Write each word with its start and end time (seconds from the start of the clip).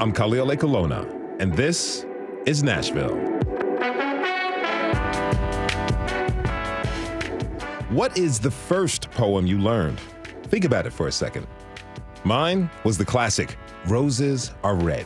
I'm 0.00 0.12
Khalil 0.12 0.46
Ekulona, 0.46 1.06
and 1.40 1.52
this 1.52 2.06
is 2.46 2.62
Nashville. 2.62 3.14
What 7.90 8.16
is 8.16 8.40
the 8.40 8.50
first 8.50 9.10
poem 9.10 9.46
you 9.46 9.58
learned? 9.58 10.00
Think 10.44 10.64
about 10.64 10.86
it 10.86 10.94
for 10.94 11.08
a 11.08 11.12
second. 11.12 11.46
Mine 12.24 12.70
was 12.82 12.96
the 12.96 13.04
classic 13.04 13.58
Roses 13.88 14.52
Are 14.64 14.74
Red. 14.74 15.04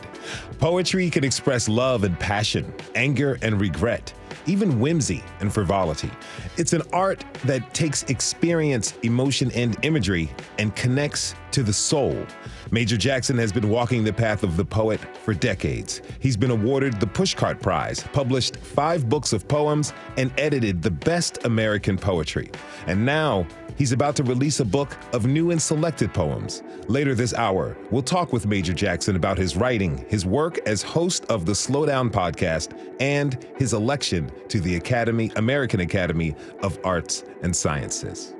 Poetry 0.59 1.09
can 1.09 1.25
express 1.25 1.67
love 1.67 2.05
and 2.05 2.17
passion, 2.17 2.73
anger 2.95 3.37
and 3.41 3.59
regret, 3.59 4.13
even 4.47 4.79
whimsy 4.79 5.23
and 5.39 5.53
frivolity. 5.53 6.11
It's 6.57 6.73
an 6.73 6.81
art 6.93 7.23
that 7.45 7.73
takes 7.73 8.03
experience, 8.03 8.93
emotion, 9.03 9.51
and 9.51 9.77
imagery 9.83 10.29
and 10.57 10.75
connects 10.75 11.35
to 11.51 11.63
the 11.63 11.73
soul. 11.73 12.25
Major 12.71 12.97
Jackson 12.97 13.37
has 13.37 13.51
been 13.51 13.69
walking 13.69 14.03
the 14.03 14.13
path 14.13 14.43
of 14.43 14.57
the 14.57 14.65
poet 14.65 14.99
for 15.23 15.33
decades. 15.33 16.01
He's 16.19 16.35
been 16.35 16.51
awarded 16.51 16.99
the 16.99 17.07
Pushcart 17.07 17.61
Prize, 17.61 18.03
published 18.11 18.57
five 18.57 19.07
books 19.07 19.33
of 19.33 19.47
poems, 19.47 19.93
and 20.17 20.31
edited 20.37 20.81
the 20.81 20.91
best 20.91 21.45
American 21.45 21.97
poetry. 21.97 22.51
And 22.87 23.05
now 23.05 23.47
he's 23.77 23.91
about 23.91 24.15
to 24.15 24.23
release 24.23 24.59
a 24.59 24.65
book 24.65 24.97
of 25.13 25.25
new 25.25 25.51
and 25.51 25.61
selected 25.61 26.13
poems. 26.13 26.63
Later 26.87 27.15
this 27.15 27.33
hour, 27.33 27.77
we'll 27.91 28.01
talk 28.01 28.33
with 28.33 28.45
Major 28.45 28.73
Jackson 28.73 29.15
about 29.15 29.37
his 29.37 29.55
writing, 29.55 30.05
his 30.09 30.25
work 30.25 30.57
as 30.67 30.81
host 30.81 31.25
of 31.25 31.45
the 31.45 31.53
Slowdown 31.53 32.09
podcast, 32.09 32.77
and 32.99 33.45
his 33.57 33.73
election 33.73 34.31
to 34.49 34.59
the 34.59 34.75
Academy, 34.75 35.31
American 35.35 35.79
Academy 35.79 36.35
of 36.61 36.79
Arts 36.83 37.23
and 37.41 37.55
Sciences. 37.55 38.33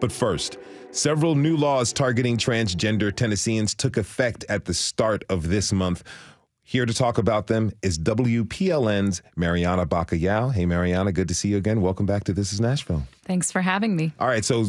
But 0.00 0.10
first, 0.10 0.58
several 0.90 1.34
new 1.34 1.56
laws 1.56 1.92
targeting 1.92 2.36
transgender 2.36 3.14
Tennesseans 3.14 3.74
took 3.74 3.96
effect 3.96 4.44
at 4.48 4.64
the 4.64 4.74
start 4.74 5.24
of 5.28 5.48
this 5.48 5.72
month. 5.72 6.02
Here 6.70 6.86
to 6.86 6.94
talk 6.94 7.18
about 7.18 7.48
them 7.48 7.72
is 7.82 7.98
WPLN's 7.98 9.22
Marianna 9.34 9.86
Bacallao. 9.86 10.54
Hey, 10.54 10.66
Marianna, 10.66 11.10
good 11.10 11.26
to 11.26 11.34
see 11.34 11.48
you 11.48 11.56
again. 11.56 11.80
Welcome 11.80 12.06
back 12.06 12.22
to 12.24 12.32
This 12.32 12.52
is 12.52 12.60
Nashville. 12.60 13.08
Thanks 13.24 13.50
for 13.50 13.60
having 13.60 13.96
me. 13.96 14.12
All 14.20 14.28
right, 14.28 14.44
so 14.44 14.66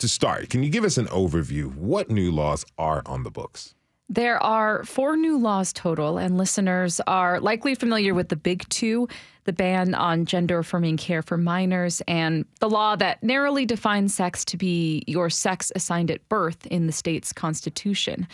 to 0.00 0.06
start, 0.06 0.50
can 0.50 0.62
you 0.62 0.68
give 0.68 0.84
us 0.84 0.98
an 0.98 1.06
overview? 1.06 1.74
What 1.74 2.10
new 2.10 2.30
laws 2.30 2.66
are 2.76 3.02
on 3.06 3.22
the 3.22 3.30
books? 3.30 3.74
There 4.10 4.36
are 4.42 4.84
four 4.84 5.16
new 5.16 5.38
laws 5.38 5.72
total, 5.72 6.18
and 6.18 6.36
listeners 6.36 7.00
are 7.06 7.40
likely 7.40 7.74
familiar 7.74 8.12
with 8.12 8.28
the 8.28 8.36
big 8.36 8.68
two 8.68 9.08
the 9.44 9.52
ban 9.54 9.94
on 9.94 10.26
gender 10.26 10.58
affirming 10.58 10.98
care 10.98 11.22
for 11.22 11.38
minors 11.38 12.02
and 12.06 12.44
the 12.60 12.68
law 12.68 12.96
that 12.96 13.22
narrowly 13.22 13.64
defines 13.64 14.14
sex 14.14 14.44
to 14.44 14.58
be 14.58 15.04
your 15.06 15.30
sex 15.30 15.72
assigned 15.74 16.10
at 16.10 16.28
birth 16.28 16.66
in 16.66 16.86
the 16.86 16.92
state's 16.92 17.32
constitution. 17.32 18.28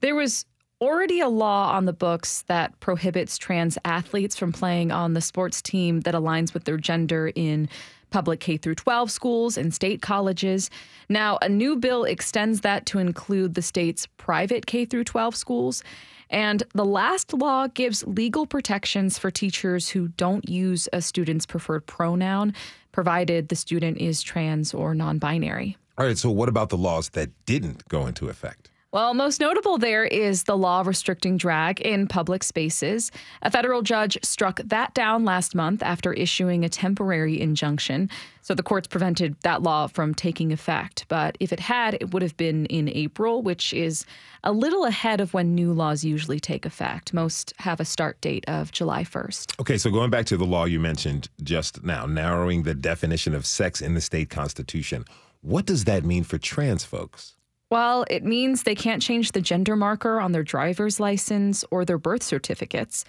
There 0.00 0.14
was 0.14 0.46
already 0.80 1.20
a 1.20 1.28
law 1.28 1.72
on 1.72 1.84
the 1.86 1.92
books 1.92 2.42
that 2.42 2.78
prohibits 2.80 3.36
trans 3.36 3.76
athletes 3.84 4.36
from 4.36 4.52
playing 4.52 4.92
on 4.92 5.14
the 5.14 5.20
sports 5.20 5.60
team 5.60 6.00
that 6.02 6.14
aligns 6.14 6.54
with 6.54 6.64
their 6.64 6.76
gender 6.76 7.32
in 7.34 7.68
public 8.10 8.40
K 8.40 8.56
through 8.56 8.76
12 8.76 9.10
schools 9.10 9.56
and 9.58 9.74
state 9.74 10.00
colleges. 10.00 10.70
Now, 11.08 11.38
a 11.42 11.48
new 11.48 11.76
bill 11.76 12.04
extends 12.04 12.62
that 12.62 12.86
to 12.86 12.98
include 12.98 13.54
the 13.54 13.62
state's 13.62 14.06
private 14.16 14.66
K 14.66 14.84
through 14.84 15.04
12 15.04 15.36
schools. 15.36 15.82
And 16.30 16.62
the 16.74 16.84
last 16.84 17.32
law 17.32 17.66
gives 17.68 18.06
legal 18.06 18.46
protections 18.46 19.18
for 19.18 19.30
teachers 19.30 19.88
who 19.88 20.08
don't 20.08 20.48
use 20.48 20.88
a 20.92 21.00
student's 21.00 21.46
preferred 21.46 21.86
pronoun, 21.86 22.54
provided 22.92 23.48
the 23.48 23.56
student 23.56 23.98
is 23.98 24.22
trans 24.22 24.74
or 24.74 24.94
non 24.94 25.18
binary. 25.18 25.76
All 25.96 26.06
right, 26.06 26.18
so 26.18 26.30
what 26.30 26.48
about 26.48 26.68
the 26.68 26.76
laws 26.76 27.10
that 27.10 27.30
didn't 27.44 27.88
go 27.88 28.06
into 28.06 28.28
effect? 28.28 28.67
Well, 28.90 29.12
most 29.12 29.38
notable 29.38 29.76
there 29.76 30.06
is 30.06 30.44
the 30.44 30.56
law 30.56 30.80
restricting 30.80 31.36
drag 31.36 31.78
in 31.82 32.06
public 32.06 32.42
spaces. 32.42 33.12
A 33.42 33.50
federal 33.50 33.82
judge 33.82 34.16
struck 34.22 34.62
that 34.64 34.94
down 34.94 35.26
last 35.26 35.54
month 35.54 35.82
after 35.82 36.14
issuing 36.14 36.64
a 36.64 36.70
temporary 36.70 37.38
injunction. 37.38 38.08
So 38.40 38.54
the 38.54 38.62
courts 38.62 38.88
prevented 38.88 39.36
that 39.42 39.62
law 39.62 39.88
from 39.88 40.14
taking 40.14 40.52
effect. 40.52 41.04
But 41.08 41.36
if 41.38 41.52
it 41.52 41.60
had, 41.60 41.98
it 42.00 42.14
would 42.14 42.22
have 42.22 42.38
been 42.38 42.64
in 42.64 42.88
April, 42.88 43.42
which 43.42 43.74
is 43.74 44.06
a 44.42 44.52
little 44.52 44.86
ahead 44.86 45.20
of 45.20 45.34
when 45.34 45.54
new 45.54 45.74
laws 45.74 46.02
usually 46.02 46.40
take 46.40 46.64
effect. 46.64 47.12
Most 47.12 47.52
have 47.58 47.80
a 47.80 47.84
start 47.84 48.18
date 48.22 48.46
of 48.48 48.72
July 48.72 49.04
1st. 49.04 49.60
Okay, 49.60 49.76
so 49.76 49.90
going 49.90 50.08
back 50.08 50.24
to 50.24 50.38
the 50.38 50.46
law 50.46 50.64
you 50.64 50.80
mentioned 50.80 51.28
just 51.42 51.84
now, 51.84 52.06
narrowing 52.06 52.62
the 52.62 52.74
definition 52.74 53.34
of 53.34 53.44
sex 53.44 53.82
in 53.82 53.92
the 53.92 54.00
state 54.00 54.30
constitution, 54.30 55.04
what 55.42 55.66
does 55.66 55.84
that 55.84 56.06
mean 56.06 56.24
for 56.24 56.38
trans 56.38 56.84
folks? 56.84 57.34
Well, 57.70 58.06
it 58.08 58.24
means 58.24 58.62
they 58.62 58.74
can't 58.74 59.02
change 59.02 59.32
the 59.32 59.42
gender 59.42 59.76
marker 59.76 60.20
on 60.20 60.32
their 60.32 60.42
driver's 60.42 60.98
license 60.98 61.64
or 61.70 61.84
their 61.84 61.98
birth 61.98 62.22
certificates, 62.22 63.04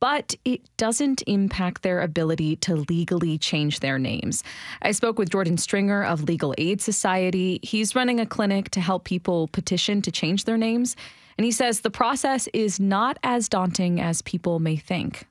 but 0.00 0.34
it 0.44 0.62
doesn't 0.76 1.22
impact 1.28 1.82
their 1.82 2.00
ability 2.00 2.56
to 2.56 2.74
legally 2.88 3.38
change 3.38 3.78
their 3.78 4.00
names. 4.00 4.42
I 4.82 4.90
spoke 4.92 5.16
with 5.16 5.30
Jordan 5.30 5.58
Stringer 5.58 6.02
of 6.02 6.24
Legal 6.24 6.54
Aid 6.58 6.80
Society. 6.80 7.60
He's 7.62 7.94
running 7.94 8.18
a 8.18 8.26
clinic 8.26 8.70
to 8.70 8.80
help 8.80 9.04
people 9.04 9.46
petition 9.48 10.02
to 10.02 10.10
change 10.10 10.44
their 10.44 10.58
names, 10.58 10.96
and 11.38 11.44
he 11.44 11.52
says 11.52 11.80
the 11.80 11.90
process 11.90 12.48
is 12.52 12.80
not 12.80 13.16
as 13.22 13.48
daunting 13.48 14.00
as 14.00 14.22
people 14.22 14.58
may 14.58 14.76
think 14.76 15.26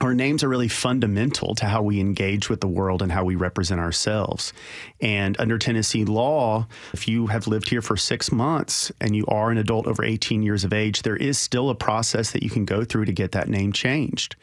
our 0.00 0.14
names 0.14 0.42
are 0.42 0.48
really 0.48 0.68
fundamental 0.68 1.54
to 1.56 1.66
how 1.66 1.82
we 1.82 2.00
engage 2.00 2.48
with 2.48 2.60
the 2.60 2.68
world 2.68 3.02
and 3.02 3.12
how 3.12 3.24
we 3.24 3.34
represent 3.34 3.80
ourselves. 3.80 4.52
And 5.00 5.38
under 5.38 5.58
Tennessee 5.58 6.06
law, 6.06 6.66
if 6.94 7.06
you 7.06 7.26
have 7.26 7.46
lived 7.46 7.68
here 7.68 7.82
for 7.82 7.96
six 7.96 8.32
months 8.32 8.90
and 9.00 9.14
you 9.14 9.26
are 9.26 9.50
an 9.50 9.58
adult 9.58 9.86
over 9.86 10.02
18 10.02 10.42
years 10.42 10.64
of 10.64 10.72
age, 10.72 11.02
there 11.02 11.16
is 11.16 11.38
still 11.38 11.68
a 11.68 11.74
process 11.74 12.30
that 12.32 12.42
you 12.42 12.48
can 12.48 12.64
go 12.64 12.82
through 12.82 13.04
to 13.06 13.12
get 13.12 13.32
that 13.32 13.48
name 13.48 13.72
changed. 13.72 14.36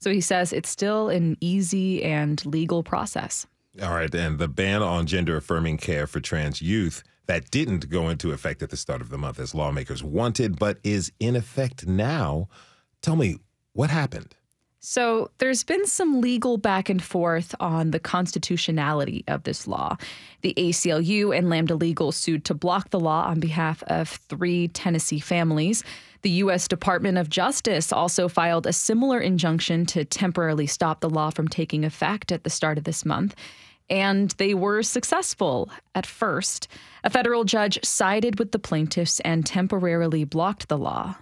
So 0.00 0.10
he 0.10 0.22
says 0.22 0.52
it's 0.52 0.70
still 0.70 1.10
an 1.10 1.36
easy 1.40 2.02
and 2.02 2.44
legal 2.46 2.82
process. 2.82 3.46
All 3.82 3.90
right. 3.90 4.12
And 4.14 4.38
the 4.38 4.48
ban 4.48 4.82
on 4.82 5.06
gender 5.06 5.36
affirming 5.36 5.78
care 5.78 6.06
for 6.06 6.20
trans 6.20 6.62
youth 6.62 7.02
that 7.26 7.50
didn't 7.50 7.88
go 7.88 8.08
into 8.08 8.32
effect 8.32 8.62
at 8.62 8.70
the 8.70 8.76
start 8.76 9.00
of 9.00 9.10
the 9.10 9.18
month 9.18 9.38
as 9.38 9.54
lawmakers 9.54 10.02
wanted, 10.02 10.58
but 10.58 10.78
is 10.82 11.12
in 11.20 11.36
effect 11.36 11.86
now. 11.86 12.48
Tell 13.00 13.16
me, 13.16 13.38
what 13.74 13.90
happened? 13.90 14.34
So, 14.84 15.30
there's 15.38 15.62
been 15.62 15.86
some 15.86 16.20
legal 16.20 16.56
back 16.58 16.88
and 16.88 17.00
forth 17.00 17.54
on 17.60 17.92
the 17.92 18.00
constitutionality 18.00 19.22
of 19.28 19.44
this 19.44 19.68
law. 19.68 19.96
The 20.40 20.54
ACLU 20.56 21.34
and 21.36 21.48
Lambda 21.48 21.76
Legal 21.76 22.10
sued 22.10 22.44
to 22.46 22.54
block 22.54 22.90
the 22.90 22.98
law 22.98 23.26
on 23.26 23.38
behalf 23.38 23.84
of 23.84 24.08
three 24.08 24.66
Tennessee 24.66 25.20
families. 25.20 25.84
The 26.22 26.30
U.S. 26.30 26.66
Department 26.66 27.16
of 27.16 27.30
Justice 27.30 27.92
also 27.92 28.26
filed 28.26 28.66
a 28.66 28.72
similar 28.72 29.20
injunction 29.20 29.86
to 29.86 30.04
temporarily 30.04 30.66
stop 30.66 31.00
the 31.00 31.10
law 31.10 31.30
from 31.30 31.46
taking 31.46 31.84
effect 31.84 32.32
at 32.32 32.42
the 32.42 32.50
start 32.50 32.76
of 32.76 32.82
this 32.82 33.04
month. 33.04 33.36
And 33.88 34.32
they 34.32 34.52
were 34.52 34.82
successful 34.82 35.70
at 35.94 36.06
first. 36.06 36.66
A 37.04 37.10
federal 37.10 37.44
judge 37.44 37.78
sided 37.84 38.40
with 38.40 38.50
the 38.50 38.58
plaintiffs 38.58 39.20
and 39.20 39.46
temporarily 39.46 40.24
blocked 40.24 40.68
the 40.68 40.78
law. 40.78 41.18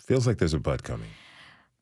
Feels 0.00 0.26
like 0.26 0.38
there's 0.38 0.54
a 0.54 0.58
bud 0.58 0.82
coming. 0.82 1.10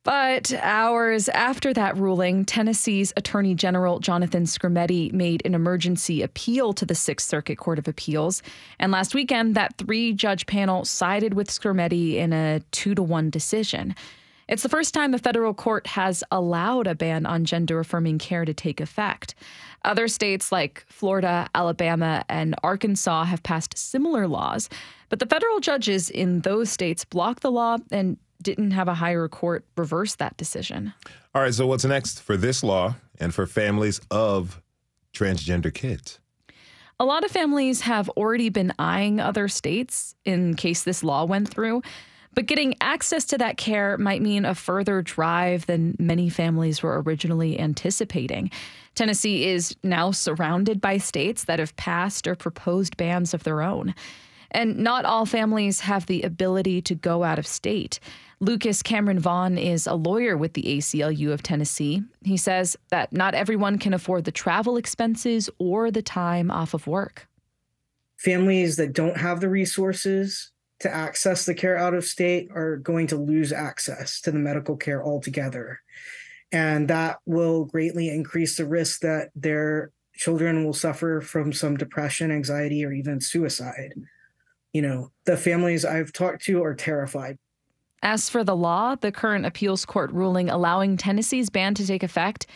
But 0.05 0.53
hours 0.61 1.31
after 1.31 1.73
that 1.73 1.97
ruling, 1.97 2.45
Tennessee's 2.45 3.15
Attorney 3.17 3.55
General 3.55 4.01
Jonathan 4.01 4.45
Skrmetti 4.45 5.11
made 5.15 5.41
an 5.47 5.55
emergency 5.55 6.21
appeal 6.21 6.75
to 6.75 6.85
the 6.85 6.95
Sixth 6.95 7.27
Circuit 7.27 7.57
Court 7.57 7.79
of 7.79 7.89
Appeals. 7.89 8.43
And 8.79 8.93
last 8.93 9.15
weekend, 9.15 9.55
that 9.55 9.79
three 9.79 10.13
judge 10.13 10.45
panel 10.45 10.85
sided 10.85 11.33
with 11.33 11.49
Skrmetti 11.49 12.17
in 12.17 12.35
a 12.35 12.61
two 12.71 12.95
to 12.95 13.03
one 13.03 13.31
decision. 13.31 13.95
It's 14.47 14.63
the 14.63 14.69
first 14.69 14.93
time 14.93 15.15
a 15.15 15.19
federal 15.19 15.55
court 15.55 15.87
has 15.87 16.23
allowed 16.31 16.87
a 16.87 16.95
ban 16.95 17.25
on 17.25 17.47
gender 17.47 17.81
affirming 17.81 18.19
care 18.19 18.45
to 18.45 18.53
take 18.53 18.83
effect. 18.83 19.35
Other 19.87 20.07
states 20.07 20.53
like 20.53 20.85
Florida, 20.87 21.49
Alabama, 21.55 22.27
and 22.29 22.55
Arkansas 22.63 23.25
have 23.25 23.43
passed 23.43 23.79
similar 23.79 24.29
laws, 24.29 24.69
but 25.09 25.19
the 25.19 25.27
federal 25.27 25.61
judges 25.61 26.11
in 26.11 26.41
those 26.41 26.71
states 26.71 27.07
blocked 27.07 27.43
the 27.43 27.50
law 27.50 27.79
and 27.91 28.19
didn't 28.44 28.70
have 28.70 28.87
a 28.87 28.94
higher 28.94 29.26
court 29.26 29.64
reverse 29.76 30.14
that 30.17 30.37
decision. 30.37 30.94
All 31.35 31.43
right, 31.43 31.52
so 31.52 31.67
what's 31.67 31.85
next 31.85 32.23
for 32.23 32.37
this 32.37 32.62
law 32.62 32.94
and 33.19 33.35
for 33.35 33.46
families 33.46 34.00
of 34.11 34.62
transgender 35.12 35.75
kids? 35.75 36.20
A 37.00 37.05
lot 37.05 37.25
of 37.25 37.31
families 37.32 37.81
have 37.81 38.08
already 38.11 38.50
been 38.50 38.73
eyeing 38.79 39.19
other 39.19 39.49
states 39.49 40.14
in 40.25 40.55
case 40.55 40.85
this 40.85 41.02
law 41.02 41.25
went 41.25 41.49
through. 41.49 41.82
But 42.35 42.46
getting 42.46 42.75
access 42.81 43.25
to 43.26 43.38
that 43.38 43.56
care 43.56 43.96
might 43.96 44.20
mean 44.20 44.44
a 44.44 44.55
further 44.55 45.02
drive 45.02 45.67
than 45.67 45.97
many 45.99 46.29
families 46.29 46.82
were 46.82 47.00
originally 47.02 47.58
anticipating. 47.61 48.50
Tennessee 48.94 49.47
is 49.47 49.76
now 49.82 50.11
surrounded 50.11 50.81
by 50.81 50.99
states 50.99 51.44
that 51.44 51.58
have 51.58 51.76
passed 51.76 52.26
or 52.26 52.35
proposed 52.35 52.97
bans 52.97 53.35
of 53.35 53.44
their 53.44 53.62
own. 53.62 53.94
And 54.55 54.79
not 54.79 55.05
all 55.05 55.27
families 55.27 55.81
have 55.81 56.06
the 56.06 56.23
ability 56.23 56.81
to 56.83 56.95
go 56.95 57.25
out 57.25 57.41
of 57.41 57.47
state. 57.47 57.99
Lucas 58.39 58.83
Cameron 58.83 59.19
Vaughn 59.19 59.59
is 59.59 59.87
a 59.87 59.95
lawyer 59.95 60.37
with 60.37 60.53
the 60.53 60.62
ACLU 60.62 61.33
of 61.33 61.43
Tennessee. 61.43 62.03
He 62.23 62.37
says 62.37 62.77
that 62.91 63.12
not 63.12 63.35
everyone 63.35 63.79
can 63.79 63.93
afford 63.93 64.25
the 64.25 64.33
travel 64.33 64.77
expenses 64.77 65.51
or 65.59 65.91
the 65.91 66.03
time 66.03 66.53
off 66.53 66.73
of 66.73 66.87
work. 66.87 67.27
Families 68.17 68.77
that 68.77 68.93
don't 68.93 69.17
have 69.17 69.41
the 69.41 69.49
resources 69.49 70.53
to 70.81 70.93
access 70.93 71.47
the 71.47 71.55
care 71.55 71.77
out 71.77 71.95
of 71.95 72.05
state 72.05 72.49
are 72.55 72.77
going 72.77 73.09
to 73.09 73.17
lose 73.17 73.53
access 73.53 74.21
to 74.21 74.31
the 74.31 74.39
medical 74.39 74.77
care 74.77 75.05
altogether. 75.05 75.81
And 76.53 76.89
that 76.89 77.19
will 77.27 77.65
greatly 77.65 78.09
increase 78.09 78.57
the 78.57 78.67
risk 78.67 79.00
that 79.00 79.31
their 79.35 79.91
children 80.15 80.65
will 80.65 80.75
suffer 80.75 81.21
from 81.21 81.53
some 81.53 81.77
depression, 81.77 82.31
anxiety, 82.31 82.85
or 82.85 82.93
even 82.93 83.21
suicide. 83.21 83.95
You 84.75 84.82
know, 84.82 85.11
the 85.25 85.38
families 85.38 85.87
I've 85.87 86.12
talked 86.12 86.44
to 86.44 86.62
are 86.62 86.75
terrified. 86.75 87.38
As 88.03 88.29
for 88.29 88.44
the 88.44 88.56
law, 88.56 88.97
the 88.97 89.11
current 89.11 89.47
appeals 89.47 89.87
court 89.87 90.12
ruling 90.12 90.50
allowing 90.50 90.99
Tennessee's 90.99 91.49
ban 91.49 91.73
to 91.75 91.87
take 91.87 92.03
effect 92.03 92.47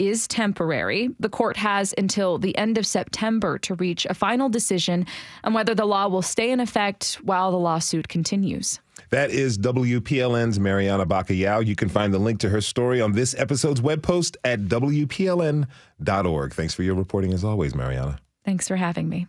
is 0.00 0.26
temporary. 0.26 1.10
The 1.20 1.28
court 1.28 1.56
has 1.58 1.94
until 1.96 2.38
the 2.38 2.56
end 2.56 2.76
of 2.76 2.86
September 2.86 3.58
to 3.58 3.74
reach 3.74 4.06
a 4.06 4.14
final 4.14 4.48
decision 4.48 5.06
on 5.44 5.52
whether 5.52 5.74
the 5.74 5.84
law 5.84 6.08
will 6.08 6.22
stay 6.22 6.50
in 6.50 6.58
effect 6.58 7.14
while 7.22 7.50
the 7.50 7.58
lawsuit 7.58 8.08
continues. 8.08 8.80
That 9.10 9.30
is 9.30 9.58
WPLN's 9.58 10.58
Marianna 10.58 11.06
Bacallao. 11.06 11.66
You 11.66 11.76
can 11.76 11.88
find 11.88 12.12
the 12.12 12.18
link 12.18 12.40
to 12.40 12.48
her 12.48 12.60
story 12.60 13.00
on 13.00 13.12
this 13.12 13.34
episode's 13.38 13.80
web 13.80 14.02
post 14.02 14.36
at 14.42 14.62
WPLN.org. 14.62 16.54
Thanks 16.54 16.74
for 16.74 16.82
your 16.82 16.94
reporting 16.94 17.32
as 17.32 17.44
always, 17.44 17.74
Marianna. 17.74 18.18
Thanks 18.44 18.68
for 18.68 18.76
having 18.76 19.08
me. 19.08 19.26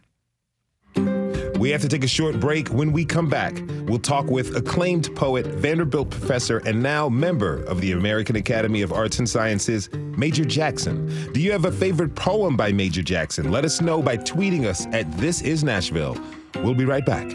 We 1.62 1.70
have 1.70 1.82
to 1.82 1.88
take 1.88 2.04
a 2.04 2.08
short 2.08 2.40
break. 2.40 2.70
When 2.70 2.92
we 2.92 3.06
come 3.06 3.30
back, 3.30 3.62
we'll 3.84 4.00
talk 4.00 4.26
with 4.26 4.56
acclaimed 4.56 5.16
poet, 5.16 5.46
Vanderbilt 5.46 6.10
professor, 6.10 6.58
and 6.66 6.82
now 6.82 7.08
member 7.08 7.62
of 7.66 7.82
the 7.82 7.92
American 7.92 8.36
Academy 8.36 8.82
of 8.82 8.92
Arts 8.92 9.20
and 9.20 9.30
Sciences, 9.30 9.88
Major 9.94 10.44
Jackson. 10.44 11.32
Do 11.34 11.40
you 11.40 11.52
have 11.52 11.66
a 11.66 11.72
favorite 11.72 12.16
poem 12.16 12.58
by 12.58 12.72
Major 12.72 13.04
Jackson? 13.04 13.52
Let 13.52 13.64
us 13.64 13.80
know 13.80 14.02
by 14.02 14.18
tweeting 14.18 14.66
us 14.66 14.88
at 14.88 15.16
This 15.20 15.44
Is 15.44 15.64
Nashville. 15.64 16.18
We'll 16.64 16.74
be 16.74 16.86
right 16.86 17.06
back. 17.06 17.30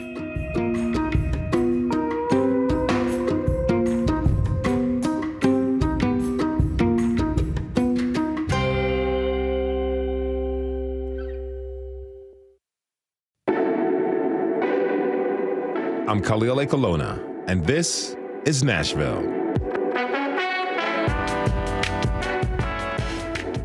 Khalil 16.27 16.57
Ekulona, 16.57 17.23
and 17.47 17.65
this 17.65 18.17
is 18.45 18.65
Nashville. 18.65 19.21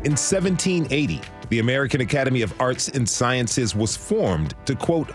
In 0.04 0.12
1780, 0.12 1.20
the 1.48 1.58
American 1.58 2.02
Academy 2.02 2.40
of 2.42 2.54
Arts 2.60 2.86
and 2.86 3.08
Sciences 3.08 3.74
was 3.74 3.96
formed 3.96 4.54
to 4.66 4.76
quote, 4.76 5.10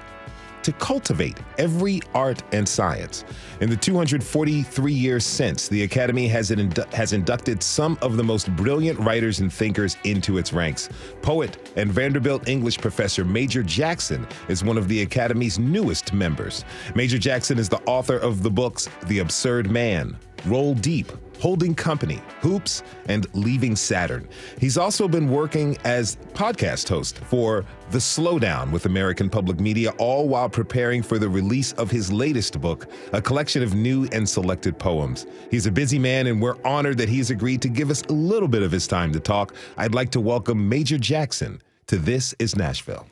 to 0.67 0.73
cultivate 0.73 1.39
every 1.57 2.01
art 2.13 2.43
and 2.51 2.67
science. 2.67 3.23
In 3.61 3.69
the 3.69 3.77
243 3.77 4.91
years 4.91 5.25
since, 5.25 5.69
the 5.69 5.83
Academy 5.83 6.27
has, 6.27 6.49
has 6.91 7.13
inducted 7.13 7.63
some 7.63 7.97
of 8.01 8.17
the 8.17 8.23
most 8.23 8.53
brilliant 8.57 8.99
writers 8.99 9.39
and 9.39 9.51
thinkers 9.51 9.95
into 10.03 10.37
its 10.37 10.51
ranks. 10.51 10.89
Poet 11.21 11.71
and 11.77 11.89
Vanderbilt 11.89 12.49
English 12.49 12.79
professor 12.79 13.23
Major 13.23 13.63
Jackson 13.63 14.27
is 14.49 14.61
one 14.61 14.77
of 14.77 14.89
the 14.89 15.01
Academy's 15.01 15.57
newest 15.57 16.11
members. 16.11 16.65
Major 16.95 17.17
Jackson 17.17 17.57
is 17.57 17.69
the 17.69 17.81
author 17.83 18.17
of 18.17 18.43
the 18.43 18.51
books 18.51 18.89
The 19.05 19.19
Absurd 19.19 19.71
Man, 19.71 20.17
Roll 20.47 20.73
Deep, 20.73 21.13
Holding 21.39 21.75
Company, 21.75 22.21
Hoops, 22.41 22.83
and 23.07 23.27
Leaving 23.33 23.75
Saturn. 23.75 24.27
He's 24.59 24.77
also 24.77 25.07
been 25.07 25.29
working 25.29 25.77
as 25.83 26.17
podcast 26.33 26.89
host 26.89 27.19
for 27.19 27.65
The 27.91 27.99
Slowdown 27.99 28.71
with 28.71 28.85
American 28.85 29.29
Public 29.29 29.59
Media, 29.59 29.91
all 29.97 30.27
while 30.27 30.49
preparing 30.49 31.03
for 31.03 31.19
the 31.19 31.29
release 31.29 31.73
of 31.73 31.91
his 31.91 32.11
latest 32.11 32.59
book, 32.59 32.87
a 33.13 33.21
collection 33.21 33.63
of 33.63 33.75
new 33.75 34.07
and 34.11 34.27
selected 34.27 34.77
poems. 34.79 35.27
He's 35.51 35.65
a 35.65 35.71
busy 35.71 35.99
man, 35.99 36.27
and 36.27 36.41
we're 36.41 36.57
honored 36.65 36.97
that 36.97 37.09
he's 37.09 37.29
agreed 37.29 37.61
to 37.61 37.69
give 37.69 37.89
us 37.89 38.01
a 38.03 38.13
little 38.13 38.47
bit 38.47 38.63
of 38.63 38.71
his 38.71 38.87
time 38.87 39.13
to 39.13 39.19
talk. 39.19 39.53
I'd 39.77 39.95
like 39.95 40.11
to 40.11 40.19
welcome 40.19 40.67
Major 40.67 40.97
Jackson 40.97 41.61
to 41.87 41.97
This 41.97 42.33
is 42.39 42.55
Nashville. 42.55 43.07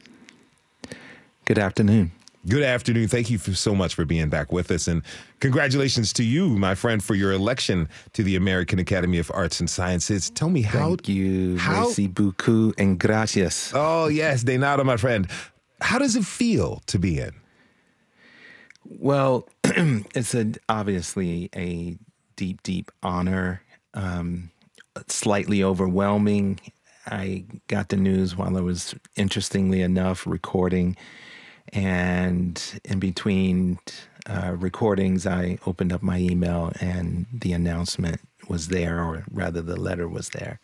Good 1.45 1.59
afternoon. 1.59 2.11
Good 2.47 2.61
afternoon. 2.61 3.07
Thank 3.07 3.31
you 3.31 3.39
for 3.39 3.55
so 3.55 3.73
much 3.73 3.95
for 3.95 4.05
being 4.05 4.29
back 4.29 4.51
with 4.51 4.69
us. 4.69 4.87
And 4.87 5.01
congratulations 5.39 6.13
to 6.13 6.23
you, 6.23 6.49
my 6.49 6.75
friend, 6.75 7.03
for 7.03 7.15
your 7.15 7.31
election 7.31 7.89
to 8.13 8.21
the 8.21 8.35
American 8.35 8.77
Academy 8.77 9.17
of 9.17 9.31
Arts 9.33 9.59
and 9.59 9.67
Sciences. 9.67 10.29
Tell 10.29 10.51
me 10.51 10.61
how. 10.61 10.89
Thank 10.89 11.09
you. 11.09 11.57
How, 11.57 11.85
Merci 11.85 12.07
beaucoup 12.07 12.75
and 12.77 12.99
gracias. 12.99 13.71
Oh, 13.73 14.09
yes. 14.09 14.43
De 14.43 14.59
nada, 14.59 14.83
my 14.83 14.95
friend. 14.95 15.27
How 15.81 15.97
does 15.97 16.15
it 16.15 16.23
feel 16.23 16.83
to 16.85 16.99
be 16.99 17.19
in? 17.19 17.31
Well, 18.83 19.49
it's 19.63 20.35
a, 20.35 20.51
obviously 20.69 21.49
a 21.55 21.97
deep, 22.35 22.61
deep 22.61 22.91
honor, 23.01 23.63
um, 23.95 24.51
slightly 25.07 25.63
overwhelming. 25.63 26.59
I 27.07 27.45
got 27.67 27.89
the 27.89 27.97
news 27.97 28.35
while 28.35 28.55
I 28.55 28.61
was, 28.61 28.93
interestingly 29.15 29.81
enough, 29.81 30.27
recording 30.27 30.95
and 31.73 32.79
in 32.83 32.99
between 32.99 33.79
uh, 34.27 34.55
recordings, 34.57 35.25
I 35.25 35.57
opened 35.65 35.93
up 35.93 36.01
my 36.01 36.19
email 36.19 36.71
and 36.79 37.25
the 37.31 37.53
announcement 37.53 38.21
was 38.47 38.67
there, 38.69 39.03
or 39.03 39.23
rather, 39.31 39.61
the 39.61 39.79
letter 39.79 40.07
was 40.07 40.29
there. 40.29 40.59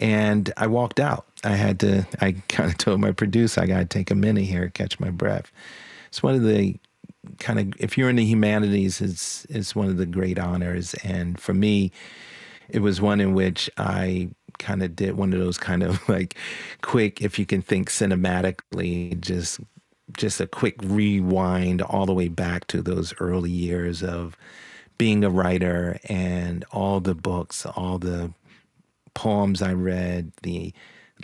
And 0.00 0.52
I 0.56 0.66
walked 0.66 0.98
out. 0.98 1.26
I 1.44 1.50
had 1.50 1.80
to, 1.80 2.06
I 2.20 2.32
kind 2.48 2.70
of 2.70 2.78
told 2.78 3.00
my 3.00 3.12
producer, 3.12 3.60
I 3.60 3.66
got 3.66 3.78
to 3.78 3.84
take 3.84 4.10
a 4.10 4.16
minute 4.16 4.44
here, 4.44 4.68
catch 4.70 4.98
my 4.98 5.10
breath. 5.10 5.52
It's 6.08 6.22
one 6.22 6.34
of 6.34 6.42
the 6.42 6.76
kind 7.38 7.60
of, 7.60 7.80
if 7.80 7.96
you're 7.96 8.10
in 8.10 8.16
the 8.16 8.24
humanities, 8.24 9.00
it's, 9.00 9.44
it's 9.46 9.76
one 9.76 9.88
of 9.88 9.96
the 9.96 10.06
great 10.06 10.38
honors. 10.38 10.94
And 11.04 11.38
for 11.38 11.54
me, 11.54 11.92
it 12.68 12.80
was 12.80 13.00
one 13.00 13.20
in 13.20 13.34
which 13.34 13.70
I 13.76 14.30
kind 14.58 14.82
of 14.82 14.94
did 14.96 15.16
one 15.16 15.32
of 15.32 15.38
those 15.38 15.58
kind 15.58 15.82
of 15.82 16.08
like 16.08 16.36
quick, 16.80 17.22
if 17.22 17.38
you 17.38 17.46
can 17.46 17.62
think 17.62 17.88
cinematically, 17.88 19.20
just 19.20 19.60
just 20.16 20.40
a 20.40 20.46
quick 20.46 20.76
rewind 20.82 21.82
all 21.82 22.06
the 22.06 22.14
way 22.14 22.28
back 22.28 22.66
to 22.68 22.82
those 22.82 23.14
early 23.18 23.50
years 23.50 24.02
of 24.02 24.36
being 24.98 25.24
a 25.24 25.30
writer 25.30 25.98
and 26.08 26.64
all 26.70 27.00
the 27.00 27.14
books, 27.14 27.66
all 27.66 27.98
the 27.98 28.32
poems 29.14 29.62
I 29.62 29.72
read, 29.72 30.32
the 30.42 30.72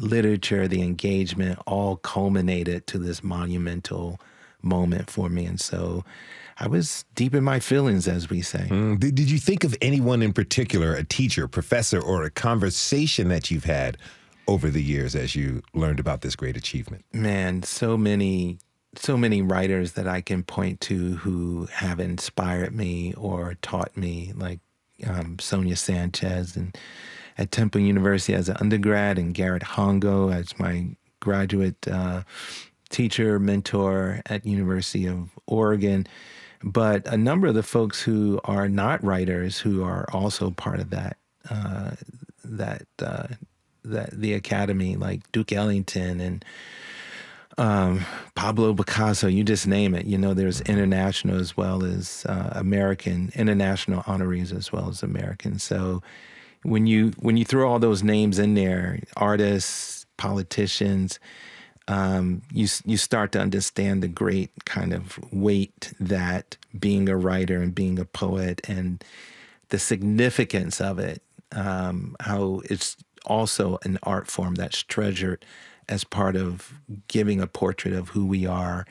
literature, 0.00 0.68
the 0.68 0.82
engagement, 0.82 1.58
all 1.66 1.96
culminated 1.96 2.86
to 2.88 2.98
this 2.98 3.22
monumental 3.22 4.20
moment 4.62 5.10
for 5.10 5.28
me. 5.28 5.44
And 5.44 5.60
so 5.60 6.04
I 6.58 6.66
was 6.66 7.04
deep 7.14 7.34
in 7.34 7.44
my 7.44 7.60
feelings, 7.60 8.08
as 8.08 8.28
we 8.28 8.42
say. 8.42 8.66
Mm, 8.68 8.98
did, 8.98 9.14
did 9.14 9.30
you 9.30 9.38
think 9.38 9.64
of 9.64 9.76
anyone 9.80 10.22
in 10.22 10.32
particular, 10.32 10.94
a 10.94 11.04
teacher, 11.04 11.46
professor, 11.46 12.00
or 12.00 12.24
a 12.24 12.30
conversation 12.30 13.28
that 13.28 13.50
you've 13.50 13.64
had 13.64 13.96
over 14.48 14.70
the 14.70 14.82
years 14.82 15.14
as 15.14 15.36
you 15.36 15.62
learned 15.74 16.00
about 16.00 16.22
this 16.22 16.34
great 16.34 16.56
achievement? 16.56 17.04
Man, 17.12 17.62
so 17.62 17.96
many 17.96 18.58
so 18.98 19.16
many 19.16 19.42
writers 19.42 19.92
that 19.92 20.08
I 20.08 20.20
can 20.20 20.42
point 20.42 20.80
to 20.82 21.16
who 21.16 21.66
have 21.72 22.00
inspired 22.00 22.74
me 22.74 23.14
or 23.14 23.56
taught 23.62 23.96
me, 23.96 24.32
like 24.34 24.60
um, 25.06 25.38
Sonia 25.38 25.76
Sanchez 25.76 26.56
and 26.56 26.76
at 27.36 27.52
Temple 27.52 27.80
University 27.80 28.34
as 28.34 28.48
an 28.48 28.56
undergrad, 28.60 29.18
and 29.18 29.32
Garrett 29.32 29.62
Hongo 29.62 30.34
as 30.34 30.58
my 30.58 30.88
graduate 31.20 31.86
uh, 31.86 32.22
teacher 32.90 33.38
mentor 33.38 34.20
at 34.26 34.44
University 34.44 35.06
of 35.06 35.30
Oregon. 35.46 36.06
But 36.64 37.06
a 37.06 37.16
number 37.16 37.46
of 37.46 37.54
the 37.54 37.62
folks 37.62 38.02
who 38.02 38.40
are 38.44 38.68
not 38.68 39.04
writers 39.04 39.58
who 39.58 39.84
are 39.84 40.06
also 40.12 40.50
part 40.50 40.80
of 40.80 40.90
that 40.90 41.16
uh, 41.48 41.92
that 42.44 42.82
uh, 42.98 43.28
that 43.84 44.10
the 44.10 44.34
academy, 44.34 44.96
like 44.96 45.30
Duke 45.30 45.52
Ellington 45.52 46.20
and 46.20 46.44
um, 47.58 48.06
Pablo 48.36 48.72
Picasso, 48.72 49.26
you 49.26 49.42
just 49.42 49.66
name 49.66 49.94
it. 49.94 50.06
You 50.06 50.16
know, 50.16 50.32
there's 50.32 50.60
international 50.62 51.38
as 51.38 51.56
well 51.56 51.84
as 51.84 52.24
uh, 52.28 52.52
American, 52.52 53.32
international 53.34 54.02
honorees 54.04 54.56
as 54.56 54.72
well 54.72 54.88
as 54.88 55.02
American. 55.02 55.58
So 55.58 56.00
when 56.62 56.86
you 56.86 57.12
when 57.18 57.36
you 57.36 57.44
throw 57.44 57.68
all 57.68 57.80
those 57.80 58.02
names 58.02 58.38
in 58.38 58.54
there, 58.54 59.00
artists, 59.16 60.06
politicians, 60.16 61.18
um, 61.88 62.42
you 62.52 62.68
you 62.84 62.96
start 62.96 63.32
to 63.32 63.40
understand 63.40 64.02
the 64.02 64.08
great 64.08 64.64
kind 64.64 64.92
of 64.92 65.18
weight 65.32 65.92
that 65.98 66.56
being 66.78 67.08
a 67.08 67.16
writer 67.16 67.60
and 67.60 67.74
being 67.74 67.98
a 67.98 68.04
poet 68.04 68.60
and 68.68 69.02
the 69.70 69.78
significance 69.80 70.80
of 70.80 71.00
it. 71.00 71.22
Um, 71.50 72.14
how 72.20 72.60
it's 72.66 72.96
also 73.24 73.78
an 73.82 73.98
art 74.02 74.28
form 74.28 74.54
that's 74.54 74.82
treasured 74.82 75.44
as 75.88 76.04
part 76.04 76.36
of 76.36 76.74
giving 77.08 77.40
a 77.40 77.46
portrait 77.46 77.94
of 77.94 78.10
who 78.10 78.26
we 78.26 78.46
are, 78.46 78.86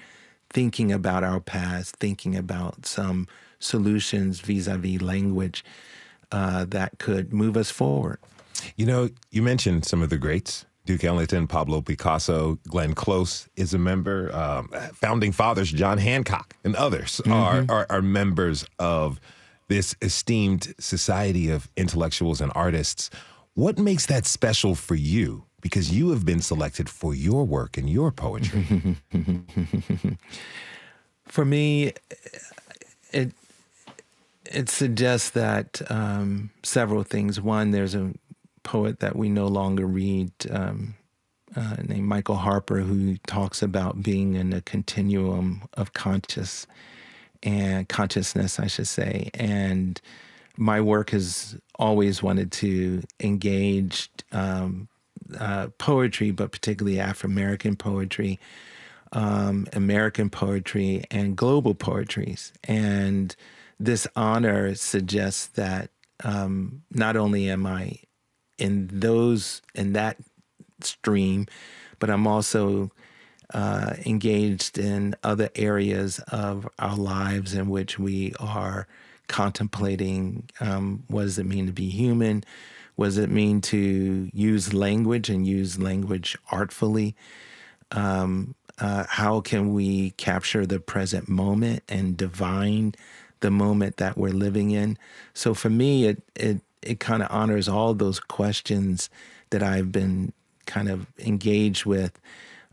thinking 0.49 0.91
about 0.91 1.23
our 1.23 1.39
past, 1.39 1.95
thinking 1.97 2.35
about 2.35 2.85
some 2.85 3.27
solutions 3.59 4.39
vis 4.39 4.67
a 4.67 4.77
vis 4.77 5.01
language 5.01 5.63
uh, 6.31 6.65
that 6.65 6.97
could 6.99 7.33
move 7.33 7.57
us 7.57 7.71
forward. 7.71 8.19
You 8.75 8.85
know, 8.85 9.09
you 9.31 9.41
mentioned 9.41 9.85
some 9.85 10.01
of 10.01 10.09
the 10.09 10.17
greats 10.17 10.65
Duke 10.87 11.03
Ellington, 11.03 11.47
Pablo 11.47 11.81
Picasso, 11.81 12.57
Glenn 12.67 12.95
Close 12.95 13.49
is 13.57 13.73
a 13.73 13.77
member. 13.77 14.33
Um, 14.33 14.69
founding 14.93 15.33
fathers 15.33 15.69
John 15.69 15.97
Hancock 15.97 16.55
and 16.63 16.75
others 16.77 17.21
mm-hmm. 17.25 17.33
are, 17.33 17.65
are, 17.69 17.85
are 17.89 18.01
members 18.01 18.65
of 18.79 19.19
this 19.67 19.95
esteemed 20.01 20.73
society 20.79 21.49
of 21.49 21.69
intellectuals 21.75 22.39
and 22.39 22.53
artists. 22.55 23.09
What 23.53 23.77
makes 23.77 24.05
that 24.05 24.25
special 24.25 24.75
for 24.75 24.95
you? 24.95 25.43
Because 25.61 25.91
you 25.91 26.11
have 26.11 26.25
been 26.25 26.41
selected 26.41 26.89
for 26.89 27.15
your 27.15 27.43
work 27.43 27.77
and 27.77 27.89
your 27.89 28.11
poetry. 28.11 28.97
for 31.27 31.45
me, 31.45 31.93
it 33.11 33.31
it 34.45 34.69
suggests 34.69 35.31
that 35.31 35.81
um, 35.89 36.51
several 36.63 37.03
things. 37.03 37.41
One, 37.41 37.71
there's 37.71 37.95
a 37.95 38.13
poet 38.63 38.99
that 38.99 39.15
we 39.15 39.29
no 39.29 39.47
longer 39.47 39.85
read 39.85 40.31
um, 40.51 40.95
uh, 41.55 41.77
named 41.83 42.07
Michael 42.07 42.35
Harper 42.35 42.79
who 42.79 43.17
talks 43.27 43.61
about 43.61 44.03
being 44.03 44.35
in 44.35 44.53
a 44.53 44.61
continuum 44.61 45.63
of 45.73 45.93
conscious 45.93 46.67
and 47.43 47.87
consciousness, 47.87 48.59
I 48.59 48.67
should 48.67 48.87
say. 48.87 49.29
And 49.33 49.99
my 50.57 50.81
work 50.81 51.11
has 51.11 51.57
always 51.77 52.21
wanted 52.21 52.51
to 52.53 53.03
engage 53.19 54.09
um, 54.31 54.87
uh, 55.39 55.67
poetry, 55.77 56.31
but 56.31 56.51
particularly 56.51 56.99
Afro 56.99 57.29
American 57.29 57.75
poetry, 57.75 58.39
um, 59.11 59.67
American 59.73 60.29
poetry, 60.29 61.03
and 61.11 61.35
global 61.35 61.73
poetries. 61.73 62.53
And 62.63 63.35
this 63.79 64.07
honor 64.15 64.75
suggests 64.75 65.47
that 65.47 65.89
um, 66.23 66.83
not 66.91 67.15
only 67.15 67.49
am 67.49 67.65
I 67.65 67.99
in 68.57 68.89
those 68.91 69.61
in 69.75 69.93
that 69.93 70.17
stream, 70.81 71.47
but 71.99 72.09
I'm 72.09 72.27
also 72.27 72.91
uh, 73.53 73.93
engaged 74.05 74.77
in 74.77 75.15
other 75.23 75.49
areas 75.55 76.19
of 76.31 76.67
our 76.79 76.95
lives 76.95 77.53
in 77.53 77.69
which 77.69 77.97
we 77.97 78.33
are 78.39 78.87
contemplating 79.27 80.49
um, 80.59 81.03
what 81.07 81.23
does 81.23 81.37
it 81.37 81.45
mean 81.45 81.65
to 81.67 81.71
be 81.71 81.89
human? 81.89 82.43
What 82.97 83.05
does 83.05 83.17
it 83.19 83.29
mean 83.29 83.61
to 83.61 84.29
use 84.33 84.73
language 84.73 85.29
and 85.29 85.47
use 85.47 85.79
language 85.79 86.37
artfully? 86.51 87.15
Um, 87.91 88.55
uh, 88.79 89.05
how 89.07 89.41
can 89.41 89.73
we 89.73 90.11
capture 90.11 90.65
the 90.65 90.79
present 90.79 91.29
moment 91.29 91.83
and 91.87 92.17
divine 92.17 92.95
the 93.39 93.51
moment 93.51 93.97
that 93.97 94.17
we're 94.17 94.33
living 94.33 94.71
in? 94.71 94.97
So 95.35 95.53
for 95.53 95.69
me, 95.69 96.05
it 96.05 96.23
it 96.35 96.61
it 96.81 96.99
kind 96.99 97.21
of 97.21 97.29
honors 97.31 97.67
all 97.69 97.93
those 97.93 98.19
questions 98.19 99.09
that 99.51 99.61
I've 99.61 99.91
been 99.91 100.33
kind 100.65 100.89
of 100.89 101.05
engaged 101.19 101.85
with. 101.85 102.19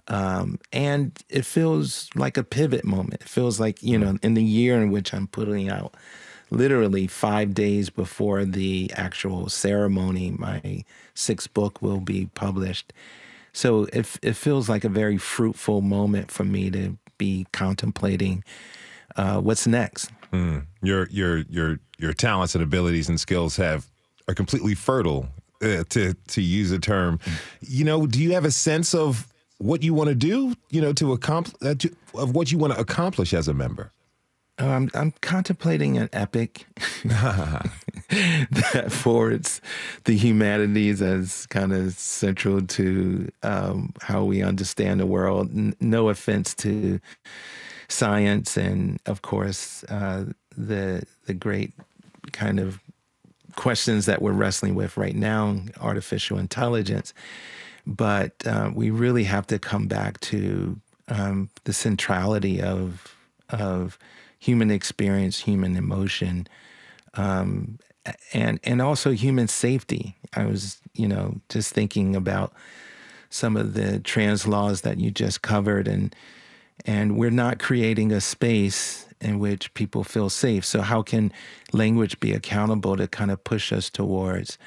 Um, 0.08 0.58
and 0.72 1.12
it 1.28 1.44
feels 1.46 2.10
like 2.14 2.36
a 2.38 2.44
pivot 2.44 2.84
moment. 2.84 3.22
It 3.22 3.28
feels 3.28 3.60
like, 3.60 3.82
you 3.82 3.98
know, 3.98 4.18
in 4.22 4.34
the 4.34 4.44
year 4.44 4.80
in 4.82 4.90
which 4.90 5.14
I'm 5.14 5.26
putting 5.26 5.70
out 5.70 5.94
literally 6.54 7.06
five 7.06 7.54
days 7.54 7.90
before 7.90 8.44
the 8.44 8.90
actual 8.94 9.48
ceremony, 9.48 10.30
my 10.30 10.84
sixth 11.14 11.52
book 11.54 11.82
will 11.82 12.00
be 12.00 12.30
published. 12.34 12.92
So 13.52 13.84
it, 13.92 14.18
it 14.22 14.36
feels 14.36 14.68
like 14.68 14.84
a 14.84 14.88
very 14.88 15.18
fruitful 15.18 15.80
moment 15.80 16.30
for 16.30 16.44
me 16.44 16.70
to 16.70 16.96
be 17.18 17.46
contemplating 17.52 18.42
uh, 19.16 19.40
what's 19.40 19.66
next. 19.66 20.10
Mm. 20.32 20.66
Your 20.82 21.08
your 21.10 21.38
your 21.48 21.78
your 21.98 22.12
talents 22.12 22.54
and 22.54 22.64
abilities 22.64 23.08
and 23.08 23.20
skills 23.20 23.56
have 23.56 23.86
are 24.26 24.34
completely 24.34 24.74
fertile, 24.74 25.28
uh, 25.62 25.84
to 25.90 26.14
to 26.28 26.42
use 26.42 26.72
a 26.72 26.78
term. 26.78 27.20
You 27.60 27.84
know, 27.84 28.06
do 28.06 28.20
you 28.20 28.32
have 28.32 28.44
a 28.44 28.50
sense 28.50 28.94
of 28.94 29.28
what 29.58 29.82
you 29.82 29.94
want 29.94 30.08
to 30.08 30.14
do? 30.14 30.54
You 30.70 30.80
know, 30.80 30.92
to 30.94 31.12
accomplish 31.12 31.54
uh, 31.62 32.20
of 32.20 32.34
what 32.34 32.50
you 32.50 32.58
want 32.58 32.72
to 32.72 32.80
accomplish 32.80 33.32
as 33.32 33.48
a 33.48 33.54
member. 33.54 33.92
Oh, 34.58 34.70
I'm 34.70 34.90
I'm 34.94 35.12
contemplating 35.20 35.98
an 35.98 36.08
epic 36.12 36.66
that 37.04 38.86
forwards 38.90 39.60
the 40.04 40.16
humanities 40.16 41.02
as 41.02 41.46
kind 41.46 41.72
of 41.72 41.94
central 41.94 42.62
to 42.62 43.30
um, 43.42 43.92
how 44.00 44.22
we 44.24 44.42
understand 44.42 45.00
the 45.00 45.06
world. 45.06 45.50
N- 45.50 45.74
no 45.80 46.08
offense 46.08 46.54
to 46.56 47.00
science 47.88 48.56
and, 48.56 49.00
of 49.06 49.22
course, 49.22 49.84
uh, 49.84 50.26
the 50.56 51.02
the 51.26 51.34
great 51.34 51.72
kind 52.32 52.60
of 52.60 52.78
questions 53.56 54.06
that 54.06 54.22
we're 54.22 54.32
wrestling 54.32 54.74
with 54.76 54.96
right 54.96 55.16
now, 55.16 55.56
artificial 55.80 56.38
intelligence. 56.38 57.12
But 57.86 58.32
uh, 58.46 58.70
we 58.74 58.90
really 58.90 59.24
have 59.24 59.46
to 59.48 59.58
come 59.58 59.86
back 59.88 60.20
to 60.20 60.80
um, 61.08 61.50
the 61.64 61.72
centrality 61.72 62.62
of 62.62 63.16
of 63.50 63.98
human 64.44 64.70
experience, 64.70 65.40
human 65.40 65.74
emotion, 65.74 66.46
um, 67.14 67.78
and 68.34 68.60
and 68.62 68.82
also 68.82 69.12
human 69.12 69.48
safety. 69.48 70.16
I 70.34 70.44
was, 70.44 70.82
you 70.92 71.08
know, 71.08 71.40
just 71.48 71.72
thinking 71.72 72.14
about 72.14 72.52
some 73.30 73.56
of 73.56 73.72
the 73.72 74.00
trans 74.00 74.46
laws 74.46 74.82
that 74.82 75.00
you 75.00 75.10
just 75.10 75.40
covered, 75.40 75.88
and 75.88 76.14
and 76.84 77.16
we're 77.16 77.30
not 77.30 77.58
creating 77.58 78.12
a 78.12 78.20
space 78.20 79.06
in 79.18 79.38
which 79.38 79.72
people 79.72 80.04
feel 80.04 80.28
safe. 80.28 80.62
So, 80.66 80.82
how 80.82 81.00
can 81.00 81.32
language 81.72 82.20
be 82.20 82.34
accountable 82.34 82.98
to 82.98 83.08
kind 83.08 83.30
of 83.30 83.42
push 83.44 83.72
us 83.72 83.88
towards 83.88 84.58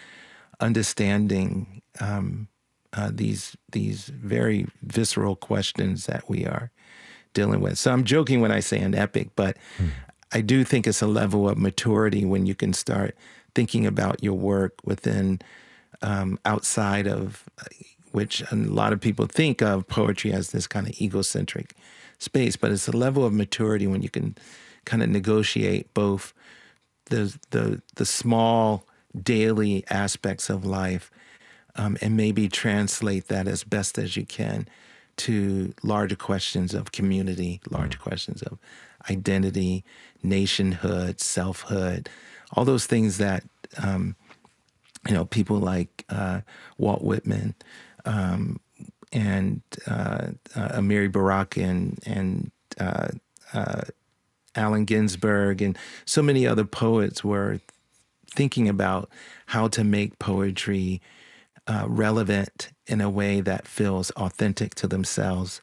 understanding 0.59 1.83
um, 1.99 2.47
uh, 2.93 3.11
these 3.13 3.55
these 3.71 4.07
very 4.07 4.65
visceral 4.81 5.35
questions 5.35 6.07
that 6.07 6.27
we 6.27 6.47
are 6.47 6.71
dealing 7.37 7.61
with? 7.61 7.77
So, 7.77 7.93
I'm 7.93 8.03
joking 8.03 8.41
when 8.41 8.51
I 8.51 8.59
say 8.59 8.79
an 8.79 8.95
epic, 8.95 9.29
but 9.35 9.57
hmm. 9.77 9.89
I 10.31 10.41
do 10.41 10.63
think 10.63 10.87
it's 10.87 11.01
a 11.01 11.07
level 11.07 11.47
of 11.47 11.57
maturity 11.57 12.25
when 12.25 12.45
you 12.45 12.55
can 12.55 12.73
start 12.73 13.15
thinking 13.55 13.85
about 13.85 14.23
your 14.23 14.33
work 14.33 14.73
within 14.83 15.39
um, 16.01 16.39
outside 16.45 17.07
of 17.07 17.43
which 18.11 18.43
a 18.51 18.55
lot 18.55 18.93
of 18.93 18.99
people 18.99 19.25
think 19.25 19.61
of 19.61 19.87
poetry 19.87 20.33
as 20.33 20.51
this 20.51 20.67
kind 20.67 20.87
of 20.87 20.99
egocentric 20.99 21.75
space, 22.19 22.55
but 22.55 22.71
it's 22.71 22.87
a 22.87 22.97
level 22.97 23.23
of 23.23 23.33
maturity 23.33 23.87
when 23.87 24.01
you 24.01 24.09
can 24.09 24.35
kind 24.85 25.03
of 25.03 25.09
negotiate 25.09 25.93
both 25.93 26.33
the 27.05 27.37
the 27.51 27.81
the 27.95 28.05
small 28.05 28.85
daily 29.21 29.83
aspects 29.89 30.49
of 30.49 30.65
life 30.65 31.11
um, 31.75 31.97
and 32.01 32.17
maybe 32.17 32.49
translate 32.49 33.27
that 33.27 33.47
as 33.47 33.63
best 33.63 33.97
as 33.97 34.17
you 34.17 34.25
can 34.25 34.67
to 35.17 35.73
larger 35.83 36.15
questions 36.15 36.73
of 36.73 36.91
community, 36.91 37.61
larger 37.69 37.97
mm. 37.97 38.01
questions 38.01 38.41
of 38.43 38.57
identity, 39.09 39.83
nationhood, 40.23 41.19
selfhood, 41.19 42.09
all 42.53 42.65
those 42.65 42.85
things 42.85 43.17
that 43.17 43.43
um, 43.81 44.15
you 45.07 45.13
know 45.13 45.25
people 45.25 45.57
like 45.57 46.05
uh, 46.09 46.41
Walt 46.77 47.03
Whitman 47.03 47.55
um, 48.05 48.59
and 49.11 49.61
uh, 49.85 50.29
uh, 50.55 50.69
Amiri 50.79 51.11
Baraka 51.11 51.61
and 51.61 51.99
and 52.05 52.51
uh, 52.79 53.09
uh, 53.53 53.81
Allen 54.55 54.85
Ginsberg 54.85 55.61
and 55.61 55.77
so 56.05 56.21
many 56.21 56.47
other 56.47 56.65
poets 56.65 57.23
were 57.23 57.59
thinking 58.31 58.67
about 58.69 59.09
how 59.47 59.67
to 59.69 59.83
make 59.83 60.19
poetry 60.19 61.01
uh, 61.67 61.85
relevant 61.87 62.69
in 62.87 63.01
a 63.01 63.09
way 63.09 63.41
that 63.41 63.67
feels 63.67 64.11
authentic 64.11 64.75
to 64.75 64.87
themselves 64.87 65.61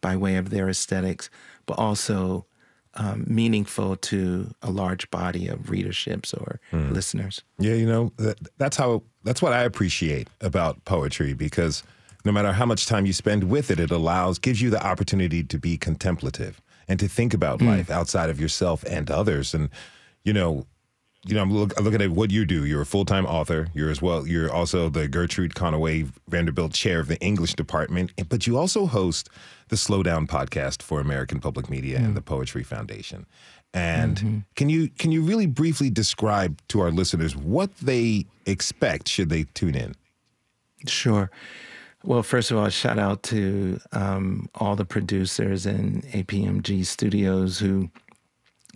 by 0.00 0.16
way 0.16 0.36
of 0.36 0.50
their 0.50 0.68
aesthetics, 0.68 1.30
but 1.66 1.78
also 1.78 2.46
um, 2.94 3.24
meaningful 3.28 3.96
to 3.96 4.54
a 4.62 4.70
large 4.70 5.10
body 5.10 5.48
of 5.48 5.70
readerships 5.70 6.32
or 6.34 6.60
mm. 6.72 6.90
listeners. 6.92 7.42
Yeah, 7.58 7.74
you 7.74 7.86
know 7.86 8.12
that, 8.16 8.38
that's 8.58 8.76
how 8.76 9.02
that's 9.22 9.42
what 9.42 9.52
I 9.52 9.62
appreciate 9.62 10.28
about 10.40 10.84
poetry 10.84 11.34
because 11.34 11.82
no 12.24 12.32
matter 12.32 12.52
how 12.52 12.66
much 12.66 12.86
time 12.86 13.06
you 13.06 13.12
spend 13.12 13.44
with 13.44 13.70
it, 13.70 13.78
it 13.78 13.90
allows, 13.90 14.38
gives 14.38 14.60
you 14.60 14.68
the 14.68 14.84
opportunity 14.84 15.44
to 15.44 15.58
be 15.58 15.78
contemplative 15.78 16.60
and 16.88 16.98
to 16.98 17.08
think 17.08 17.32
about 17.32 17.60
mm. 17.60 17.66
life 17.66 17.90
outside 17.90 18.30
of 18.30 18.40
yourself 18.40 18.84
and 18.84 19.10
others. 19.10 19.54
And, 19.54 19.70
you 20.24 20.32
know, 20.32 20.66
you 21.26 21.34
know, 21.34 21.42
I'm, 21.42 21.52
look, 21.52 21.78
looking 21.80 22.02
at 22.02 22.10
what 22.10 22.30
you 22.30 22.44
do. 22.44 22.64
You're 22.64 22.82
a 22.82 22.86
full 22.86 23.04
time 23.04 23.26
author. 23.26 23.68
You're 23.74 23.90
as 23.90 24.00
well. 24.00 24.26
You're 24.26 24.52
also 24.52 24.88
the 24.88 25.08
Gertrude 25.08 25.54
Conaway 25.54 26.10
Vanderbilt 26.28 26.72
Chair 26.72 27.00
of 27.00 27.08
the 27.08 27.20
English 27.20 27.54
Department. 27.54 28.12
But 28.28 28.46
you 28.46 28.56
also 28.56 28.86
host 28.86 29.28
the 29.68 29.76
Slow 29.76 30.02
Down 30.02 30.26
podcast 30.26 30.82
for 30.82 31.00
American 31.00 31.40
Public 31.40 31.68
Media 31.68 31.98
mm. 31.98 32.04
and 32.04 32.16
the 32.16 32.22
Poetry 32.22 32.62
Foundation. 32.62 33.26
And 33.74 34.16
mm-hmm. 34.16 34.38
can 34.54 34.68
you 34.68 34.88
can 34.88 35.12
you 35.12 35.22
really 35.22 35.46
briefly 35.46 35.90
describe 35.90 36.60
to 36.68 36.80
our 36.80 36.90
listeners 36.90 37.36
what 37.36 37.76
they 37.78 38.26
expect 38.46 39.08
should 39.08 39.28
they 39.28 39.44
tune 39.54 39.74
in? 39.74 39.94
Sure. 40.86 41.30
Well, 42.04 42.22
first 42.22 42.52
of 42.52 42.56
all, 42.56 42.68
shout 42.68 42.98
out 42.98 43.24
to 43.24 43.80
um, 43.92 44.48
all 44.54 44.76
the 44.76 44.84
producers 44.84 45.66
in 45.66 46.02
APMG 46.12 46.86
Studios 46.86 47.58
who 47.58 47.90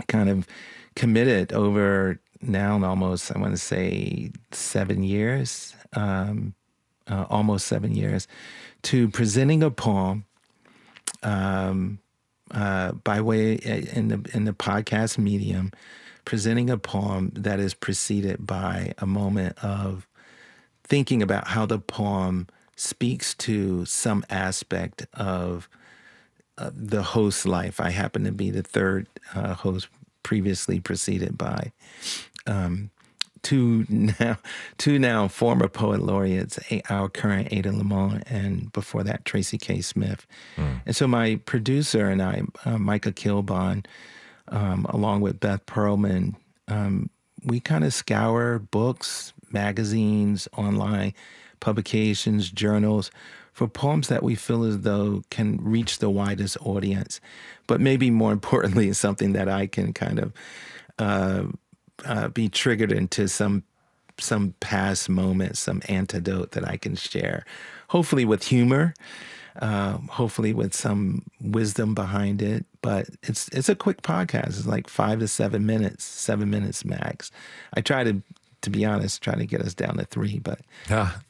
kind 0.09 0.29
of 0.29 0.49
committed 0.97 1.53
over 1.53 2.19
now 2.43 2.83
almost, 2.85 3.35
I 3.35 3.39
want 3.39 3.53
to 3.53 3.59
say, 3.59 4.31
seven 4.53 5.03
years 5.03 5.75
um, 5.95 6.55
uh, 7.09 7.27
almost 7.29 7.67
seven 7.67 7.95
years, 7.95 8.29
to 8.83 9.09
presenting 9.09 9.63
a 9.63 9.71
poem 9.71 10.25
um, 11.23 11.99
uh, 12.53 12.93
by 12.93 13.21
way 13.21 13.59
uh, 13.59 13.99
in 13.99 14.09
the 14.09 14.31
in 14.33 14.45
the 14.45 14.53
podcast 14.53 15.19
medium, 15.19 15.73
presenting 16.25 16.71
a 16.71 16.79
poem 16.79 17.33
that 17.35 17.59
is 17.59 17.75
preceded 17.75 18.47
by 18.47 18.95
a 18.99 19.07
moment 19.07 19.57
of 19.63 20.07
thinking 20.85 21.23
about 21.23 21.49
how 21.49 21.67
the 21.67 21.79
poem 21.79 22.47
speaks 22.77 23.35
to 23.35 23.85
some 23.85 24.25
aspect 24.31 25.07
of 25.15 25.69
uh, 26.59 26.71
the 26.73 27.03
host's 27.03 27.47
life. 27.47 27.81
I 27.81 27.91
happen 27.91 28.25
to 28.25 28.33
be 28.33 28.51
the 28.51 28.63
third 28.63 29.07
uh, 29.35 29.55
host, 29.55 29.89
previously 30.23 30.81
preceded 30.81 31.37
by 31.37 31.73
um, 32.47 32.91
two 33.43 33.87
now 33.89 34.39
two 34.79 34.99
now 34.99 35.29
former 35.29 35.69
poet 35.69 36.01
laureates, 36.01 36.59
our 36.89 37.09
current 37.09 37.49
Ada 37.53 37.73
Limon, 37.73 38.23
and 38.27 38.73
before 38.73 39.03
that 39.05 39.25
Tracy 39.25 39.59
K. 39.59 39.81
Smith. 39.81 40.27
Mm. 40.57 40.83
And 40.87 40.97
so 40.97 41.07
my 41.07 41.37
producer 41.45 42.09
and 42.09 42.23
I, 42.23 42.43
uh, 42.65 42.79
Micah 42.79 43.13
Kilbon, 43.13 43.87
um, 44.49 44.87
along 44.89 45.21
with 45.21 45.41
Beth 45.41 45.65
Perlman, 45.67 46.35
um, 46.69 47.11
we 47.45 47.61
kind 47.61 47.85
of 47.85 47.95
scour 47.95 48.59
books, 48.59 49.33
magazines, 49.51 50.49
online 50.57 51.15
publications, 51.61 52.51
journals 52.51 53.11
for 53.53 53.69
poems 53.69 54.09
that 54.09 54.23
we 54.23 54.35
feel 54.35 54.65
as 54.65 54.81
though 54.81 55.23
can 55.31 55.59
reach 55.63 55.99
the 55.99 56.09
widest 56.09 56.57
audience, 56.65 57.21
but 57.67 57.81
maybe 57.81 58.11
more 58.11 58.33
importantly, 58.39 58.93
something 58.93 59.33
that 59.33 59.49
I 59.49 59.67
can 59.67 59.93
kind 59.93 60.19
of 60.19 60.33
uh, 60.99 61.45
uh, 62.05 62.29
be 62.29 62.49
triggered 62.49 62.93
into 62.93 63.29
some 63.29 63.65
some 64.19 64.55
past 64.61 65.09
moment, 65.09 65.57
some 65.57 65.83
antidote 65.89 66.53
that 66.53 66.69
I 66.69 66.77
can 66.77 66.95
share, 66.95 67.45
hopefully 67.89 68.25
with 68.25 68.45
humor, 68.45 68.95
uh, 69.61 69.99
hopefully 70.11 70.53
with 70.53 70.75
some 70.75 71.23
wisdom 71.41 71.95
behind 71.95 72.43
it. 72.43 72.67
But 72.83 73.09
it's 73.23 73.49
it's 73.49 73.69
a 73.69 73.75
quick 73.75 74.03
podcast. 74.03 74.49
It's 74.49 74.67
like 74.67 74.89
five 74.89 75.21
to 75.21 75.29
seven 75.29 75.67
minutes, 75.67 76.05
seven 76.05 76.51
minutes 76.51 76.85
max. 76.85 77.31
I 77.75 77.81
try 77.81 78.05
to, 78.05 78.23
to 78.63 78.71
be 78.71 78.85
honest, 78.85 79.23
try 79.23 79.35
to 79.35 79.47
get 79.47 79.61
us 79.61 79.75
down 79.75 79.97
to 79.97 80.05
three, 80.05 80.39
but 80.39 80.61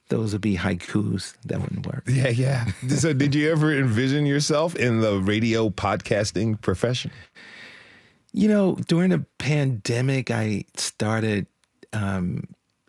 those 0.08 0.32
would 0.32 0.42
be 0.42 0.56
haikus. 0.56 1.34
That 1.44 1.60
wouldn't 1.60 1.86
work. 1.86 2.04
Yeah, 2.06 2.28
yeah. 2.28 2.66
so, 2.88 3.12
did 3.12 3.34
you 3.34 3.50
ever 3.50 3.72
envision 3.72 4.26
yourself 4.26 4.76
in 4.76 5.00
the 5.00 5.18
radio 5.18 5.70
podcasting 5.70 6.60
profession? 6.60 7.10
You 8.32 8.49
know, 8.49 8.76
during 8.87 9.10
the 9.10 9.25
pandemic, 9.38 10.30
I 10.30 10.64
started, 10.76 11.46
um, 11.92 12.44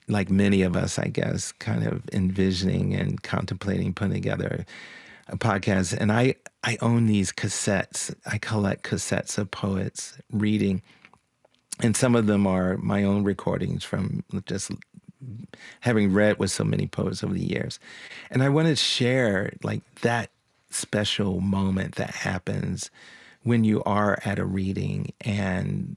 like 0.08 0.30
many 0.30 0.62
of 0.62 0.76
us, 0.76 1.00
I 1.00 1.08
guess, 1.08 1.52
kind 1.54 1.86
of 1.88 2.04
envisioning 2.12 2.94
and 2.94 3.22
contemplating 3.24 3.94
putting 3.94 4.14
together 4.14 4.66
a 5.28 5.38
podcast. 5.38 5.96
And 5.98 6.12
I, 6.12 6.36
I 6.64 6.78
own 6.82 7.08
these 7.08 7.32
cassettes. 7.32 8.14
I 8.26 8.38
collect 8.38 8.84
cassettes 8.84 9.38
of 9.38 9.50
poets 9.52 10.18
reading. 10.32 10.82
And 11.80 11.96
some 11.96 12.16
of 12.16 12.28
them 12.28 12.46
are 12.46 12.78
my 12.78 13.04
own 13.04 13.24
recordings 13.24 13.84
from 13.84 14.24
just 14.46 14.72
having 15.82 16.14
read 16.14 16.38
with 16.40 16.52
so 16.52 16.64
many 16.64 16.88
poets 16.88 17.24
over 17.24 17.34
the 17.34 17.44
years. 17.44 17.80
And 18.30 18.44
I 18.44 18.50
want 18.50 18.68
to 18.68 18.76
share 18.76 19.54
like 19.64 19.82
that 20.02 20.30
special 20.70 21.42
moment 21.42 21.96
that 21.96 22.12
happens 22.12 22.90
when 23.44 23.64
you 23.64 23.84
are 23.84 24.20
at 24.24 24.40
a 24.40 24.46
reading 24.46 25.14
and 25.22 25.96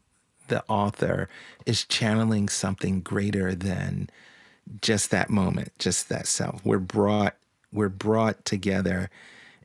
the 0.49 0.65
author 0.69 1.29
is 1.67 1.85
channeling 1.85 2.49
something 2.49 3.01
greater 3.01 3.55
than 3.55 4.11
just 4.81 5.11
that 5.11 5.31
moment, 5.31 5.73
just 5.79 6.09
that 6.09 6.27
self. 6.27 6.65
We're 6.65 6.79
brought 6.79 7.37
we're 7.73 7.89
brought 7.89 8.45
together 8.45 9.11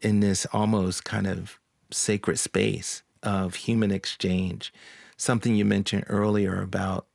in 0.02 0.20
this 0.20 0.48
almost 0.52 1.04
kind 1.04 1.28
of 1.28 1.60
sacred 1.92 2.40
space 2.40 3.04
of 3.22 3.56
human 3.56 3.92
exchange. 3.92 4.74
Something 5.16 5.56
you 5.56 5.66
mentioned 5.66 6.06
earlier 6.08 6.62
about 6.62 7.06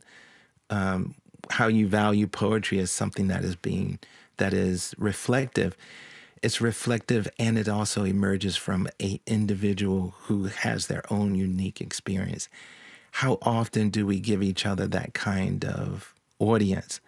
um, 0.71 1.15
how 1.51 1.67
you 1.67 1.89
value 1.89 2.27
poetry 2.27 2.79
as 2.79 2.91
something 2.91 3.29
that 3.29 3.45
is 3.45 3.57
being 3.57 3.99
that 4.37 4.53
is 4.53 4.95
reflective 4.99 5.77
it's 6.45 6.61
reflective 6.61 7.27
and 7.39 7.57
it 7.57 7.71
also 7.71 8.05
emerges 8.05 8.55
from 8.55 8.87
a 9.01 9.19
individual 9.27 10.15
who 10.25 10.45
has 10.45 10.89
their 10.89 11.03
own 11.11 11.35
unique 11.35 11.81
experience. 11.81 12.51
How 13.13 13.39
often 13.41 13.89
do 13.89 14.05
we 14.05 14.21
give 14.21 14.43
each 14.43 14.67
other 14.67 14.87
that 14.89 15.15
kind 15.15 15.65
of 15.65 16.13
audience 16.39 17.01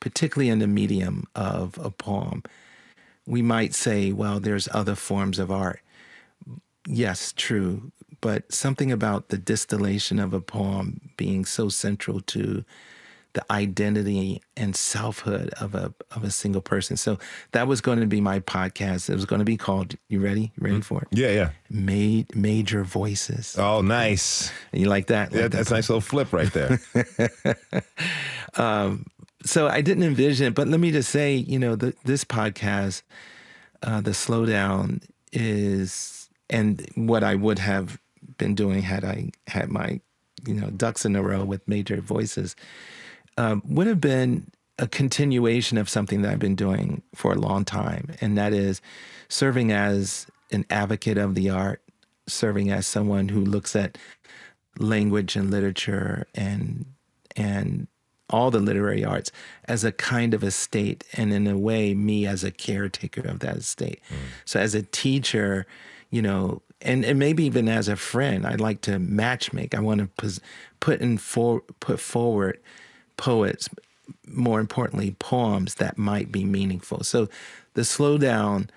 particularly 0.00 0.48
in 0.48 0.58
the 0.58 0.66
medium 0.66 1.28
of 1.36 1.78
a 1.78 1.90
poem? 1.92 2.42
We 3.26 3.42
might 3.42 3.74
say 3.74 4.10
well 4.10 4.40
there's 4.40 4.68
other 4.72 4.96
forms 4.96 5.38
of 5.38 5.52
art. 5.52 5.80
Yes 6.84 7.32
true. 7.36 7.92
But 8.20 8.52
something 8.52 8.90
about 8.90 9.28
the 9.28 9.38
distillation 9.38 10.18
of 10.18 10.34
a 10.34 10.40
poem 10.40 11.12
being 11.16 11.44
so 11.44 11.68
central 11.68 12.20
to 12.22 12.64
the 13.32 13.44
identity 13.52 14.42
and 14.56 14.74
selfhood 14.74 15.50
of 15.60 15.74
a 15.74 15.94
of 16.10 16.24
a 16.24 16.30
single 16.30 16.60
person. 16.60 16.96
So 16.96 17.18
that 17.52 17.68
was 17.68 17.80
going 17.80 18.00
to 18.00 18.06
be 18.06 18.20
my 18.20 18.40
podcast. 18.40 19.08
It 19.08 19.14
was 19.14 19.24
going 19.24 19.38
to 19.38 19.44
be 19.44 19.56
called. 19.56 19.94
You 20.08 20.20
ready? 20.20 20.52
You 20.56 20.60
ready 20.60 20.74
mm-hmm. 20.76 20.82
for 20.82 21.02
it? 21.02 21.08
Yeah, 21.12 21.30
yeah. 21.30 21.50
Made 21.68 22.34
major 22.34 22.82
voices. 22.82 23.56
Oh, 23.58 23.82
nice. 23.82 24.50
And 24.72 24.80
you 24.80 24.88
like 24.88 25.06
that? 25.06 25.32
Yeah, 25.32 25.42
like 25.42 25.52
that's 25.52 25.70
a 25.70 25.74
nice 25.74 25.88
little 25.88 26.00
flip 26.00 26.32
right 26.32 26.52
there. 26.52 26.80
um, 28.54 29.06
so 29.44 29.68
I 29.68 29.80
didn't 29.80 30.02
envision 30.02 30.48
it, 30.48 30.54
but 30.54 30.68
let 30.68 30.80
me 30.80 30.90
just 30.90 31.10
say, 31.10 31.34
you 31.34 31.58
know, 31.58 31.74
the, 31.74 31.94
this 32.04 32.24
podcast, 32.24 33.02
uh, 33.82 34.00
the 34.00 34.10
slowdown 34.10 35.02
is, 35.32 36.28
and 36.50 36.86
what 36.94 37.24
I 37.24 37.36
would 37.36 37.58
have 37.58 37.98
been 38.36 38.54
doing 38.54 38.82
had 38.82 39.04
I 39.04 39.30
had 39.46 39.70
my, 39.70 40.00
you 40.46 40.54
know, 40.54 40.68
ducks 40.68 41.06
in 41.06 41.16
a 41.16 41.22
row 41.22 41.44
with 41.44 41.66
major 41.66 42.00
voices 42.00 42.54
um, 43.36 43.62
would 43.66 43.86
have 43.86 44.00
been 44.00 44.50
a 44.78 44.86
continuation 44.86 45.76
of 45.78 45.88
something 45.88 46.22
that 46.22 46.32
I've 46.32 46.38
been 46.38 46.54
doing 46.54 47.02
for 47.14 47.32
a 47.32 47.38
long 47.38 47.64
time, 47.64 48.14
and 48.20 48.36
that 48.38 48.52
is 48.52 48.80
serving 49.28 49.72
as 49.72 50.26
an 50.50 50.64
advocate 50.70 51.18
of 51.18 51.34
the 51.34 51.50
art, 51.50 51.82
serving 52.26 52.70
as 52.70 52.86
someone 52.86 53.28
who 53.28 53.40
looks 53.40 53.76
at 53.76 53.98
language 54.78 55.36
and 55.36 55.50
literature 55.50 56.26
and 56.34 56.86
and 57.36 57.86
all 58.30 58.50
the 58.50 58.60
literary 58.60 59.04
arts 59.04 59.32
as 59.66 59.84
a 59.84 59.92
kind 59.92 60.34
of 60.34 60.44
estate, 60.44 61.04
and 61.14 61.32
in 61.32 61.46
a 61.46 61.58
way, 61.58 61.94
me 61.94 62.26
as 62.26 62.44
a 62.44 62.50
caretaker 62.50 63.22
of 63.22 63.40
that 63.40 63.56
estate. 63.56 64.00
Mm. 64.08 64.16
So, 64.44 64.60
as 64.60 64.74
a 64.74 64.82
teacher, 64.82 65.66
you 66.10 66.22
know, 66.22 66.62
and, 66.80 67.04
and 67.04 67.18
maybe 67.18 67.44
even 67.44 67.68
as 67.68 67.88
a 67.88 67.96
friend, 67.96 68.46
I'd 68.46 68.60
like 68.60 68.80
to 68.82 68.92
matchmake. 68.92 69.74
I 69.74 69.80
want 69.80 70.16
to 70.16 70.40
put 70.80 71.00
in 71.00 71.18
for 71.18 71.62
put 71.80 72.00
forward 72.00 72.58
poets, 73.20 73.68
more 74.26 74.60
importantly, 74.60 75.14
poems 75.18 75.74
that 75.74 75.98
might 75.98 76.32
be 76.32 76.42
meaningful. 76.42 77.04
So 77.04 77.28
the 77.74 77.82
slowdown 77.82 78.70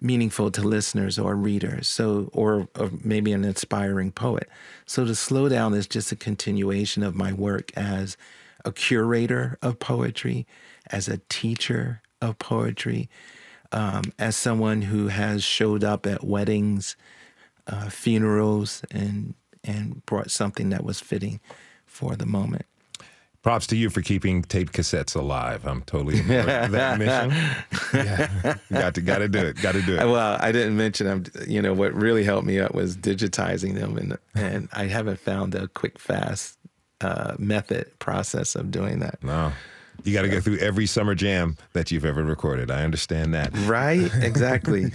meaningful 0.00 0.52
to 0.52 0.62
listeners 0.62 1.16
or 1.16 1.36
readers 1.36 1.88
so 1.88 2.28
or, 2.32 2.66
or, 2.76 2.90
maybe 3.04 3.30
an 3.32 3.44
inspiring 3.44 4.10
poet 4.10 4.48
so 4.84 5.04
the 5.04 5.12
slowdown 5.12 5.76
is 5.76 5.86
just 5.86 6.10
a 6.10 6.16
continuation 6.16 7.04
of 7.04 7.14
my 7.14 7.32
work 7.32 7.70
as 7.76 8.16
a 8.64 8.72
curator 8.72 9.56
of 9.62 9.78
poetry 9.78 10.44
as 10.90 11.06
a 11.06 11.20
teacher 11.28 12.02
of 12.20 12.36
poetry 12.40 13.08
um, 13.70 14.02
as 14.18 14.34
someone 14.34 14.82
who 14.82 15.06
has 15.06 15.44
showed 15.44 15.84
up 15.84 16.04
at 16.04 16.24
weddings 16.24 16.96
uh, 17.68 17.88
funerals 17.88 18.82
and 18.90 19.34
and 19.62 20.04
brought 20.04 20.32
something 20.32 20.70
that 20.70 20.82
was 20.82 20.98
fitting 20.98 21.38
for 21.86 22.16
the 22.16 22.26
moment 22.26 22.66
Props 23.42 23.66
to 23.68 23.76
you 23.76 23.90
for 23.90 24.02
keeping 24.02 24.42
tape 24.42 24.70
cassettes 24.70 25.16
alive. 25.16 25.66
I'm 25.66 25.82
totally 25.82 26.18
in 26.20 26.28
that 26.28 26.98
mission. 26.98 27.32
Yeah. 27.94 28.54
got 28.70 28.94
to 28.94 29.00
got 29.02 29.18
to 29.18 29.28
do 29.28 29.38
it. 29.40 29.60
Got 29.60 29.72
to 29.72 29.82
do 29.82 29.96
it. 29.96 30.06
Well, 30.08 30.38
I 30.40 30.50
didn't 30.52 30.76
mention 30.76 31.06
I'm 31.06 31.24
you 31.46 31.60
know 31.60 31.74
what 31.74 31.92
really 31.92 32.24
helped 32.24 32.46
me 32.46 32.58
out 32.60 32.74
was 32.74 32.96
digitizing 32.96 33.74
them 33.74 33.98
and 33.98 34.16
and 34.34 34.68
I 34.72 34.86
haven't 34.86 35.18
found 35.18 35.54
a 35.54 35.68
quick 35.68 35.98
fast 35.98 36.56
uh, 37.02 37.34
method 37.38 37.98
process 37.98 38.54
of 38.54 38.70
doing 38.70 39.00
that. 39.00 39.22
No. 39.22 39.52
You 40.04 40.12
got 40.12 40.22
to 40.22 40.28
go 40.28 40.40
through 40.40 40.58
every 40.58 40.86
summer 40.86 41.14
jam 41.14 41.56
that 41.74 41.90
you've 41.92 42.04
ever 42.04 42.24
recorded. 42.24 42.70
I 42.70 42.82
understand 42.82 43.34
that. 43.34 43.56
Right? 43.66 44.10
Exactly. 44.16 44.84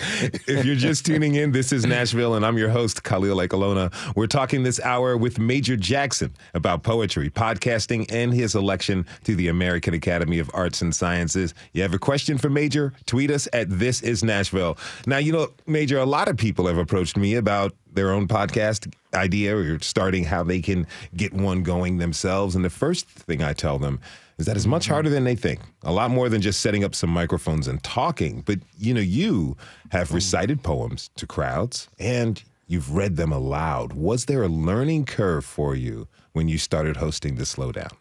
if 0.47 0.65
you're 0.65 0.75
just 0.75 1.05
tuning 1.05 1.35
in, 1.35 1.53
this 1.53 1.71
is 1.71 1.85
Nashville, 1.85 2.35
and 2.35 2.45
I'm 2.45 2.57
your 2.57 2.69
host, 2.69 3.03
Khalil 3.03 3.37
Ekulona. 3.37 3.93
We're 4.15 4.27
talking 4.27 4.63
this 4.63 4.81
hour 4.81 5.15
with 5.15 5.39
Major 5.39 5.77
Jackson 5.77 6.33
about 6.53 6.83
poetry, 6.83 7.29
podcasting, 7.29 8.11
and 8.11 8.33
his 8.33 8.53
election 8.53 9.05
to 9.23 9.35
the 9.35 9.47
American 9.47 9.93
Academy 9.93 10.39
of 10.39 10.51
Arts 10.53 10.81
and 10.81 10.93
Sciences. 10.93 11.53
You 11.71 11.83
have 11.83 11.93
a 11.93 11.99
question 11.99 12.37
for 12.37 12.49
Major? 12.49 12.91
Tweet 13.05 13.31
us 13.31 13.47
at 13.53 13.69
This 13.69 14.01
Is 14.01 14.25
Nashville. 14.25 14.77
Now, 15.05 15.19
you 15.19 15.31
know, 15.31 15.49
Major, 15.65 15.99
a 15.99 16.05
lot 16.05 16.27
of 16.27 16.35
people 16.35 16.67
have 16.67 16.77
approached 16.77 17.15
me 17.15 17.35
about 17.35 17.73
their 17.93 18.11
own 18.11 18.27
podcast 18.27 18.93
idea 19.13 19.55
or 19.55 19.79
starting 19.79 20.25
how 20.25 20.43
they 20.43 20.61
can 20.61 20.85
get 21.15 21.33
one 21.33 21.63
going 21.63 21.97
themselves. 21.97 22.55
And 22.55 22.65
the 22.65 22.69
first 22.69 23.07
thing 23.07 23.41
I 23.41 23.53
tell 23.53 23.79
them 23.79 23.99
is 24.37 24.45
that 24.45 24.55
it's 24.55 24.65
much 24.65 24.83
mm-hmm. 24.83 24.93
harder 24.93 25.09
than 25.09 25.23
they 25.23 25.35
think. 25.35 25.61
A 25.83 25.91
lot 25.91 26.11
more 26.11 26.29
than 26.29 26.41
just 26.41 26.61
setting 26.61 26.83
up 26.83 26.93
some 26.93 27.09
microphones 27.09 27.67
and 27.67 27.81
talking. 27.83 28.43
But 28.45 28.59
you 28.77 28.93
know, 28.93 29.01
you 29.01 29.57
have 29.91 30.09
mm. 30.09 30.15
recited 30.15 30.63
poems 30.63 31.09
to 31.15 31.27
crowds 31.27 31.89
and 31.99 32.43
you've 32.67 32.95
read 32.95 33.15
them 33.15 33.31
aloud. 33.31 33.93
Was 33.93 34.25
there 34.25 34.43
a 34.43 34.47
learning 34.47 35.05
curve 35.05 35.45
for 35.45 35.75
you 35.75 36.07
when 36.33 36.47
you 36.47 36.57
started 36.57 36.97
hosting 36.97 37.35
the 37.35 37.43
slowdown? 37.43 37.91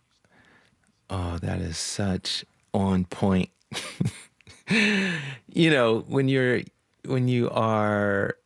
Oh, 1.08 1.38
that 1.38 1.60
is 1.60 1.78
such 1.78 2.44
on 2.74 3.04
point. 3.04 3.50
you 4.68 5.70
know, 5.70 6.00
when 6.08 6.28
you're 6.28 6.62
when 7.06 7.28
you 7.28 7.48
are 7.50 8.36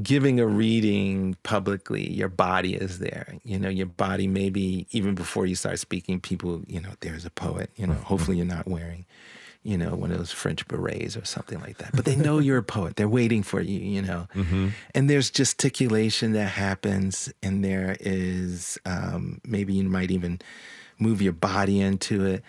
giving 0.00 0.40
a 0.40 0.46
reading 0.46 1.36
publicly, 1.42 2.10
your 2.10 2.28
body 2.28 2.74
is 2.74 2.98
there. 2.98 3.34
You 3.44 3.58
know, 3.58 3.68
your 3.68 3.86
body 3.86 4.26
maybe 4.26 4.86
even 4.92 5.14
before 5.14 5.44
you 5.44 5.54
start 5.54 5.78
speaking, 5.78 6.20
people, 6.20 6.62
you 6.66 6.80
know, 6.80 6.90
there's 7.00 7.26
a 7.26 7.30
poet, 7.30 7.70
you 7.76 7.86
know, 7.86 7.94
hopefully 7.94 8.38
you're 8.38 8.46
not 8.46 8.66
wearing, 8.66 9.04
you 9.62 9.76
know, 9.76 9.94
one 9.94 10.10
of 10.10 10.16
those 10.16 10.32
French 10.32 10.66
berets 10.66 11.16
or 11.16 11.24
something 11.24 11.60
like 11.60 11.76
that. 11.78 11.90
But 11.94 12.06
they 12.06 12.16
know 12.16 12.38
you're 12.38 12.58
a 12.58 12.62
poet. 12.62 12.96
They're 12.96 13.08
waiting 13.08 13.42
for 13.42 13.60
you, 13.60 13.78
you 13.78 14.00
know. 14.00 14.28
Mm-hmm. 14.34 14.68
And 14.94 15.10
there's 15.10 15.30
gesticulation 15.30 16.32
that 16.32 16.48
happens, 16.48 17.30
and 17.42 17.62
there 17.62 17.96
is 18.00 18.78
um, 18.86 19.40
maybe 19.44 19.74
you 19.74 19.84
might 19.84 20.10
even 20.10 20.40
move 20.98 21.20
your 21.20 21.34
body 21.34 21.80
into 21.80 22.24
it 22.24 22.42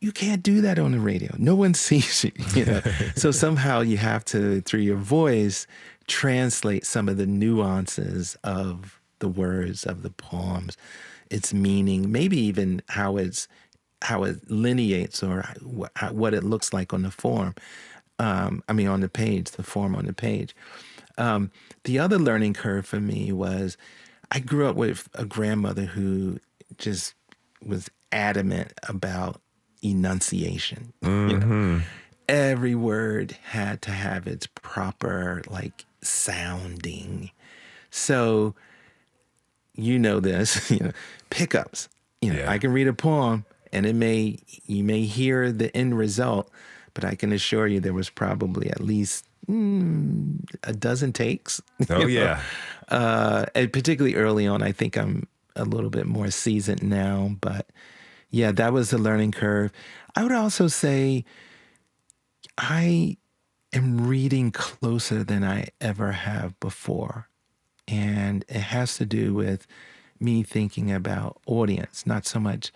you 0.00 0.12
can't 0.12 0.42
do 0.42 0.60
that 0.60 0.78
on 0.78 0.92
the 0.92 1.00
radio. 1.00 1.34
No 1.38 1.54
one 1.54 1.74
sees 1.86 2.24
you, 2.24 2.32
you 2.54 2.64
know. 2.64 2.80
so 3.14 3.30
somehow 3.44 3.80
you 3.80 3.96
have 3.96 4.24
to, 4.26 4.60
through 4.62 4.80
your 4.80 4.96
voice, 4.96 5.66
translate 6.06 6.86
some 6.86 7.08
of 7.08 7.16
the 7.16 7.26
nuances 7.26 8.36
of 8.44 9.00
the 9.18 9.28
words 9.28 9.84
of 9.84 10.02
the 10.02 10.10
poems, 10.10 10.76
its 11.30 11.52
meaning, 11.52 12.10
maybe 12.10 12.38
even 12.38 12.82
how 12.88 13.16
it's 13.16 13.48
how 14.02 14.22
it 14.22 14.48
lineates 14.48 15.24
or 15.24 15.42
what 16.12 16.32
it 16.32 16.44
looks 16.44 16.72
like 16.72 16.94
on 16.94 17.02
the 17.02 17.10
form. 17.10 17.52
Um, 18.20 18.62
I 18.68 18.72
mean, 18.72 18.86
on 18.86 19.00
the 19.00 19.08
page, 19.08 19.50
the 19.50 19.64
form 19.64 19.96
on 19.96 20.06
the 20.06 20.12
page. 20.12 20.54
Um, 21.16 21.50
the 21.82 21.98
other 21.98 22.16
learning 22.16 22.54
curve 22.54 22.86
for 22.86 23.00
me 23.00 23.32
was 23.32 23.76
I 24.30 24.38
grew 24.38 24.68
up 24.68 24.76
with 24.76 25.08
a 25.14 25.24
grandmother 25.24 25.84
who 25.84 26.38
just 26.76 27.14
was 27.60 27.90
adamant 28.12 28.72
about 28.88 29.40
enunciation. 29.82 30.92
Mm-hmm. 31.02 31.30
You 31.30 31.38
know? 31.38 31.46
Mm-hmm. 31.46 31.78
Every 32.28 32.74
word 32.74 33.36
had 33.50 33.80
to 33.82 33.90
have 33.90 34.26
its 34.26 34.46
proper 34.46 35.42
like 35.48 35.86
sounding. 36.02 37.30
So 37.90 38.54
you 39.74 39.98
know 39.98 40.20
this, 40.20 40.70
you 40.70 40.80
know, 40.80 40.92
pickups. 41.30 41.88
You 42.20 42.32
know, 42.32 42.40
yeah. 42.40 42.50
I 42.50 42.58
can 42.58 42.72
read 42.72 42.88
a 42.88 42.92
poem 42.92 43.44
and 43.72 43.86
it 43.86 43.94
may 43.94 44.38
you 44.66 44.84
may 44.84 45.02
hear 45.02 45.52
the 45.52 45.74
end 45.76 45.96
result, 45.96 46.50
but 46.94 47.04
I 47.04 47.14
can 47.14 47.32
assure 47.32 47.66
you 47.66 47.80
there 47.80 47.94
was 47.94 48.10
probably 48.10 48.70
at 48.70 48.80
least 48.80 49.24
mm, 49.48 50.38
a 50.64 50.72
dozen 50.72 51.12
takes. 51.12 51.62
Oh 51.90 52.06
yeah. 52.06 52.40
Uh, 52.88 53.46
and 53.54 53.72
particularly 53.72 54.16
early 54.16 54.46
on, 54.46 54.62
I 54.62 54.72
think 54.72 54.96
I'm 54.96 55.28
a 55.56 55.64
little 55.64 55.90
bit 55.90 56.06
more 56.06 56.30
seasoned 56.30 56.82
now, 56.82 57.36
but 57.40 57.66
yeah, 58.30 58.52
that 58.52 58.72
was 58.72 58.90
the 58.90 58.98
learning 58.98 59.32
curve. 59.32 59.72
I 60.14 60.22
would 60.22 60.32
also 60.32 60.68
say 60.68 61.24
I 62.56 63.16
am 63.72 64.06
reading 64.06 64.50
closer 64.50 65.22
than 65.24 65.44
I 65.44 65.68
ever 65.80 66.12
have 66.12 66.58
before. 66.60 67.28
And 67.86 68.44
it 68.48 68.60
has 68.60 68.96
to 68.98 69.06
do 69.06 69.32
with 69.32 69.66
me 70.20 70.42
thinking 70.42 70.92
about 70.92 71.40
audience, 71.46 72.06
not 72.06 72.26
so 72.26 72.38
much 72.38 72.72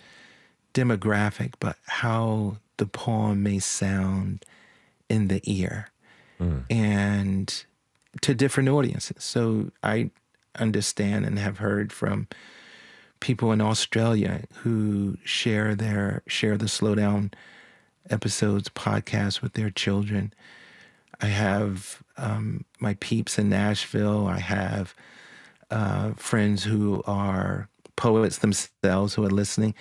demographic, 0.72 1.54
but 1.60 1.76
how 1.86 2.56
the 2.78 2.86
poem 2.86 3.42
may 3.42 3.58
sound 3.58 4.44
in 5.08 5.28
the 5.28 5.40
ear 5.44 5.88
mm. 6.40 6.64
and 6.70 7.64
to 8.22 8.34
different 8.34 8.68
audiences. 8.68 9.22
So 9.22 9.70
I 9.82 10.10
understand 10.58 11.26
and 11.26 11.38
have 11.38 11.58
heard 11.58 11.92
from 11.92 12.28
people 13.22 13.52
in 13.52 13.60
Australia 13.60 14.42
who 14.56 15.16
share 15.24 15.76
their 15.76 16.22
share 16.26 16.58
the 16.58 16.66
slowdown 16.66 17.32
episodes 18.10 18.68
podcast 18.68 19.40
with 19.40 19.52
their 19.52 19.70
children. 19.70 20.34
I 21.20 21.26
have 21.26 22.02
um, 22.16 22.64
my 22.80 22.94
peeps 22.94 23.38
in 23.38 23.48
Nashville. 23.48 24.26
I 24.26 24.40
have 24.40 24.92
uh, 25.70 26.14
friends 26.16 26.64
who 26.64 27.00
are 27.06 27.68
poets 27.94 28.38
themselves 28.38 29.14
who 29.14 29.24
are 29.24 29.30
listening, 29.30 29.74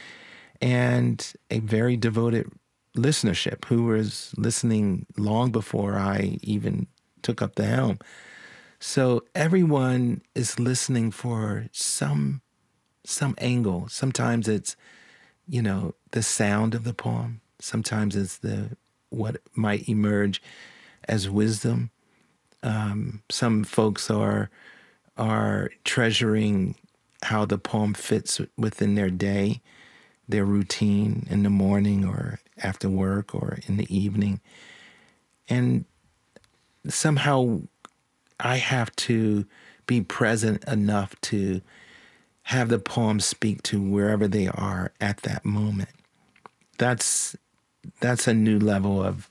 and 0.62 1.34
a 1.50 1.60
very 1.60 1.98
devoted 1.98 2.48
listenership 2.96 3.66
who 3.66 3.86
was 3.86 4.36
listening 4.38 5.08
long 5.18 5.52
before 5.52 5.98
I 5.98 6.38
even 6.44 6.86
took 7.24 7.42
up 7.42 7.56
the 7.56 7.66
helm. 7.66 7.98
So 8.80 9.24
everyone 9.34 10.22
is 10.36 10.60
listening 10.60 11.10
for 11.10 11.68
some 11.72 12.42
some 13.12 13.36
angle. 13.38 13.88
Sometimes 13.90 14.48
it's, 14.48 14.76
you 15.48 15.62
know, 15.62 15.94
the 16.12 16.24
sound 16.24 16.76
of 16.76 16.84
the 16.84 16.94
poem. 16.94 17.42
Sometimes 17.60 18.16
it's 18.16 18.38
the 18.38 18.78
what 19.10 19.38
might 19.54 19.88
emerge 19.90 20.42
as 21.08 21.30
wisdom. 21.30 21.92
Um, 22.64 23.22
some 23.30 23.64
folks 23.64 24.10
are 24.10 24.50
are 25.18 25.72
treasuring 25.84 26.76
how 27.24 27.46
the 27.46 27.58
poem 27.58 27.94
fits 27.94 28.42
within 28.58 28.96
their 28.96 29.10
day, 29.10 29.62
their 30.28 30.46
routine 30.46 31.28
in 31.30 31.44
the 31.44 31.50
morning 31.50 32.06
or 32.06 32.40
after 32.64 32.90
work 32.90 33.36
or 33.36 33.60
in 33.68 33.78
the 33.78 33.96
evening. 33.96 34.40
And 35.50 35.86
somehow 36.88 37.62
I 38.40 38.58
have 38.58 38.96
to 38.96 39.46
be 39.86 40.02
present 40.02 40.64
enough 40.68 41.20
to 41.22 41.62
have 42.44 42.70
the 42.70 42.80
poem 42.80 43.20
speak 43.20 43.64
to 43.64 43.82
wherever 43.82 44.28
they 44.28 44.48
are 44.48 44.92
at 45.00 45.18
that 45.18 45.46
moment. 45.46 45.90
That's 46.78 47.36
that's 48.00 48.28
a 48.28 48.34
new 48.34 48.60
level 48.60 49.04
of 49.04 49.30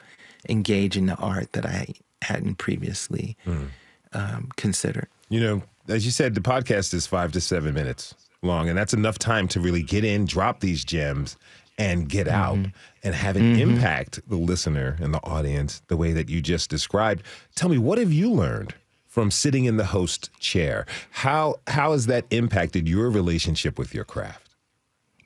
engaging 0.48 1.06
the 1.06 1.16
art 1.16 1.52
that 1.52 1.66
I 1.66 1.88
hadn't 2.22 2.56
previously 2.56 3.36
mm. 3.46 3.68
um, 4.12 4.50
considered. 4.56 5.08
You 5.28 5.40
know, 5.40 5.62
as 5.88 6.04
you 6.04 6.10
said, 6.10 6.34
the 6.34 6.40
podcast 6.40 6.94
is 6.94 7.06
five 7.06 7.32
to 7.32 7.40
seven 7.40 7.74
minutes 7.74 8.14
long, 8.42 8.68
and 8.68 8.76
that's 8.76 8.94
enough 8.94 9.18
time 9.18 9.48
to 9.48 9.60
really 9.60 9.82
get 9.82 10.04
in, 10.04 10.24
drop 10.24 10.60
these 10.60 10.84
gems, 10.84 11.36
and 11.78 12.08
get 12.08 12.26
mm-hmm. 12.26 12.36
out 12.36 12.70
and 13.02 13.14
have 13.14 13.36
it 13.36 13.42
mm-hmm. 13.42 13.70
impact 13.70 14.20
the 14.28 14.36
listener 14.36 14.96
and 15.00 15.14
the 15.14 15.22
audience 15.24 15.82
the 15.88 15.96
way 15.96 16.12
that 16.12 16.28
you 16.28 16.40
just 16.40 16.68
described. 16.70 17.22
Tell 17.54 17.68
me, 17.68 17.78
what 17.78 17.98
have 17.98 18.12
you 18.12 18.30
learned 18.30 18.74
from 19.10 19.30
sitting 19.30 19.64
in 19.64 19.76
the 19.76 19.86
host 19.86 20.30
chair. 20.38 20.86
How 21.10 21.56
how 21.66 21.92
has 21.92 22.06
that 22.06 22.24
impacted 22.30 22.88
your 22.88 23.10
relationship 23.10 23.78
with 23.78 23.92
your 23.92 24.04
craft? 24.04 24.48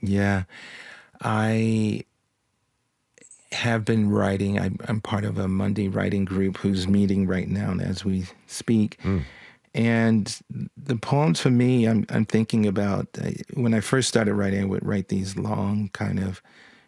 Yeah, 0.01 0.45
I 1.21 2.05
have 3.53 3.85
been 3.85 4.11
writing. 4.11 4.59
I, 4.59 4.71
am 4.89 5.01
part 5.01 5.25
of 5.25 5.39
a 5.39 5.47
Monday 5.47 5.89
writing 5.89 6.25
group 6.25 6.57
who's 6.57 6.89
meeting 6.89 7.27
right 7.27 7.49
now 7.49 7.77
as 7.81 8.05
we 8.05 8.27
speak. 8.47 8.99
Mm. 9.03 9.23
And 9.75 10.41
the 10.77 10.97
poems 10.97 11.41
for 11.41 11.51
me, 11.51 11.87
I'm, 11.87 12.07
I'm 12.09 12.25
thinking 12.25 12.67
about 12.67 13.07
uh, 13.21 13.31
when 13.55 13.75
I 13.75 13.81
first 13.81 14.09
started 14.09 14.35
writing, 14.35 14.63
I 14.63 14.65
would 14.65 14.85
write 14.85 15.09
these 15.09 15.37
long 15.37 15.91
kind 15.93 16.21
of 16.21 16.43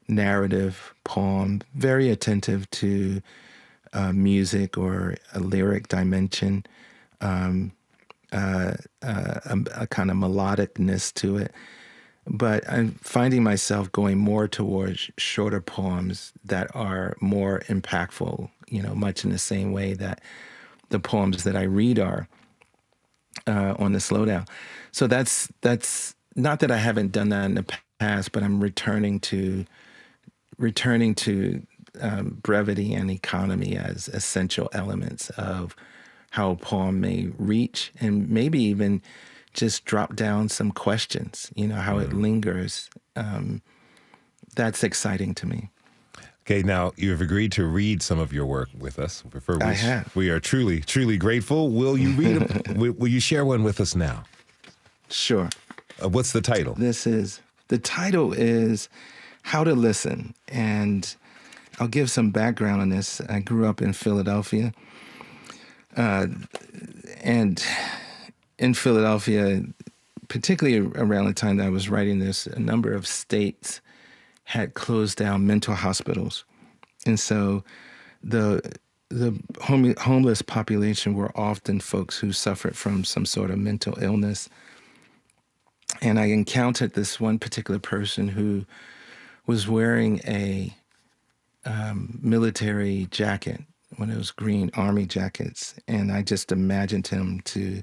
narrative 0.08 0.94
poem, 1.04 1.62
very 1.74 2.10
attentive 2.10 2.70
to 2.70 3.20
uh, 3.96 4.12
music 4.12 4.76
or 4.76 5.16
a 5.32 5.40
lyric 5.40 5.88
dimension 5.88 6.64
um, 7.22 7.72
uh, 8.32 8.74
uh, 9.02 9.40
a, 9.46 9.58
a, 9.74 9.86
kind 9.86 10.10
of 10.10 10.16
melodicness 10.16 11.14
to 11.14 11.38
it. 11.38 11.52
But 12.26 12.68
I'm 12.68 12.92
finding 13.02 13.42
myself 13.42 13.90
going 13.92 14.18
more 14.18 14.48
towards 14.48 15.10
shorter 15.16 15.60
poems 15.60 16.32
that 16.44 16.68
are 16.74 17.16
more 17.20 17.60
impactful, 17.68 18.50
you 18.68 18.82
know, 18.82 18.94
much 18.94 19.24
in 19.24 19.30
the 19.30 19.38
same 19.38 19.72
way 19.72 19.94
that 19.94 20.20
the 20.90 20.98
poems 20.98 21.44
that 21.44 21.56
I 21.56 21.62
read 21.62 21.98
are 21.98 22.28
uh, 23.46 23.74
on 23.78 23.92
the 23.92 23.98
slowdown. 23.98 24.46
So 24.92 25.06
that's 25.06 25.50
that's 25.62 26.14
not 26.34 26.60
that 26.60 26.70
I 26.70 26.78
haven't 26.78 27.12
done 27.12 27.30
that 27.30 27.44
in 27.46 27.54
the 27.54 27.78
past, 27.98 28.32
but 28.32 28.42
I'm 28.42 28.60
returning 28.60 29.20
to 29.20 29.64
returning 30.58 31.14
to 31.14 31.64
um, 32.00 32.38
brevity 32.42 32.94
and 32.94 33.10
economy 33.10 33.76
as 33.76 34.08
essential 34.08 34.68
elements 34.72 35.30
of 35.30 35.74
how 36.30 36.50
a 36.50 36.56
poem 36.56 37.00
may 37.00 37.28
reach 37.38 37.92
and 38.00 38.28
maybe 38.28 38.62
even 38.62 39.02
just 39.54 39.84
drop 39.84 40.14
down 40.14 40.48
some 40.48 40.70
questions, 40.70 41.50
you 41.54 41.66
know, 41.66 41.76
how 41.76 41.96
mm. 41.96 42.02
it 42.04 42.12
lingers. 42.12 42.90
Um, 43.16 43.62
that's 44.54 44.84
exciting 44.84 45.34
to 45.36 45.46
me. 45.46 45.70
Okay, 46.42 46.62
now 46.62 46.92
you 46.96 47.10
have 47.10 47.20
agreed 47.20 47.50
to 47.52 47.64
read 47.64 48.02
some 48.02 48.20
of 48.20 48.32
your 48.32 48.46
work 48.46 48.68
with 48.78 49.00
us. 49.00 49.24
For 49.40 49.60
I 49.62 49.72
have. 49.72 50.14
We 50.14 50.30
are 50.30 50.38
truly, 50.38 50.80
truly 50.80 51.16
grateful. 51.16 51.70
Will 51.70 51.98
you 51.98 52.12
read? 52.12 52.36
a- 52.42 52.72
will, 52.78 52.92
will 52.92 53.08
you 53.08 53.18
share 53.18 53.44
one 53.44 53.64
with 53.64 53.80
us 53.80 53.96
now? 53.96 54.22
Sure. 55.08 55.48
Uh, 56.02 56.08
what's 56.08 56.32
the 56.32 56.40
title? 56.40 56.74
This 56.74 57.06
is 57.06 57.40
the 57.68 57.78
title 57.78 58.32
is 58.32 58.88
How 59.42 59.64
to 59.64 59.74
Listen. 59.74 60.34
And 60.46 61.16
I'll 61.78 61.88
give 61.88 62.10
some 62.10 62.30
background 62.30 62.80
on 62.80 62.88
this. 62.88 63.20
I 63.28 63.40
grew 63.40 63.66
up 63.66 63.82
in 63.82 63.92
Philadelphia. 63.92 64.72
Uh, 65.96 66.26
and 67.22 67.62
in 68.58 68.74
Philadelphia, 68.74 69.62
particularly 70.28 70.90
around 70.94 71.26
the 71.26 71.34
time 71.34 71.56
that 71.58 71.66
I 71.66 71.70
was 71.70 71.88
writing 71.88 72.18
this, 72.18 72.46
a 72.46 72.58
number 72.58 72.92
of 72.92 73.06
states 73.06 73.80
had 74.44 74.74
closed 74.74 75.18
down 75.18 75.46
mental 75.46 75.74
hospitals. 75.74 76.44
And 77.04 77.18
so 77.18 77.64
the 78.22 78.76
the 79.08 79.38
home, 79.62 79.94
homeless 79.98 80.42
population 80.42 81.14
were 81.14 81.30
often 81.38 81.78
folks 81.78 82.18
who 82.18 82.32
suffered 82.32 82.76
from 82.76 83.04
some 83.04 83.24
sort 83.24 83.52
of 83.52 83.58
mental 83.58 83.96
illness 84.02 84.48
and 86.02 86.18
I 86.18 86.26
encountered 86.26 86.94
this 86.94 87.20
one 87.20 87.38
particular 87.38 87.80
person 87.80 88.28
who 88.28 88.64
was 89.46 89.68
wearing 89.68 90.20
a 90.26 90.74
um, 91.66 92.18
military 92.22 93.08
jacket, 93.10 93.60
one 93.96 94.08
of 94.08 94.16
those 94.16 94.30
green 94.30 94.70
army 94.74 95.04
jackets, 95.04 95.74
and 95.86 96.10
I 96.10 96.22
just 96.22 96.52
imagined 96.52 97.08
him 97.08 97.40
to 97.46 97.82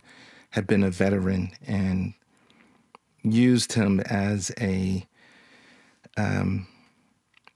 have 0.51 0.65
been 0.65 0.83
a 0.83 0.89
veteran 0.89 1.51
and 1.67 2.13
used 3.23 3.73
him 3.73 3.99
as 4.01 4.51
a 4.59 5.05
um, 6.17 6.67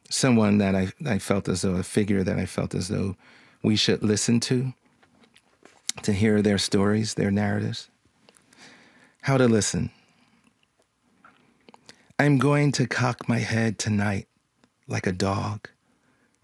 someone 0.10 0.58
that 0.58 0.76
I, 0.76 0.92
I 1.06 1.20
felt 1.20 1.48
as 1.48 1.62
though 1.62 1.76
a 1.76 1.84
figure 1.84 2.24
that 2.24 2.38
I 2.38 2.46
felt 2.46 2.74
as 2.74 2.88
though 2.88 3.16
we 3.63 3.76
should 3.76 4.04
listen 4.04 4.40
to 4.42 4.74
to 6.04 6.13
hear 6.13 6.42
their 6.42 6.58
stories, 6.58 7.16
their 7.16 7.32
narratives. 7.32 7.90
How 9.22 9.38
to 9.38 9.48
listen. 9.48 9.92
I'm 12.20 12.38
going 12.38 12.72
to 12.74 12.88
cock 12.88 13.28
my 13.30 13.40
head 13.40 13.78
tonight 13.78 14.28
like 14.88 15.06
a 15.06 15.12
dog 15.12 15.70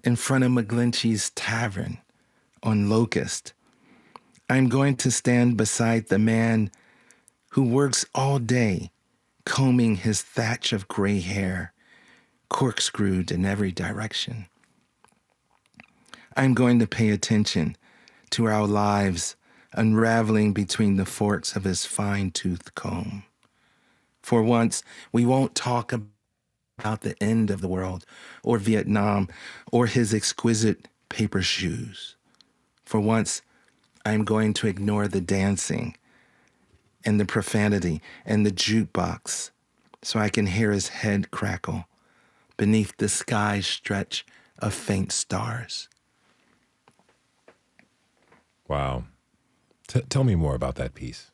in 0.04 0.16
front 0.16 0.44
of 0.44 0.52
McGlinchey's 0.52 1.30
Tavern 1.32 2.00
on 2.62 2.90
Locust. 2.90 3.54
I'm 4.50 4.68
going 4.68 4.98
to 4.98 5.12
stand 5.12 5.58
beside 5.58 6.08
the 6.08 6.20
man 6.20 6.72
who 7.52 7.64
works 7.64 8.06
all 8.14 8.40
day 8.40 8.92
combing 9.46 9.98
his 9.98 10.22
thatch 10.22 10.74
of 10.74 10.88
gray 10.88 11.20
hair, 11.20 11.74
corkscrewed 12.50 13.32
in 13.32 13.46
every 13.46 13.72
direction. 13.72 14.48
I'm 16.36 16.54
going 16.54 16.80
to 16.80 16.88
pay 16.88 17.10
attention 17.10 17.76
to 18.32 18.46
our 18.46 18.66
lives 18.66 19.36
unraveling 19.74 20.54
between 20.54 20.98
the 20.98 21.06
forks 21.06 21.56
of 21.56 21.64
his 21.64 21.86
fine 21.86 22.32
tooth 22.32 22.74
comb. 22.76 23.24
For 24.22 24.42
once, 24.42 24.84
we 25.12 25.26
won't 25.26 25.56
talk 25.56 25.92
about 25.92 26.13
the 26.78 27.16
end 27.22 27.50
of 27.50 27.62
the 27.62 27.68
world 27.68 28.06
or 28.44 28.58
Vietnam 28.58 29.28
or 29.72 29.88
his 29.88 30.14
exquisite 30.14 30.88
paper 31.10 31.42
shoes. 31.42 32.16
For 32.86 33.00
once, 33.00 33.42
I'm 34.06 34.24
going 34.24 34.54
to 34.56 34.68
ignore 34.68 35.08
the 35.08 35.22
dancing 35.22 35.96
and 37.06 37.20
the 37.20 37.26
profanity 37.26 38.02
and 38.26 38.46
the 38.46 38.52
jukebox 38.52 39.52
so 40.02 40.20
I 40.20 40.30
can 40.30 40.48
hear 40.48 40.72
his 40.72 40.90
head 40.90 41.32
crackle 41.32 41.86
beneath 42.58 42.96
the 42.98 43.10
sky 43.10 43.62
stretch 43.62 44.26
of 44.60 44.74
faint 44.74 45.12
stars. 45.12 45.88
Wow. 48.68 49.06
T- 49.88 50.02
tell 50.10 50.24
me 50.24 50.36
more 50.36 50.56
about 50.56 50.76
that 50.76 50.94
piece. 50.94 51.32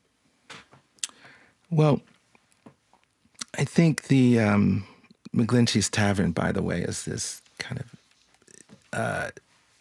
Well, 1.70 2.02
I 3.58 3.64
think 3.64 4.04
the 4.04 4.40
um, 4.40 4.86
McGlinchey's 5.36 5.90
Tavern, 5.90 6.32
by 6.32 6.52
the 6.52 6.64
way, 6.64 6.82
is 6.82 7.06
this 7.06 7.42
kind 7.60 7.80
of 7.82 7.96
uh, 8.94 9.30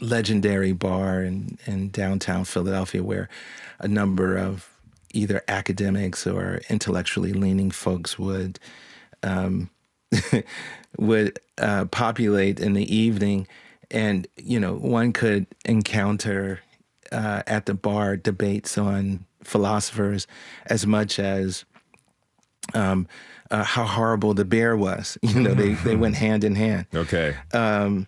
legendary 0.00 0.72
bar 0.72 1.22
in, 1.22 1.58
in 1.66 1.88
downtown 1.90 2.44
Philadelphia 2.44 3.02
where 3.02 3.28
a 3.78 3.88
number 3.88 4.36
of 4.36 4.68
either 5.12 5.42
academics 5.48 6.26
or 6.26 6.60
intellectually 6.68 7.32
leaning 7.32 7.70
folks 7.70 8.18
would 8.18 8.58
um, 9.22 9.70
would 10.98 11.38
uh, 11.58 11.86
populate 11.86 12.60
in 12.60 12.74
the 12.74 12.94
evening, 12.94 13.46
and 13.90 14.26
you 14.36 14.60
know 14.60 14.74
one 14.74 15.12
could 15.12 15.46
encounter 15.64 16.60
uh, 17.10 17.42
at 17.46 17.66
the 17.66 17.74
bar 17.74 18.16
debates 18.16 18.78
on 18.78 19.24
philosophers 19.42 20.26
as 20.66 20.86
much 20.86 21.18
as 21.18 21.64
um, 22.74 23.08
uh, 23.50 23.64
how 23.64 23.84
horrible 23.84 24.34
the 24.34 24.44
bear 24.44 24.76
was. 24.76 25.16
You 25.28 25.40
know, 25.42 25.54
they, 25.54 25.74
they 25.74 25.96
went 25.96 26.16
hand 26.16 26.44
in 26.44 26.54
hand. 26.54 26.86
Okay. 26.94 27.36
Um, 27.52 28.06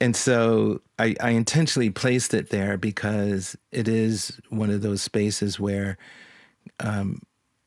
and 0.00 0.16
so 0.16 0.80
I, 0.98 1.14
I 1.20 1.30
intentionally 1.30 1.90
placed 1.90 2.32
it 2.32 2.50
there 2.50 2.76
because 2.76 3.56
it 3.72 3.88
is 3.88 4.38
one 4.48 4.70
of 4.70 4.82
those 4.82 5.02
spaces 5.02 5.60
where 5.60 5.98
um, 6.78 7.20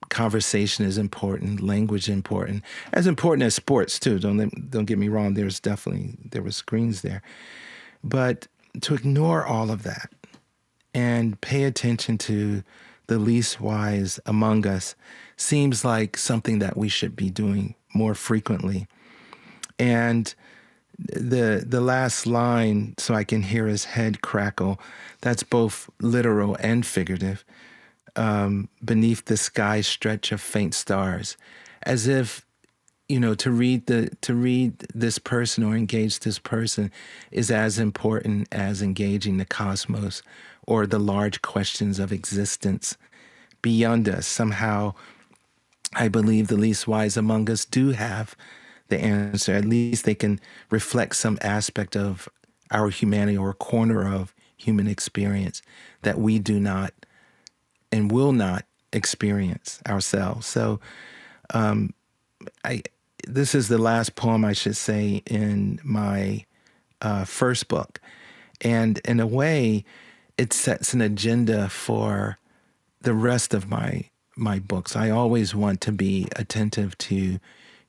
conversation 0.09 0.85
is 0.85 0.97
important, 0.97 1.61
language 1.61 2.09
important, 2.09 2.63
as 2.93 3.07
important 3.07 3.43
as 3.45 3.55
sports 3.55 3.99
too. 3.99 4.19
Don't 4.19 4.37
let- 4.37 4.69
don't 4.71 4.85
get 4.85 4.97
me 4.97 5.09
wrong. 5.09 5.33
There's 5.33 5.59
definitely 5.59 6.15
there 6.31 6.41
were 6.41 6.51
screens 6.51 7.01
there, 7.01 7.21
but 8.03 8.47
to 8.81 8.95
ignore 8.95 9.45
all 9.45 9.69
of 9.69 9.83
that 9.83 10.11
and 10.93 11.39
pay 11.41 11.63
attention 11.63 12.17
to 12.19 12.63
the 13.07 13.19
least 13.19 13.59
wise 13.61 14.19
among 14.25 14.65
us 14.65 14.95
seems 15.43 15.83
like 15.85 16.17
something 16.17 16.59
that 16.59 16.77
we 16.77 16.89
should 16.89 17.15
be 17.15 17.29
doing 17.29 17.75
more 17.93 18.15
frequently. 18.15 18.87
And 19.77 20.33
the 20.97 21.63
the 21.67 21.81
last 21.81 22.25
line, 22.25 22.95
so 22.97 23.13
I 23.13 23.23
can 23.23 23.41
hear 23.43 23.67
his 23.67 23.85
head 23.85 24.21
crackle, 24.21 24.79
that's 25.21 25.43
both 25.43 25.89
literal 25.99 26.55
and 26.59 26.85
figurative. 26.85 27.43
Um, 28.15 28.69
beneath 28.85 29.25
the 29.25 29.37
sky 29.37 29.81
stretch 29.81 30.31
of 30.31 30.39
faint 30.39 30.75
stars, 30.75 31.35
as 31.81 32.07
if 32.07 32.45
you 33.09 33.19
know 33.19 33.33
to 33.35 33.51
read 33.51 33.87
the 33.87 34.11
to 34.21 34.35
read 34.35 34.79
this 34.93 35.17
person 35.17 35.63
or 35.63 35.75
engage 35.75 36.19
this 36.19 36.39
person 36.39 36.91
is 37.31 37.49
as 37.51 37.79
important 37.79 38.47
as 38.51 38.81
engaging 38.81 39.37
the 39.37 39.45
cosmos 39.45 40.21
or 40.67 40.85
the 40.85 40.99
large 40.99 41.41
questions 41.41 41.99
of 41.99 42.11
existence 42.11 42.97
beyond 43.61 44.07
us 44.07 44.27
somehow 44.27 44.93
i 45.95 46.07
believe 46.07 46.47
the 46.47 46.57
least 46.57 46.87
wise 46.87 47.17
among 47.17 47.49
us 47.49 47.65
do 47.65 47.91
have 47.91 48.35
the 48.93 48.99
answer. 48.99 49.53
At 49.53 49.65
least 49.65 50.05
they 50.05 50.15
can 50.15 50.39
reflect 50.69 51.15
some 51.15 51.37
aspect 51.41 51.95
of 51.95 52.29
our 52.71 52.89
humanity 52.89 53.37
or 53.37 53.51
a 53.51 53.55
corner 53.55 54.07
of 54.11 54.33
human 54.55 54.87
experience 54.87 55.61
that 56.03 56.19
we 56.19 56.39
do 56.39 56.59
not 56.59 56.93
and 57.91 58.11
will 58.11 58.31
not 58.31 58.65
experience 58.91 59.81
ourselves. 59.87 60.47
So 60.47 60.79
I 62.63 62.83
this 63.27 63.55
is 63.55 63.67
the 63.69 63.77
last 63.77 64.15
poem 64.15 64.43
I 64.43 64.53
should 64.53 64.75
say 64.75 65.23
in 65.25 65.79
my 65.83 66.45
uh, 67.01 67.25
first 67.25 67.67
book, 67.69 67.99
and 68.61 68.99
in 69.05 69.19
a 69.19 69.27
way, 69.27 69.85
it 70.37 70.53
sets 70.53 70.93
an 70.93 71.01
agenda 71.01 71.69
for 71.69 72.37
the 73.01 73.13
rest 73.13 73.53
of 73.53 73.69
my 73.69 74.09
my 74.35 74.59
books. 74.59 74.95
I 74.95 75.09
always 75.09 75.53
want 75.55 75.81
to 75.81 75.91
be 75.91 76.27
attentive 76.35 76.97
to 76.99 77.39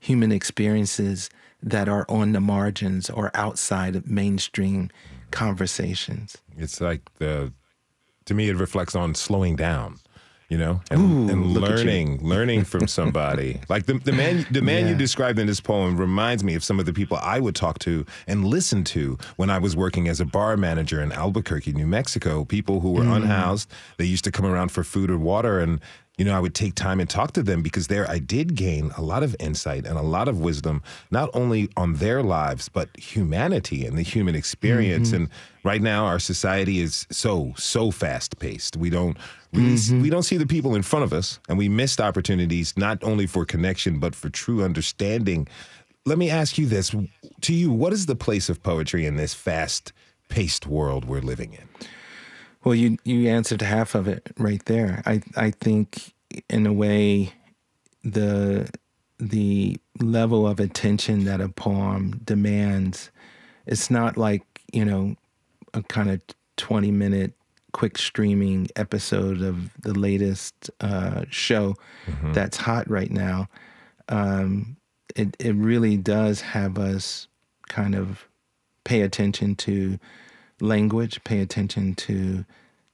human 0.01 0.33
experiences 0.33 1.31
that 1.63 1.89
are 1.89 2.05
on 2.09 2.33
the 2.33 2.41
margins 2.41 3.09
or 3.09 3.31
outside 3.35 3.97
of 3.97 4.07
mainstream 4.11 4.91
conversations. 5.31 6.37
It's 6.57 6.81
like 6.81 7.03
the, 7.19 7.53
to 8.27 8.35
me, 8.35 8.49
it 8.49 8.57
reflects 8.57 8.95
on 8.95 9.15
slowing 9.15 9.57
down, 9.57 9.99
you 10.49 10.59
know, 10.59 10.81
and, 10.91 11.31
and 11.31 11.41
at 11.47 11.55
you. 11.55 11.61
learning, 11.61 12.19
learning 12.23 12.65
from 12.65 12.87
somebody. 12.87 13.61
like 13.69 13.87
the, 13.87 13.95
the 13.95 14.13
man, 14.13 14.47
the 14.51 14.63
man 14.63 14.87
you 14.89 14.95
described 14.95 15.39
in 15.39 15.47
this 15.47 15.61
poem 15.61 15.97
reminds 15.97 16.43
me 16.45 16.55
of 16.55 16.63
some 16.65 16.79
of 16.81 16.87
the 16.87 16.93
people 16.93 17.19
I 17.23 17.41
would 17.41 17.55
talk 17.55 17.79
to 17.81 18.05
and 18.27 18.45
listen 18.45 18.85
to 18.85 19.19
when 19.37 19.51
I 19.51 19.59
was 19.59 19.77
working 19.77 20.09
as 20.09 20.21
a 20.21 20.25
bar 20.25 20.57
manager 20.57 21.01
in 21.03 21.13
Albuquerque, 21.13 21.73
New 21.73 21.87
Mexico. 21.87 22.45
People 22.45 22.81
who 22.81 22.93
were 22.93 23.05
Mm. 23.05 23.17
unhoused, 23.17 23.71
they 23.99 24.05
used 24.07 24.25
to 24.25 24.33
come 24.33 24.47
around 24.47 24.71
for 24.71 24.85
food 24.85 25.11
or 25.11 25.19
water, 25.19 25.61
and 25.61 25.81
you 26.16 26.24
know, 26.24 26.37
I 26.37 26.40
would 26.40 26.55
take 26.55 26.74
time 26.74 27.00
and 27.00 27.11
talk 27.11 27.33
to 27.33 27.42
them 27.42 27.62
because 27.62 27.88
there 27.88 28.09
I 28.09 28.18
did 28.18 28.55
gain 28.55 28.92
a 28.96 29.03
lot 29.03 29.22
of 29.22 29.35
insight 29.40 29.85
and 29.85 29.98
a 29.98 30.03
lot 30.03 30.29
of 30.29 30.40
wisdom, 30.40 30.83
not 31.11 31.29
only 31.35 31.68
on 31.77 31.94
their 31.94 32.22
lives, 32.22 32.68
but 32.68 32.88
humanity 32.96 33.85
and 33.85 33.98
the 33.98 34.03
human 34.03 34.35
experience. 34.35 35.09
Mm-hmm. 35.09 35.16
And 35.16 35.29
right 35.64 35.83
now, 35.83 36.07
our 36.07 36.20
society 36.20 36.81
is 36.81 37.07
so, 37.11 37.53
so 37.57 37.90
fast 37.90 38.38
paced. 38.38 38.77
We 38.77 38.90
don't 38.90 39.16
really, 39.53 39.74
Mm-hmm. 39.74 40.03
we 40.03 40.11
don't 40.11 40.22
see 40.22 40.37
the 40.37 40.46
people 40.46 40.74
in 40.74 40.83
front 40.83 41.05
of 41.05 41.12
us, 41.12 41.40
and 41.48 41.59
we 41.59 41.68
missed 41.68 42.00
opportunities 42.00 42.74
not 42.77 43.03
only 43.03 43.27
for 43.27 43.44
connection, 43.44 43.98
but 43.98 44.14
for 44.14 44.29
true 44.29 44.62
understanding 44.62 45.48
let 46.07 46.18
me 46.18 46.31
ask 46.31 46.59
you 46.59 46.66
this: 46.66 46.94
to 47.40 47.55
you, 47.55 47.72
what 47.72 47.92
is 47.92 48.07
the 48.07 48.16
place 48.16 48.48
of 48.48 48.62
poetry 48.62 49.07
in 49.07 49.16
this 49.16 49.35
fast-paced 49.35 50.66
world 50.66 51.05
we're 51.05 51.20
living 51.20 51.55
in? 51.55 51.68
Well, 52.64 52.74
you 52.74 52.98
you 53.05 53.29
answered 53.29 53.62
half 53.62 53.94
of 53.94 54.09
it 54.09 54.31
right 54.38 54.64
there. 54.64 55.03
I 55.07 55.22
I 55.37 55.50
think 55.50 56.14
in 56.48 56.66
a 56.66 56.72
way 56.72 57.33
the 58.03 58.68
the 59.18 59.79
level 60.00 60.46
of 60.46 60.61
attention 60.61 61.24
that 61.24 61.40
a 61.40 61.48
poem 61.48 62.20
demands 62.24 63.11
it's 63.66 63.90
not 63.90 64.16
like 64.16 64.42
you 64.72 64.85
know 64.85 65.14
a 65.72 65.83
kind 65.83 66.11
of 66.11 66.20
20 66.57 66.90
minute 66.90 67.33
quick 67.72 67.98
streaming 67.98 68.68
episode 68.77 69.42
of 69.42 69.72
the 69.83 69.94
latest 69.94 70.70
uh, 70.81 71.24
show 71.31 71.74
mm-hmm. 72.07 72.33
that's 72.33 72.57
hot 72.57 72.88
right 72.88 73.11
now 73.11 73.48
um, 74.09 74.77
it, 75.16 75.37
it 75.40 75.55
really 75.55 75.96
does 75.96 76.40
have 76.40 76.79
us 76.79 77.27
kind 77.68 77.94
of 77.94 78.29
pay 78.85 79.00
attention 79.00 79.57
to 79.57 79.98
language 80.64 81.22
pay 81.24 81.40
attention 81.40 81.94
to 81.94 82.44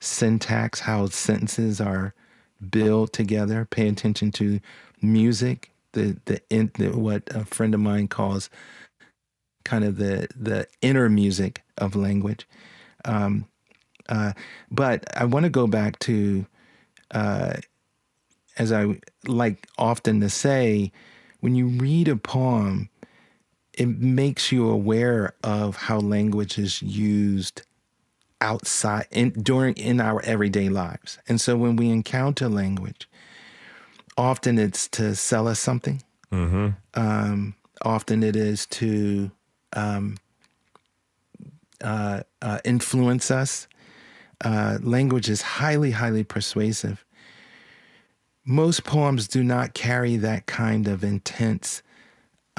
syntax 0.00 0.80
how 0.80 1.06
sentences 1.06 1.80
are 1.80 2.14
built 2.70 3.12
together 3.12 3.64
pay 3.64 3.88
attention 3.88 4.30
to 4.30 4.60
music 5.00 5.70
the 5.92 6.18
the, 6.26 6.40
in, 6.50 6.70
the 6.78 6.90
what 6.90 7.22
a 7.34 7.44
friend 7.44 7.74
of 7.74 7.80
mine 7.80 8.08
calls 8.08 8.50
kind 9.64 9.84
of 9.84 9.96
the 9.96 10.28
the 10.36 10.66
inner 10.82 11.08
music 11.08 11.62
of 11.78 11.94
language. 11.94 12.46
Um, 13.04 13.46
uh, 14.08 14.32
but 14.70 15.04
I 15.16 15.24
want 15.24 15.44
to 15.44 15.50
go 15.50 15.66
back 15.66 15.98
to, 16.00 16.46
uh, 17.12 17.54
as 18.58 18.72
I 18.72 19.00
like 19.26 19.68
often 19.78 20.20
to 20.20 20.28
say, 20.28 20.90
when 21.40 21.54
you 21.54 21.68
read 21.68 22.08
a 22.08 22.16
poem, 22.16 22.88
it 23.80 23.88
makes 23.88 24.52
you 24.52 24.68
aware 24.68 25.32
of 25.42 25.74
how 25.74 25.98
language 25.98 26.58
is 26.58 26.82
used 26.82 27.62
outside 28.42 29.06
in 29.10 29.30
during 29.30 29.72
in 29.76 30.02
our 30.02 30.20
everyday 30.20 30.68
lives. 30.68 31.18
And 31.26 31.40
so 31.40 31.56
when 31.56 31.76
we 31.76 31.88
encounter 31.88 32.46
language, 32.50 33.08
often 34.18 34.58
it's 34.58 34.86
to 34.88 35.14
sell 35.14 35.48
us 35.48 35.58
something. 35.58 36.02
Mm-hmm. 36.30 36.68
Um, 36.92 37.54
often 37.80 38.22
it 38.22 38.36
is 38.36 38.66
to 38.66 39.30
um, 39.72 40.18
uh, 41.82 42.20
uh, 42.42 42.58
influence 42.66 43.30
us. 43.30 43.66
Uh, 44.44 44.76
language 44.82 45.30
is 45.30 45.40
highly, 45.40 45.92
highly 45.92 46.22
persuasive. 46.22 47.02
Most 48.44 48.84
poems 48.84 49.26
do 49.26 49.42
not 49.42 49.72
carry 49.72 50.18
that 50.18 50.44
kind 50.44 50.86
of 50.86 51.02
intense 51.02 51.82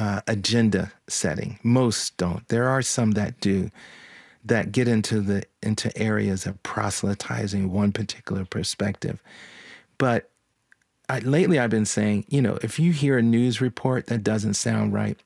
uh, 0.02 0.20
agenda 0.28 0.92
setting. 1.08 1.60
Most 1.62 2.18
don't. 2.18 2.48
There 2.48 2.68
are 2.68 2.82
some 2.82 3.12
that 3.12 3.40
do, 3.40 3.70
that 4.44 4.72
get 4.72 4.88
into 4.88 5.22
the 5.22 5.44
into 5.62 5.96
areas 5.96 6.48
of 6.48 6.62
proselytizing 6.64 7.72
one 7.72 7.92
particular 7.92 8.44
perspective. 8.44 9.22
But 10.00 10.32
I, 11.08 11.20
lately 11.20 11.60
I've 11.60 11.70
been 11.70 11.86
saying, 11.86 12.26
you 12.30 12.42
know, 12.42 12.58
if 12.64 12.80
you 12.80 12.92
hear 12.94 13.20
a 13.20 13.22
news 13.22 13.62
report 13.62 14.08
that 14.08 14.24
doesn't 14.24 14.56
sound 14.56 14.92
right, 14.92 15.20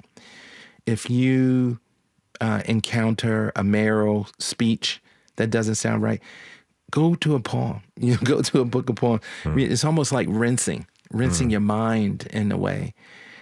if 0.85 1.09
you 1.09 1.79
uh, 2.41 2.61
encounter 2.65 3.53
a 3.55 3.63
mayoral 3.63 4.27
speech 4.39 5.01
that 5.38 5.49
doesn't 5.49 5.75
sound 5.75 6.03
right, 6.03 6.21
go 6.91 7.15
to 7.15 7.33
a 7.35 7.39
poem. 7.39 7.81
You 7.97 8.15
know, 8.15 8.19
go 8.25 8.41
to 8.41 8.59
a 8.59 8.65
book 8.65 8.89
of 8.89 8.97
poems. 8.97 9.21
Mm. 9.45 9.71
It's 9.71 9.85
almost 9.85 10.11
like 10.11 10.27
rinsing, 10.29 10.85
rinsing 11.11 11.47
mm. 11.47 11.51
your 11.51 11.61
mind 11.61 12.27
in 12.31 12.51
a 12.51 12.57
way. 12.57 12.93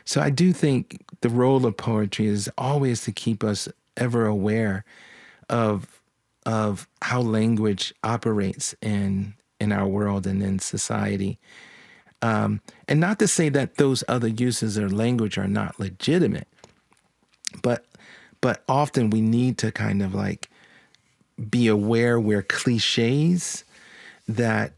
So 0.05 0.21
I 0.21 0.29
do 0.29 0.53
think 0.53 1.03
the 1.21 1.29
role 1.29 1.65
of 1.65 1.77
poetry 1.77 2.25
is 2.25 2.49
always 2.57 3.03
to 3.03 3.11
keep 3.11 3.43
us 3.43 3.67
ever 3.97 4.25
aware 4.25 4.85
of 5.49 5.99
of 6.45 6.89
how 7.01 7.21
language 7.21 7.93
operates 8.03 8.75
in 8.81 9.33
in 9.59 9.71
our 9.71 9.87
world 9.87 10.27
and 10.27 10.43
in 10.43 10.59
society. 10.59 11.39
Um, 12.21 12.61
and 12.87 12.99
not 12.99 13.19
to 13.19 13.27
say 13.27 13.49
that 13.49 13.75
those 13.75 14.03
other 14.07 14.27
uses 14.27 14.77
of 14.77 14.93
language 14.93 15.37
are 15.37 15.47
not 15.47 15.79
legitimate, 15.79 16.47
but 17.61 17.85
but 18.41 18.63
often 18.67 19.09
we 19.09 19.21
need 19.21 19.57
to 19.59 19.71
kind 19.71 20.01
of 20.01 20.13
like 20.13 20.49
be 21.49 21.67
aware 21.67 22.19
where 22.19 22.41
cliches 22.41 23.63
that 24.27 24.73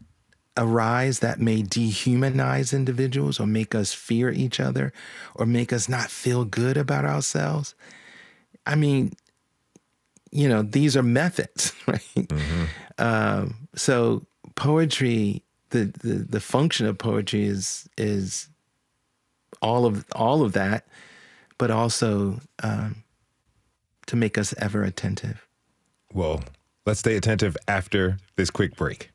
arise 0.56 1.20
that 1.20 1.40
may 1.40 1.62
dehumanize 1.62 2.72
individuals 2.72 3.38
or 3.38 3.46
make 3.46 3.74
us 3.74 3.92
fear 3.92 4.30
each 4.30 4.58
other 4.60 4.92
or 5.34 5.46
make 5.46 5.72
us 5.72 5.88
not 5.88 6.10
feel 6.10 6.44
good 6.44 6.76
about 6.76 7.04
ourselves. 7.04 7.74
I 8.66 8.74
mean, 8.74 9.12
you 10.30 10.48
know, 10.48 10.62
these 10.62 10.96
are 10.96 11.02
methods, 11.02 11.72
right? 11.86 12.00
Mm-hmm. 12.16 12.64
Um, 12.98 13.68
so 13.74 14.26
poetry 14.54 15.42
the, 15.70 15.84
the 16.00 16.14
the 16.14 16.40
function 16.40 16.86
of 16.86 16.98
poetry 16.98 17.44
is 17.44 17.88
is 17.98 18.48
all 19.60 19.84
of 19.86 20.04
all 20.12 20.42
of 20.42 20.52
that, 20.52 20.86
but 21.58 21.70
also 21.70 22.40
um, 22.62 23.02
to 24.06 24.16
make 24.16 24.38
us 24.38 24.54
ever 24.58 24.82
attentive. 24.82 25.46
Well, 26.12 26.42
let's 26.84 27.00
stay 27.00 27.16
attentive 27.16 27.56
after 27.66 28.18
this 28.36 28.50
quick 28.50 28.76
break. 28.76 29.10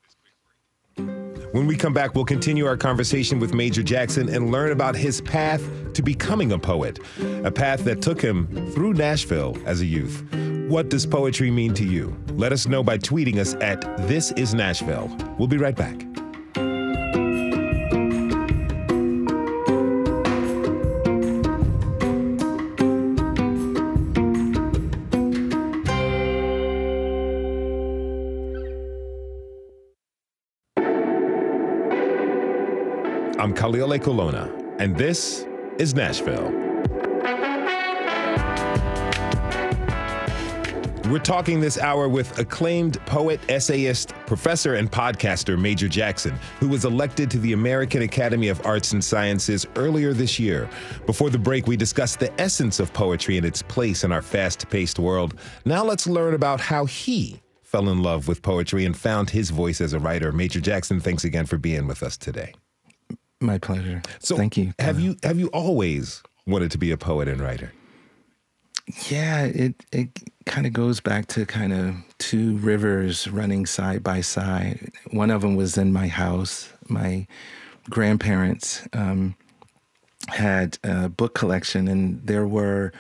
When 0.96 1.68
we 1.68 1.76
come 1.76 1.94
back, 1.94 2.16
we'll 2.16 2.26
continue 2.26 2.66
our 2.66 2.78
conversation 2.78 3.40
with 3.40 3.54
Major 3.54 3.84
Jackson 3.84 4.30
and 4.30 4.52
learn 4.52 4.72
about 4.72 4.96
his 4.96 5.22
path 5.22 5.62
to 5.94 6.02
becoming 6.02 6.54
a 6.54 6.60
poet, 6.60 7.00
a 7.44 7.52
path 7.52 7.84
that 7.84 8.02
took 8.02 8.22
him 8.22 8.48
through 8.72 8.94
Nashville 8.94 9.58
as 9.66 9.82
a 9.82 9.86
youth. 9.86 10.24
What 10.70 10.90
does 10.90 11.06
poetry 11.06 11.52
mean 11.52 11.74
to 11.74 11.84
you? 11.84 12.18
Let 12.34 12.54
us 12.54 12.68
know 12.68 12.84
by 12.84 12.98
tweeting 12.98 13.38
us 13.38 13.56
at 13.56 13.82
This 14.08 14.32
Is 14.34 14.54
Nashville. 14.54 15.14
We'll 15.38 15.50
be 15.50 15.58
right 15.58 15.76
back. 15.76 16.06
Khalil 33.72 33.98
Ekulona, 33.98 34.76
and 34.82 34.98
this 34.98 35.48
is 35.78 35.96
Nashville. 35.96 36.52
We're 41.10 41.20
talking 41.24 41.62
this 41.62 41.78
hour 41.78 42.10
with 42.10 42.38
acclaimed 42.38 43.00
poet, 43.06 43.40
essayist, 43.48 44.10
professor, 44.28 44.76
and 44.76 44.92
podcaster 44.92 45.58
Major 45.58 45.88
Jackson, 45.88 46.38
who 46.60 46.68
was 46.68 46.84
elected 46.84 47.32
to 47.32 47.40
the 47.40 47.54
American 47.54 48.02
Academy 48.02 48.50
of 48.50 48.60
Arts 48.66 48.92
and 48.92 49.02
Sciences 49.02 49.66
earlier 49.78 50.12
this 50.12 50.38
year. 50.38 50.70
Before 51.06 51.30
the 51.30 51.40
break, 51.40 51.66
we 51.66 51.78
discussed 51.78 52.20
the 52.20 52.42
essence 52.42 52.82
of 52.82 52.92
poetry 52.92 53.38
and 53.38 53.46
its 53.46 53.62
place 53.62 54.04
in 54.04 54.12
our 54.12 54.22
fast 54.22 54.70
paced 54.70 55.00
world. 55.00 55.40
Now 55.64 55.86
let's 55.86 56.08
learn 56.08 56.34
about 56.34 56.60
how 56.60 56.88
he 56.88 57.42
fell 57.64 57.88
in 57.88 58.04
love 58.04 58.28
with 58.28 58.42
poetry 58.42 58.84
and 58.84 58.98
found 58.98 59.30
his 59.30 59.50
voice 59.50 59.80
as 59.80 59.94
a 59.94 60.00
writer. 60.00 60.34
Major 60.34 60.60
Jackson, 60.60 61.00
thanks 61.00 61.24
again 61.24 61.46
for 61.46 61.58
being 61.58 61.88
with 61.88 62.04
us 62.04 62.18
today. 62.18 62.54
My 63.42 63.58
pleasure. 63.58 64.04
So 64.20 64.38
thank 64.38 64.56
you. 64.56 64.74
Have 64.80 65.00
you 65.00 65.18
have 65.24 65.40
you 65.40 65.48
always 65.48 66.22
wanted 66.46 66.72
to 66.72 66.78
be 66.78 66.92
a 66.92 66.98
poet 66.98 67.28
and 67.28 67.42
writer? 67.42 67.74
Yeah, 69.10 69.46
it 69.46 69.84
it 69.92 70.10
kind 70.46 70.68
of 70.68 70.74
goes 70.74 71.00
back 71.00 71.26
to 71.28 71.46
kind 71.46 71.74
of 71.74 71.96
two 72.20 72.58
rivers 72.58 73.28
running 73.28 73.66
side 73.66 74.04
by 74.04 74.22
side. 74.22 74.92
One 75.10 75.32
of 75.32 75.42
them 75.42 75.56
was 75.56 75.78
in 75.78 75.92
my 75.92 76.08
house. 76.08 76.72
My 76.88 77.26
grandparents 77.90 78.88
um, 78.94 79.36
had 80.28 80.78
a 80.84 81.10
book 81.10 81.34
collection, 81.34 81.88
and 81.88 82.26
there 82.26 82.46
were 82.48 82.92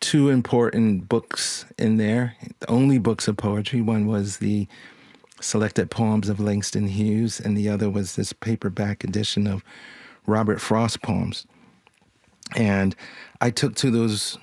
two 0.00 0.28
important 0.28 1.08
books 1.08 1.64
in 1.78 1.96
there. 1.96 2.36
The 2.60 2.70
only 2.70 2.98
books 2.98 3.26
of 3.26 3.36
poetry. 3.36 3.80
One 3.80 4.06
was 4.06 4.36
the 4.36 4.68
selected 5.40 5.90
poems 5.90 6.28
of 6.28 6.40
Langston 6.40 6.88
Hughes, 6.88 7.40
and 7.40 7.56
the 7.56 7.68
other 7.68 7.90
was 7.90 8.16
this 8.16 8.32
paperback 8.32 9.04
edition 9.04 9.46
of 9.46 9.64
Robert 10.26 10.60
Frost 10.60 11.02
poems. 11.02 11.46
And 12.56 12.94
I 13.40 13.50
took 13.50 13.74
to 13.76 13.90
those 13.90 14.38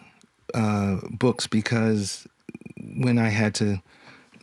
uh, 0.54 0.98
books 1.10 1.48
because 1.48 2.28
when 2.98 3.18
I 3.18 3.30
had 3.30 3.56
to, 3.56 3.82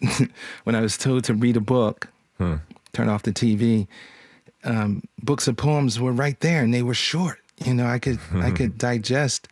when 0.65 0.75
I 0.75 0.81
was 0.81 0.97
told 0.97 1.25
to 1.25 1.35
read 1.35 1.57
a 1.57 1.61
book, 1.61 2.09
hmm. 2.39 2.57
turn 2.93 3.09
off 3.09 3.23
the 3.23 3.33
TV, 3.33 3.87
um, 4.65 5.03
books 5.23 5.49
of 5.49 5.57
poems 5.57 6.01
were 6.01 6.13
right 6.13 6.39
there, 6.41 6.63
and 6.63 6.73
they 6.73 6.83
were 6.83 6.95
short. 6.95 7.39
You 7.65 7.75
know, 7.75 7.87
I 7.87 7.99
could 7.99 8.19
I 8.35 8.51
could 8.51 8.79
digest 8.79 9.49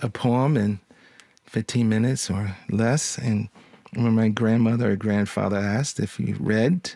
a 0.00 0.08
poem 0.08 0.56
in 0.56 0.80
15 1.46 1.88
minutes 1.88 2.30
or 2.30 2.56
less, 2.70 3.18
and 3.18 3.48
when 3.96 4.14
my 4.14 4.28
grandmother 4.28 4.92
or 4.92 4.96
grandfather 4.96 5.56
asked 5.56 6.00
if 6.00 6.20
you 6.20 6.36
read, 6.38 6.92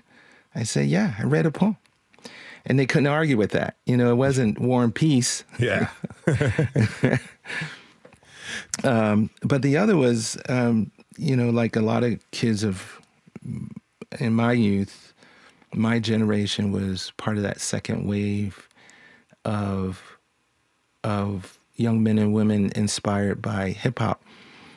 I 0.54 0.62
said, 0.64 0.86
yeah, 0.86 1.14
I 1.18 1.24
read 1.24 1.46
a 1.46 1.50
poem. 1.50 1.76
And 2.66 2.78
they 2.78 2.86
couldn't 2.86 3.06
argue 3.06 3.38
with 3.38 3.52
that. 3.52 3.76
You 3.86 3.96
know, 3.96 4.10
it 4.10 4.16
wasn't 4.16 4.58
War 4.58 4.84
and 4.84 4.94
Peace. 4.94 5.44
Yeah. 5.58 5.88
Um, 8.84 9.30
but 9.42 9.62
the 9.62 9.76
other 9.76 9.96
was, 9.96 10.38
um, 10.48 10.90
you 11.18 11.36
know, 11.36 11.50
like 11.50 11.76
a 11.76 11.80
lot 11.80 12.04
of 12.04 12.18
kids 12.30 12.64
of 12.64 13.00
in 14.18 14.34
my 14.34 14.52
youth, 14.52 15.14
my 15.74 15.98
generation 15.98 16.72
was 16.72 17.12
part 17.16 17.36
of 17.36 17.42
that 17.42 17.60
second 17.60 18.06
wave 18.06 18.68
of 19.44 20.18
of 21.04 21.58
young 21.76 22.02
men 22.02 22.18
and 22.18 22.34
women 22.34 22.70
inspired 22.74 23.40
by 23.40 23.70
hip 23.70 23.98
hop. 23.98 24.22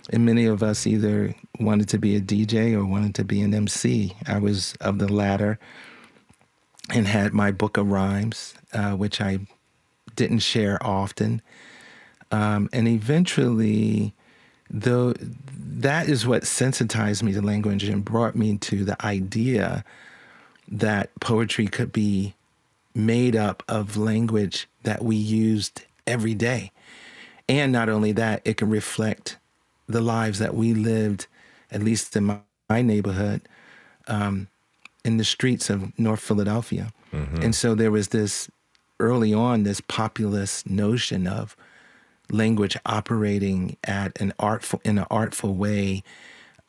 And 0.10 0.26
many 0.26 0.46
of 0.46 0.62
us 0.62 0.86
either 0.86 1.34
wanted 1.60 1.88
to 1.90 1.98
be 1.98 2.16
a 2.16 2.22
DJ 2.22 2.74
or 2.74 2.86
wanted 2.86 3.16
to 3.16 3.24
be 3.24 3.42
an 3.42 3.54
MC. 3.54 4.16
I 4.28 4.40
was 4.40 4.76
of 4.82 5.00
the 5.00 5.12
latter 5.12 5.60
and 6.90 7.08
had 7.08 7.34
my 7.34 7.52
book 7.52 7.78
of 7.78 7.90
rhymes, 7.90 8.54
uh, 8.74 8.92
which 8.92 9.22
I 9.22 9.40
didn't 10.16 10.40
share 10.40 10.78
often. 10.86 11.42
Um, 12.32 12.70
and 12.74 12.88
eventually, 12.88 14.14
though, 14.70 15.14
that 15.56 16.10
is 16.10 16.28
what 16.28 16.46
sensitized 16.46 17.24
me 17.24 17.32
to 17.34 17.42
language 17.42 17.84
and 17.84 18.04
brought 18.04 18.36
me 18.36 18.58
to 18.58 18.84
the 18.84 19.04
idea 19.06 19.86
that 20.68 21.12
poetry 21.20 21.68
could 21.68 21.92
be 21.92 22.34
made 22.96 23.36
up 23.36 23.64
of 23.68 23.98
language 23.98 24.68
that 24.84 25.04
we 25.04 25.16
used 25.16 25.84
every 26.06 26.34
day. 26.34 26.72
And 27.48 27.72
not 27.72 27.90
only 27.90 28.12
that, 28.14 28.42
it 28.46 28.58
can 28.58 28.70
reflect 28.70 29.38
the 29.88 30.02
lives 30.02 30.40
that 30.40 30.56
we 30.56 30.74
lived, 30.74 31.28
at 31.72 31.84
least 31.84 32.16
in 32.16 32.26
my, 32.26 32.40
my 32.70 32.82
neighborhood, 32.82 33.42
um, 34.08 34.48
in 35.04 35.18
the 35.18 35.24
streets 35.24 35.70
of 35.70 35.98
North 36.00 36.22
Philadelphia. 36.22 36.92
Mm-hmm. 37.12 37.42
And 37.42 37.56
so 37.56 37.76
there 37.76 37.92
was 37.92 38.10
this 38.10 38.50
early 39.00 39.34
on, 39.34 39.64
this 39.64 39.82
populist 39.82 40.70
notion 40.70 41.28
of 41.28 41.56
language 42.32 42.78
operating 42.86 43.78
at 43.84 44.20
an 44.22 44.34
artful 44.40 44.82
in 44.84 44.98
an 44.98 45.06
artful 45.12 45.54
way 45.54 46.04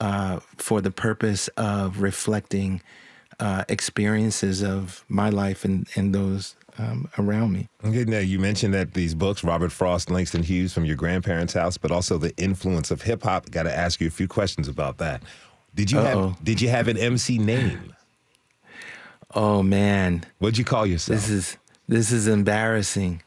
uh, 0.00 0.40
for 0.56 0.80
the 0.80 0.90
purpose 0.90 1.48
of 1.56 2.02
reflecting 2.02 2.82
uh, 3.40 3.64
experiences 3.68 4.62
of 4.62 5.04
my 5.08 5.28
life 5.30 5.64
and, 5.64 5.88
and 5.94 6.14
those 6.14 6.56
um, 6.78 7.08
around 7.18 7.52
me. 7.52 7.68
Okay, 7.84 8.04
now 8.04 8.18
you 8.18 8.38
mentioned 8.38 8.74
that 8.74 8.94
these 8.94 9.14
books, 9.14 9.44
Robert 9.44 9.72
Frost, 9.72 10.10
Langston 10.10 10.42
Hughes, 10.42 10.72
from 10.72 10.84
your 10.84 10.96
grandparents' 10.96 11.52
house, 11.52 11.76
but 11.78 11.90
also 11.90 12.18
the 12.18 12.36
influence 12.36 12.90
of 12.90 13.02
hip 13.02 13.22
hop. 13.22 13.50
Got 13.50 13.64
to 13.64 13.76
ask 13.76 14.00
you 14.00 14.08
a 14.08 14.10
few 14.10 14.28
questions 14.28 14.68
about 14.68 14.98
that. 14.98 15.22
Did 15.74 15.90
you 15.90 15.98
Uh-oh. 15.98 16.28
have 16.30 16.44
Did 16.44 16.60
you 16.60 16.68
have 16.68 16.88
an 16.88 16.96
MC 16.96 17.38
name? 17.38 17.94
Oh 19.34 19.62
man, 19.62 20.24
what'd 20.38 20.58
you 20.58 20.64
call 20.64 20.86
yourself? 20.86 21.20
This 21.20 21.28
is 21.28 21.56
this 21.88 22.12
is 22.12 22.28
embarrassing. 22.28 23.22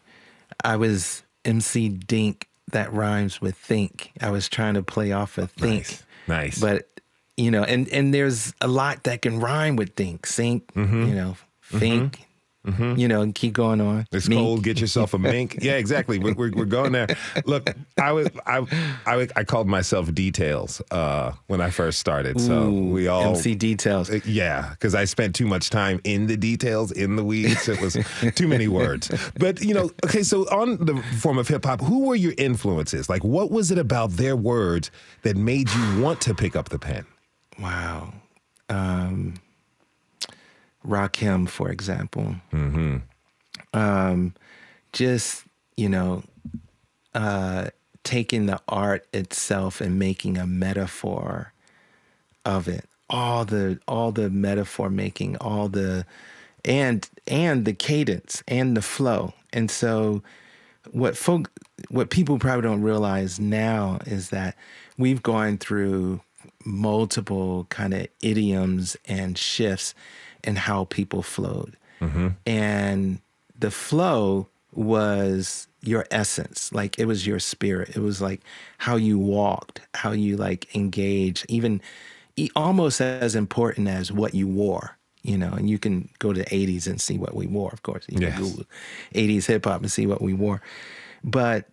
I 0.64 0.78
was 0.78 1.24
MC 1.45 1.89
Dink. 1.89 2.48
That 2.72 2.91
rhymes 2.91 3.39
with 3.39 3.56
think. 3.56 4.12
I 4.22 4.30
was 4.30 4.50
trying 4.50 4.74
to 4.74 4.84
play 4.84 5.14
off 5.14 5.38
of 5.38 5.52
think. 5.52 5.84
Nice. 5.88 6.04
nice. 6.28 6.60
But 6.60 6.88
you 7.38 7.52
know, 7.52 7.64
and 7.64 7.88
and 7.89 8.14
there's 8.14 8.54
a 8.60 8.68
lot 8.68 9.04
that 9.04 9.22
can 9.22 9.39
rhyme 9.39 9.76
with 9.78 9.95
think. 9.95 10.28
Think. 10.28 10.74
Mm-hmm. 10.74 11.08
You 11.08 11.16
know, 11.16 11.38
think. 11.62 12.18
Mm-hmm. 12.18 12.24
Mm-hmm. 12.68 12.99
You 12.99 13.07
know, 13.07 13.22
and 13.22 13.34
keep 13.34 13.53
going 13.53 13.80
on. 13.80 14.05
It's 14.11 14.28
mink. 14.28 14.39
cold. 14.39 14.63
Get 14.63 14.82
yourself 14.82 15.13
a 15.13 15.18
mink. 15.18 15.57
yeah, 15.61 15.74
exactly. 15.78 16.20
We're, 16.20 16.34
we're, 16.34 16.51
we're, 16.51 16.65
going 16.65 16.91
there. 16.91 17.07
Look, 17.45 17.74
I 17.97 18.11
was 18.11 18.28
I, 18.45 18.65
I, 19.05 19.28
I 19.38 19.43
called 19.45 19.68
myself 19.68 20.13
Details 20.13 20.82
uh, 20.91 21.32
when 21.47 21.61
I 21.61 21.70
first 21.70 21.99
started. 21.99 22.41
So 22.41 22.63
Ooh, 22.63 22.89
we 22.91 23.07
all 23.07 23.36
MC 23.36 23.55
Details. 23.55 24.09
Uh, 24.09 24.20
yeah, 24.26 24.72
because 24.72 24.95
I 24.95 25.05
spent 25.05 25.34
too 25.34 25.47
much 25.47 25.70
time 25.70 26.01
in 26.03 26.28
the 26.28 26.36
details, 26.36 26.91
in 26.91 27.15
the 27.15 27.24
weeds. 27.24 27.70
It 27.70 27.80
was 27.80 27.97
too 28.36 28.49
many 28.49 28.68
words. 28.68 29.09
But 29.39 29.61
you 29.61 29.74
know, 29.74 29.89
okay. 30.05 30.24
So 30.24 30.41
on 30.49 30.78
the 30.86 31.01
form 31.20 31.38
of 31.38 31.47
hip 31.47 31.63
hop, 31.63 31.80
who 31.80 32.05
were 32.05 32.15
your 32.15 32.34
influences? 32.38 33.09
Like, 33.09 33.24
what 33.24 33.49
was 33.49 33.72
it 33.72 33.78
about 33.78 34.11
their 34.11 34.36
words 34.36 34.91
that 35.22 35.38
made 35.38 35.70
you 35.70 36.01
want 36.01 36.20
to 36.22 36.36
pick 36.36 36.57
up 36.57 36.68
the 36.68 36.80
pen? 36.80 37.05
Wow. 37.59 38.13
Um, 38.70 39.36
Rakim, 40.88 41.48
for 41.50 41.70
example. 41.70 42.36
Mm-hmm. 42.52 42.98
Um, 43.74 44.34
just 44.94 45.44
you 45.76 45.90
know, 45.90 46.24
uh, 47.14 47.70
taking 48.04 48.48
the 48.48 48.60
art 48.68 49.06
itself 49.14 49.82
and 49.82 50.00
making 50.00 50.38
a 50.38 50.48
metaphor 50.48 51.54
of 52.46 52.68
it. 52.68 52.86
All 53.10 53.46
the 53.46 53.80
all 53.88 54.12
the 54.12 54.30
metaphor 54.30 54.90
making, 54.90 55.38
all 55.38 55.70
the 55.70 56.06
and 56.66 57.10
and 57.28 57.66
the 57.66 57.74
cadence 57.74 58.44
and 58.48 58.76
the 58.76 58.82
flow. 58.82 59.34
And 59.54 59.72
so, 59.72 60.22
what 60.92 61.16
folk, 61.16 61.50
what 61.90 62.10
people 62.10 62.38
probably 62.38 62.64
don't 62.64 62.82
realize 62.82 63.40
now 63.40 64.00
is 64.06 64.30
that 64.30 64.56
we've 64.98 65.24
gone 65.24 65.58
through 65.58 66.22
multiple 66.66 67.66
kind 67.70 67.94
of 67.94 68.08
idioms 68.22 68.98
and 69.06 69.38
shifts 69.38 69.96
and 70.48 70.58
how 70.58 70.86
people 70.86 71.22
flowed. 71.22 71.78
Mm-hmm. 72.02 72.30
And 72.48 73.20
the 73.60 73.70
flow 73.70 74.48
was 74.74 75.68
your 75.82 76.06
essence 76.12 76.72
like 76.74 77.00
it 77.00 77.06
was 77.06 77.26
your 77.26 77.39
spirit 77.39 77.89
it 77.95 78.00
was 78.00 78.22
like 78.22 78.41
how 78.80 78.95
you 78.95 79.18
walked 79.18 79.82
how 79.95 80.12
you 80.12 80.36
like 80.36 80.76
engaged 80.76 81.45
even 81.50 81.82
almost 82.56 83.00
as 83.00 83.36
important 83.36 83.88
as 83.88 84.12
what 84.12 84.36
you 84.36 84.48
wore 84.48 84.98
you 85.24 85.38
know 85.38 85.52
and 85.54 85.70
you 85.70 85.80
can 85.80 86.10
go 86.20 86.34
to 86.34 86.39
the 86.39 86.45
80s 86.45 86.88
and 86.88 87.00
see 87.00 87.18
what 87.18 87.34
we 87.36 87.48
wore 87.48 87.72
of 87.72 87.84
course 87.84 88.06
you 88.10 88.20
yes. 88.20 88.34
can 88.34 88.43
google 88.43 88.66
80s 89.14 89.45
hip-hop 89.45 89.82
and 89.82 89.91
see 89.91 90.06
what 90.06 90.22
we 90.22 90.34
wore 90.34 90.62
but 91.24 91.66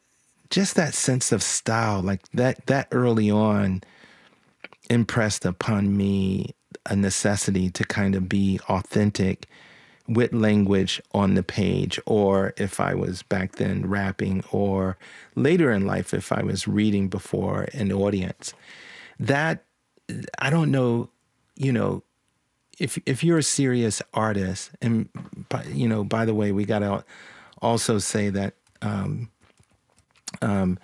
just 0.50 0.76
that 0.76 0.94
sense 0.94 1.32
of 1.32 1.42
style 1.42 2.00
like 2.00 2.22
that 2.32 2.64
that 2.66 2.88
early 2.92 3.30
on 3.30 3.82
impressed 4.88 5.44
upon 5.44 5.96
me 5.96 6.54
a 6.86 6.96
necessity 6.96 7.70
to 7.70 7.84
kind 7.84 8.14
of 8.14 8.28
be 8.28 8.60
authentic 8.68 9.48
with 10.06 10.34
language 10.34 11.00
on 11.12 11.34
the 11.34 11.42
page, 11.42 11.98
or 12.04 12.52
if 12.58 12.78
I 12.78 12.94
was 12.94 13.22
back 13.22 13.52
then 13.52 13.86
rapping, 13.88 14.44
or 14.50 14.98
later 15.34 15.72
in 15.72 15.86
life, 15.86 16.12
if 16.12 16.30
I 16.30 16.42
was 16.42 16.68
reading 16.68 17.08
before 17.08 17.68
an 17.72 17.90
audience. 17.90 18.52
That, 19.18 19.64
I 20.38 20.50
don't 20.50 20.70
know, 20.70 21.08
you 21.56 21.72
know, 21.72 22.02
if 22.78 22.98
if 23.06 23.24
you're 23.24 23.38
a 23.38 23.42
serious 23.42 24.02
artist, 24.12 24.72
and 24.82 25.08
you 25.68 25.88
know, 25.88 26.04
by 26.04 26.24
the 26.24 26.34
way, 26.34 26.52
we 26.52 26.64
got 26.64 26.80
to 26.80 27.04
also 27.62 27.98
say 27.98 28.28
that 28.30 28.54
um, 28.82 29.30
um, 30.42 30.78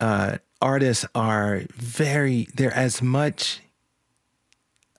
uh, 0.00 0.38
artists 0.60 1.06
are 1.14 1.62
very 1.76 2.48
they're 2.54 2.74
as 2.74 3.00
much 3.00 3.60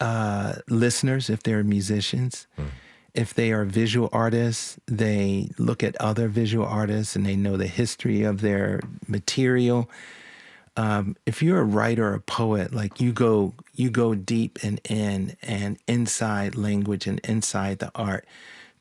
uh, 0.03 0.55
listeners 0.67 1.29
if 1.29 1.43
they're 1.43 1.63
musicians. 1.63 2.45
Mm. 2.59 2.67
If 3.13 3.33
they 3.33 3.53
are 3.53 3.63
visual 3.63 4.09
artists, 4.11 4.77
they 4.85 5.49
look 5.57 5.81
at 5.81 5.95
other 6.01 6.27
visual 6.27 6.65
artists 6.65 7.15
and 7.15 7.25
they 7.25 7.37
know 7.37 7.55
the 7.55 7.67
history 7.67 8.23
of 8.23 8.41
their 8.41 8.81
material. 9.07 9.89
Um, 10.75 11.15
if 11.25 11.41
you're 11.41 11.61
a 11.61 11.63
writer 11.63 12.09
or 12.09 12.15
a 12.15 12.19
poet, 12.19 12.73
like 12.73 12.99
you 12.99 13.13
go, 13.13 13.53
you 13.75 13.89
go 13.89 14.13
deep 14.13 14.59
and 14.61 14.81
in 14.89 15.37
and 15.41 15.77
inside 15.87 16.55
language 16.55 17.07
and 17.07 17.21
inside 17.23 17.79
the 17.79 17.91
art 17.95 18.25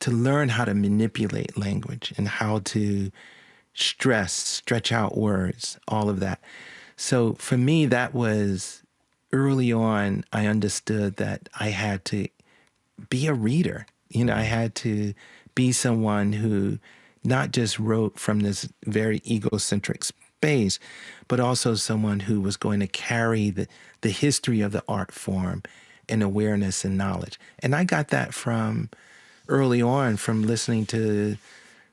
to 0.00 0.10
learn 0.10 0.48
how 0.48 0.64
to 0.64 0.74
manipulate 0.74 1.56
language 1.56 2.12
and 2.16 2.26
how 2.26 2.58
to 2.64 3.12
stress, 3.74 4.32
stretch 4.32 4.90
out 4.90 5.16
words, 5.16 5.78
all 5.86 6.08
of 6.08 6.18
that. 6.18 6.40
So 6.96 7.34
for 7.34 7.56
me, 7.56 7.86
that 7.86 8.12
was 8.12 8.81
early 9.32 9.72
on, 9.72 10.24
I 10.32 10.46
understood 10.46 11.16
that 11.16 11.48
I 11.58 11.68
had 11.68 12.04
to 12.06 12.28
be 13.08 13.26
a 13.26 13.34
reader. 13.34 13.86
You 14.08 14.26
know, 14.26 14.34
I 14.34 14.42
had 14.42 14.74
to 14.76 15.14
be 15.54 15.72
someone 15.72 16.32
who 16.32 16.78
not 17.24 17.52
just 17.52 17.78
wrote 17.78 18.18
from 18.18 18.40
this 18.40 18.68
very 18.84 19.22
egocentric 19.26 20.04
space, 20.04 20.78
but 21.28 21.40
also 21.40 21.74
someone 21.74 22.20
who 22.20 22.40
was 22.40 22.56
going 22.56 22.80
to 22.80 22.86
carry 22.86 23.50
the, 23.50 23.68
the 24.00 24.10
history 24.10 24.60
of 24.60 24.72
the 24.72 24.82
art 24.88 25.12
form 25.12 25.62
and 26.08 26.22
awareness 26.22 26.84
and 26.84 26.98
knowledge. 26.98 27.38
And 27.60 27.74
I 27.74 27.84
got 27.84 28.08
that 28.08 28.34
from 28.34 28.90
early 29.48 29.82
on 29.82 30.16
from 30.16 30.42
listening 30.42 30.86
to 30.86 31.36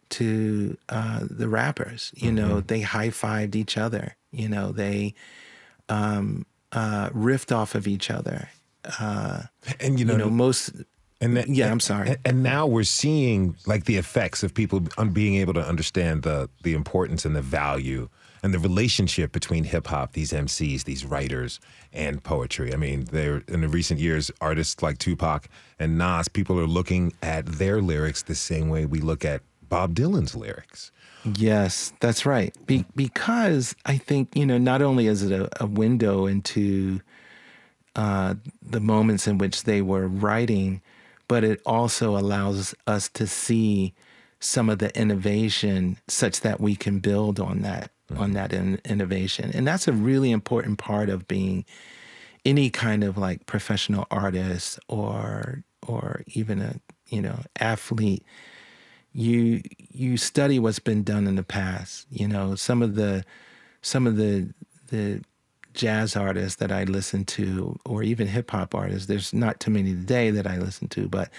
to 0.09 0.75
uh, 0.89 1.19
the 1.29 1.47
rappers. 1.47 2.11
You 2.15 2.31
know, 2.31 2.55
mm-hmm. 2.55 2.67
they 2.67 2.81
high 2.81 3.09
fived 3.09 3.55
each 3.55 3.77
other. 3.77 4.15
You 4.31 4.49
know, 4.49 4.71
they 4.71 5.13
um, 5.87 6.45
uh, 6.72 7.09
riffed 7.09 7.55
off 7.55 7.76
of 7.76 7.88
each 7.88 8.09
other. 8.09 8.49
Uh, 8.99 9.43
and 9.80 9.99
you 9.99 10.05
know, 10.05 10.13
you 10.13 10.20
know 10.20 10.30
most. 10.30 10.72
And 11.22 11.36
that, 11.36 11.49
yeah, 11.49 11.70
I'm 11.70 11.82
sorry. 11.82 12.15
And 12.24 12.43
now 12.43 12.65
we're 12.65 12.84
seeing 12.84 13.55
like 13.65 13.86
the 13.86 13.97
effects 13.97 14.41
of 14.41 14.53
people 14.53 14.82
being 15.11 15.36
able 15.36 15.53
to 15.53 15.65
understand 15.65 16.24
the 16.24 16.49
the 16.63 16.74
importance 16.74 17.26
and 17.26 17.36
the 17.36 17.41
value 17.41 18.09
and 18.41 18.53
the 18.53 18.59
relationship 18.59 19.32
between 19.32 19.65
hip 19.65 19.88
hop, 19.88 20.13
these 20.13 20.32
MCs, 20.32 20.86
these 20.86 21.05
writers, 21.05 21.59
and 21.91 22.24
poetry. 22.24 22.74
I 22.74 22.78
mean, 22.78 23.05
they're 23.05 23.43
in 23.47 23.61
the 23.61 23.67
recent 23.67 23.99
years, 23.99 24.32
artists 24.39 24.82
like 24.82 24.97
Tupac 24.97 25.49
and 25.78 25.97
Nas, 25.97 26.28
people 26.28 26.59
are 26.59 26.67
looking 26.67 27.13
at 27.22 27.45
their 27.45 27.82
lyrics 27.82 28.24
the 28.24 28.36
same 28.36 28.70
way 28.70 28.86
we 28.86 29.01
look 29.01 29.26
at 29.26 29.41
Bob 29.67 29.93
Dylan's 29.93 30.36
lyrics. 30.36 30.91
Yes, 31.24 31.93
that's 31.99 32.26
right. 32.26 32.55
Be- 32.65 32.86
because 32.95 33.76
I 33.86 33.97
think, 33.97 34.36
you 34.36 34.45
know, 34.45 34.57
not 34.57 34.82
only 34.82 35.07
is 35.07 35.24
it 35.24 35.32
a, 35.32 35.63
a 35.63 35.67
window 35.67 36.26
into 36.26 37.01
uh, 37.95 38.36
the 38.61 38.80
moments 38.80 39.28
in 39.28 39.38
which 39.38 39.63
they 39.63 39.82
were 39.82 40.07
writing, 40.07 40.82
but 41.28 41.43
it 41.43 41.61
also 41.65 42.17
allows 42.17 42.74
us 42.88 43.09
to 43.09 43.28
see 43.28 43.93
some 44.39 44.70
of 44.70 44.80
the 44.80 44.97
innovation 44.99 45.97
such 46.07 46.41
that 46.41 46.61
we 46.61 46.76
can 46.76 46.99
build 46.99 47.39
on 47.39 47.61
that 47.61 47.91
mm-hmm. 48.09 48.22
on 48.22 48.32
that 48.32 48.53
in- 48.53 48.80
innovation 48.86 49.51
and 49.53 49.67
that's 49.67 49.88
a 49.88 49.93
really 49.93 50.32
important 50.32 50.78
part 50.78 51.09
of 51.09 51.28
being 51.28 51.65
any 52.45 52.70
kind 52.70 53.03
of 53.03 53.17
like 53.17 53.45
professional 53.45 54.07
artist 54.09 54.80
or 54.88 55.63
or 55.86 56.24
even 56.28 56.61
a 56.61 56.76
you 57.07 57.22
know 57.22 57.39
athlete 57.59 58.24
you 59.20 59.61
you 59.91 60.17
study 60.17 60.59
what's 60.59 60.80
been 60.80 61.03
done 61.03 61.28
in 61.28 61.36
the 61.36 61.43
past 61.43 62.05
you 62.09 62.28
know 62.28 62.55
some 62.55 62.82
of 62.82 62.95
the 62.95 63.24
some 63.82 64.07
of 64.07 64.17
the 64.17 64.47
the 64.89 65.22
jazz 65.74 66.15
artists 66.15 66.57
that 66.57 66.72
I 66.72 66.84
listen 66.84 67.26
to 67.26 67.80
or 67.86 68.03
even 68.03 68.28
hip 68.28 68.51
hop 68.51 68.74
artists 68.74 69.07
there's 69.07 69.34
not 69.34 69.59
too 69.59 69.72
many 69.72 69.93
today 69.93 70.30
that 70.32 70.47
I 70.47 70.57
listen 70.57 70.88
to 70.89 71.07
but 71.07 71.30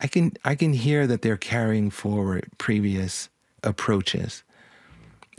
I 0.00 0.06
can 0.06 0.32
I 0.44 0.54
can 0.54 0.72
hear 0.72 1.06
that 1.06 1.22
they're 1.22 1.36
carrying 1.36 1.90
forward 1.90 2.46
previous 2.58 3.28
approaches. 3.62 4.42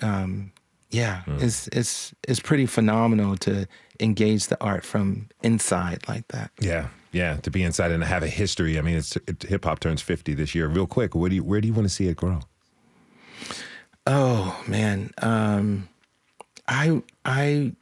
Um, 0.02 0.52
yeah, 0.90 1.24
mm. 1.26 1.42
it's 1.42 1.68
it's 1.70 2.14
it's 2.28 2.40
pretty 2.40 2.66
phenomenal 2.66 3.36
to 3.38 3.68
engage 4.00 4.48
the 4.48 4.62
art 4.62 4.84
from 4.84 5.30
inside 5.44 6.08
like 6.08 6.28
that. 6.30 6.52
Yeah, 6.60 6.88
yeah, 7.18 7.38
to 7.38 7.50
be 7.50 7.64
inside 7.64 7.92
and 7.92 8.04
have 8.04 8.22
a 8.22 8.28
history. 8.28 8.78
I 8.78 8.82
mean, 8.82 8.98
it's 8.98 9.16
it, 9.28 9.44
hip 9.44 9.66
hop 9.66 9.80
turns 9.80 10.02
fifty 10.02 10.36
this 10.36 10.54
year. 10.54 10.68
Real 10.68 10.86
quick, 10.86 11.16
where 11.16 11.30
do 11.30 11.36
you 11.36 11.44
where 11.44 11.60
do 11.60 11.68
you 11.68 11.74
want 11.74 11.88
to 11.88 11.94
see 11.94 12.08
it 12.08 12.16
grow? 12.16 12.42
Oh 14.06 14.64
man, 14.68 15.12
um, 15.22 15.90
I 16.68 17.02
I 17.26 17.74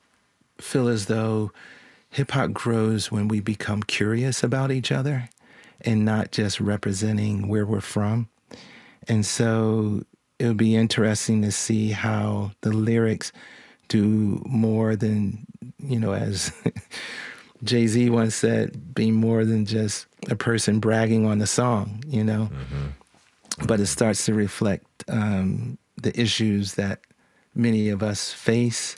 feel 0.60 0.88
as 0.88 1.08
though 1.08 1.52
hip 2.10 2.32
hop 2.32 2.54
grows 2.54 3.12
when 3.12 3.28
we 3.28 3.42
become 3.42 3.84
curious 3.84 4.42
about 4.42 4.72
each 4.72 4.90
other 4.90 5.30
and 5.82 6.06
not 6.06 6.32
just 6.32 6.62
representing 6.62 7.50
where 7.50 7.66
we're 7.66 7.82
from. 7.82 8.30
And 9.08 9.26
so 9.26 10.04
it 10.40 10.48
would 10.48 10.58
be 10.58 10.76
interesting 10.76 11.42
to 11.42 11.52
see 11.52 11.92
how 11.92 12.52
the 12.62 12.72
lyrics 12.72 13.34
do 13.90 14.42
more 14.46 14.96
than, 14.96 15.46
you 15.78 16.00
know, 16.00 16.14
as 16.14 16.54
Jay 17.64 17.88
Z 17.88 18.10
once 18.10 18.36
said, 18.36 18.94
be 18.94 19.12
more 19.12 19.46
than 19.46 19.66
just 19.66 20.08
a 20.30 20.36
person 20.36 20.80
bragging 20.80 21.26
on 21.26 21.40
the 21.40 21.48
song, 21.48 22.04
you 22.08 22.24
know. 22.24 22.50
Mm-hmm. 22.52 23.66
But 23.68 23.80
it 23.80 23.88
starts 23.88 24.26
to 24.26 24.34
reflect 24.34 25.04
um, 25.08 25.78
the 26.02 26.20
issues 26.20 26.76
that 26.76 27.00
many 27.54 27.90
of 27.90 28.04
us 28.04 28.34
face, 28.34 28.98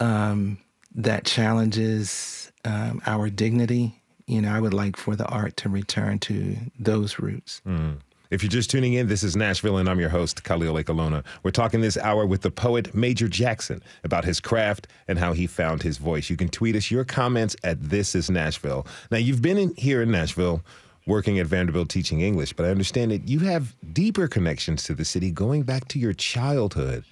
um, 0.00 0.58
that 0.94 1.24
challenges 1.24 2.50
um, 2.64 3.02
our 3.06 3.28
dignity 3.28 4.02
you 4.26 4.40
know, 4.40 4.52
I 4.52 4.60
would 4.60 4.74
like 4.74 4.96
for 4.96 5.16
the 5.16 5.26
art 5.26 5.56
to 5.58 5.68
return 5.68 6.18
to 6.20 6.56
those 6.78 7.18
roots. 7.18 7.60
Mm. 7.66 7.98
If 8.32 8.42
you're 8.42 8.48
just 8.48 8.70
tuning 8.70 8.94
in, 8.94 9.08
this 9.08 9.22
is 9.22 9.36
Nashville, 9.36 9.76
and 9.76 9.90
I'm 9.90 10.00
your 10.00 10.08
host, 10.08 10.42
Khalil 10.42 10.82
Ekulona. 10.82 11.22
We're 11.42 11.50
talking 11.50 11.82
this 11.82 11.98
hour 11.98 12.24
with 12.24 12.40
the 12.40 12.50
poet 12.50 12.94
Major 12.94 13.28
Jackson 13.28 13.82
about 14.04 14.24
his 14.24 14.40
craft 14.40 14.88
and 15.06 15.18
how 15.18 15.34
he 15.34 15.46
found 15.46 15.82
his 15.82 15.98
voice. 15.98 16.30
You 16.30 16.38
can 16.38 16.48
tweet 16.48 16.74
us 16.74 16.90
your 16.90 17.04
comments 17.04 17.54
at 17.62 17.90
This 17.90 18.14
Is 18.14 18.30
Nashville. 18.30 18.86
Now, 19.10 19.18
you've 19.18 19.42
been 19.42 19.58
in, 19.58 19.74
here 19.76 20.00
in 20.00 20.10
Nashville 20.10 20.62
working 21.06 21.38
at 21.40 21.46
Vanderbilt 21.46 21.90
teaching 21.90 22.22
English, 22.22 22.54
but 22.54 22.64
I 22.64 22.70
understand 22.70 23.10
that 23.10 23.28
you 23.28 23.40
have 23.40 23.74
deeper 23.92 24.26
connections 24.28 24.84
to 24.84 24.94
the 24.94 25.04
city 25.04 25.30
going 25.30 25.64
back 25.64 25.88
to 25.88 25.98
your 25.98 26.14
childhood. 26.14 27.04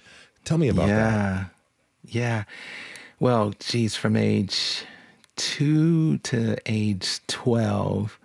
Tell 0.43 0.57
me 0.57 0.69
about 0.69 0.87
yeah. 0.87 0.95
that. 0.97 1.51
Yeah. 2.03 2.21
Yeah. 2.23 2.43
Well, 3.19 3.53
geez, 3.59 3.95
from 3.95 4.15
age 4.15 4.85
two 5.35 6.17
to 6.17 6.57
age 6.65 7.19
12, 7.27 8.19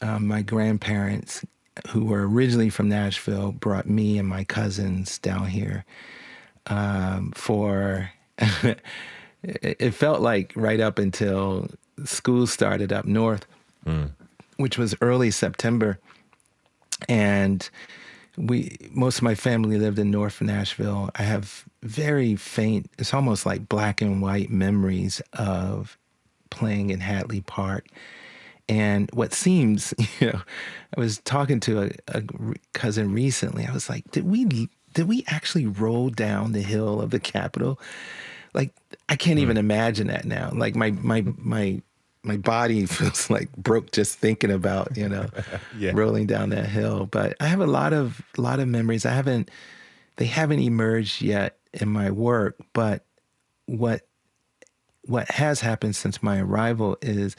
um, 0.00 0.26
my 0.26 0.40
grandparents, 0.40 1.44
who 1.88 2.04
were 2.04 2.28
originally 2.28 2.70
from 2.70 2.88
Nashville, 2.88 3.52
brought 3.52 3.88
me 3.88 4.18
and 4.18 4.28
my 4.28 4.44
cousins 4.44 5.18
down 5.18 5.46
here 5.46 5.84
um, 6.66 7.32
for. 7.32 8.10
it 9.42 9.92
felt 9.94 10.20
like 10.20 10.52
right 10.54 10.80
up 10.80 10.98
until 10.98 11.68
school 12.04 12.46
started 12.46 12.92
up 12.92 13.04
north, 13.04 13.46
mm. 13.86 14.10
which 14.56 14.78
was 14.78 14.94
early 15.00 15.30
September, 15.30 15.98
and 17.08 17.68
we 18.36 18.76
most 18.90 19.18
of 19.18 19.22
my 19.22 19.34
family 19.34 19.78
lived 19.78 19.98
in 19.98 20.10
North 20.10 20.40
Nashville. 20.40 21.10
I 21.16 21.22
have 21.22 21.64
very 21.82 22.36
faint, 22.36 22.90
it's 22.98 23.14
almost 23.14 23.46
like 23.46 23.68
black 23.68 24.00
and 24.00 24.22
white 24.22 24.50
memories 24.50 25.20
of 25.32 25.98
playing 26.50 26.90
in 26.90 27.00
Hadley 27.00 27.40
Park. 27.40 27.88
And 28.68 29.10
what 29.12 29.32
seems, 29.32 29.94
you 30.20 30.28
know, 30.32 30.42
I 30.96 31.00
was 31.00 31.18
talking 31.18 31.60
to 31.60 31.82
a, 31.82 31.90
a 32.08 32.22
cousin 32.72 33.12
recently. 33.12 33.66
I 33.66 33.72
was 33.72 33.88
like, 33.88 34.10
did 34.10 34.24
we 34.28 34.68
did 34.94 35.08
we 35.08 35.24
actually 35.28 35.66
roll 35.66 36.10
down 36.10 36.52
the 36.52 36.62
hill 36.62 37.00
of 37.00 37.10
the 37.10 37.20
Capitol? 37.20 37.78
Like, 38.54 38.74
I 39.08 39.16
can't 39.16 39.38
even 39.38 39.56
hmm. 39.56 39.60
imagine 39.60 40.06
that 40.08 40.24
now. 40.24 40.50
Like 40.52 40.74
my 40.74 40.90
my 40.90 41.24
my 41.36 41.82
my 42.22 42.36
body 42.36 42.86
feels 42.86 43.30
like 43.30 43.50
broke 43.56 43.92
just 43.92 44.18
thinking 44.18 44.50
about 44.50 44.96
you 44.96 45.08
know 45.08 45.26
yeah. 45.78 45.92
rolling 45.94 46.26
down 46.26 46.50
that 46.50 46.66
hill. 46.66 47.06
But 47.06 47.36
I 47.40 47.46
have 47.46 47.60
a 47.60 47.66
lot 47.66 47.92
of 47.92 48.22
lot 48.36 48.60
of 48.60 48.68
memories. 48.68 49.06
I 49.06 49.12
haven't 49.12 49.50
they 50.16 50.26
haven't 50.26 50.60
emerged 50.60 51.22
yet 51.22 51.58
in 51.72 51.88
my 51.88 52.10
work, 52.10 52.56
but 52.72 53.04
what 53.66 54.02
what 55.02 55.30
has 55.30 55.60
happened 55.60 55.96
since 55.96 56.22
my 56.22 56.40
arrival 56.40 56.98
is 57.00 57.34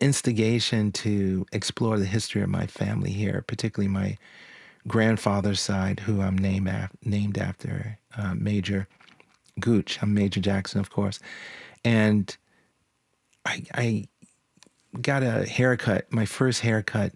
instigation 0.00 0.92
to 0.92 1.46
explore 1.52 1.98
the 1.98 2.06
history 2.06 2.42
of 2.42 2.48
my 2.48 2.66
family 2.66 3.10
here, 3.10 3.44
particularly 3.46 3.88
my 3.88 4.16
grandfather's 4.86 5.60
side, 5.60 6.00
who 6.00 6.20
I'm 6.20 6.36
named 6.36 6.68
af- 6.68 6.96
named 7.04 7.38
after, 7.38 7.98
uh, 8.16 8.34
Major 8.34 8.88
Gooch. 9.60 9.98
I'm 10.02 10.14
Major 10.14 10.40
Jackson, 10.40 10.80
of 10.80 10.90
course, 10.90 11.20
and 11.84 12.36
I, 13.44 13.64
I 13.74 14.08
got 15.00 15.22
a 15.22 15.46
haircut, 15.46 16.12
my 16.12 16.24
first 16.24 16.60
haircut 16.60 17.12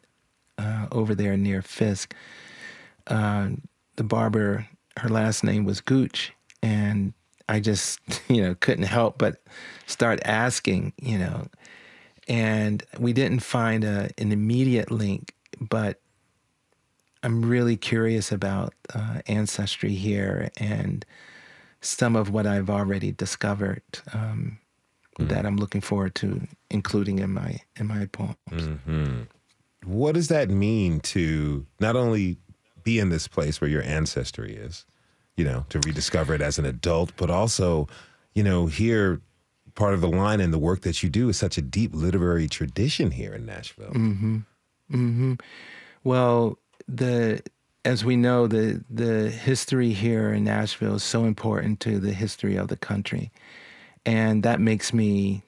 uh, 0.59 0.87
over 0.93 1.15
there 1.15 1.37
near 1.37 1.63
Fisk. 1.63 2.15
Uh, 3.07 3.51
the 3.97 4.05
barber, 4.05 4.67
her 4.99 5.09
last 5.09 5.45
name 5.45 5.65
was 5.65 5.81
Gooch, 5.81 6.33
and 6.63 7.13
I 7.49 7.61
just, 7.61 8.01
you 8.29 8.43
know, 8.43 8.55
couldn't 8.55 8.85
help 8.85 9.19
but 9.19 9.43
start 9.87 10.21
asking, 10.25 10.93
you 11.01 11.19
know. 11.19 11.47
And 12.29 12.83
we 12.99 13.13
didn't 13.13 13.41
find 13.41 13.85
a, 13.85 14.11
an 14.19 14.33
immediate 14.33 14.91
link, 14.91 15.35
but 15.61 16.01
I'm 17.23 17.45
really 17.45 17.77
curious 17.77 18.33
about 18.33 18.75
uh, 18.95 19.21
ancestry 19.27 19.95
here 19.95 20.51
and 20.57 21.05
some 21.81 22.17
of 22.17 22.31
what 22.31 22.47
I've 22.47 22.71
already 22.71 23.13
discovered 23.13 23.83
um, 24.13 24.59
mm-hmm. 25.19 25.29
that 25.29 25.47
I'm 25.47 25.57
looking 25.57 25.81
forward 25.81 26.15
to 26.17 26.47
including 26.71 27.19
in 27.19 27.31
my 27.31 27.61
in 27.77 27.87
my 27.87 28.07
poems. 28.07 28.37
Mm-hmm. 28.51 29.23
What 29.85 30.15
does 30.15 30.29
that 30.29 30.49
mean 30.49 31.01
to 31.01 31.67
not 31.81 31.97
only 31.97 32.39
be 32.85 32.99
in 32.99 33.11
this 33.11 33.29
place 33.29 33.61
where 33.61 33.71
your 33.71 33.83
ancestry 33.83 34.55
is, 34.55 34.85
you 35.37 35.45
know, 35.45 35.67
to 35.71 35.81
rediscover 35.81 36.35
it 36.35 36.41
as 36.41 36.59
an 36.59 36.65
adult, 36.65 37.13
but 37.17 37.31
also, 37.31 37.89
you 38.35 38.43
know, 38.43 38.67
here 38.67 39.21
part 39.75 39.95
of 39.95 40.01
the 40.01 40.09
line 40.09 40.41
and 40.41 40.53
the 40.53 40.59
work 40.59 40.83
that 40.83 41.03
you 41.03 41.09
do 41.09 41.29
is 41.29 41.37
such 41.37 41.59
a 41.59 41.63
deep 41.63 41.95
literary 41.95 42.49
tradition 42.49 43.11
here 43.11 43.35
in 43.35 43.47
Nashville. 43.47 43.91
Mm-hmm. 43.91 44.39
Mm-hmm. 44.93 45.35
Well, 46.05 46.59
the 46.89 47.43
as 47.85 48.05
we 48.05 48.17
know, 48.17 48.47
the 48.47 48.85
the 48.91 49.31
history 49.31 49.93
here 49.93 50.33
in 50.33 50.45
Nashville 50.45 50.97
is 50.97 51.03
so 51.03 51.25
important 51.25 51.81
to 51.81 51.99
the 51.99 52.13
history 52.13 52.57
of 52.57 52.69
the 52.69 52.77
country, 52.77 53.33
and 54.07 54.43
that 54.43 54.61
makes 54.61 54.93
me 54.93 55.43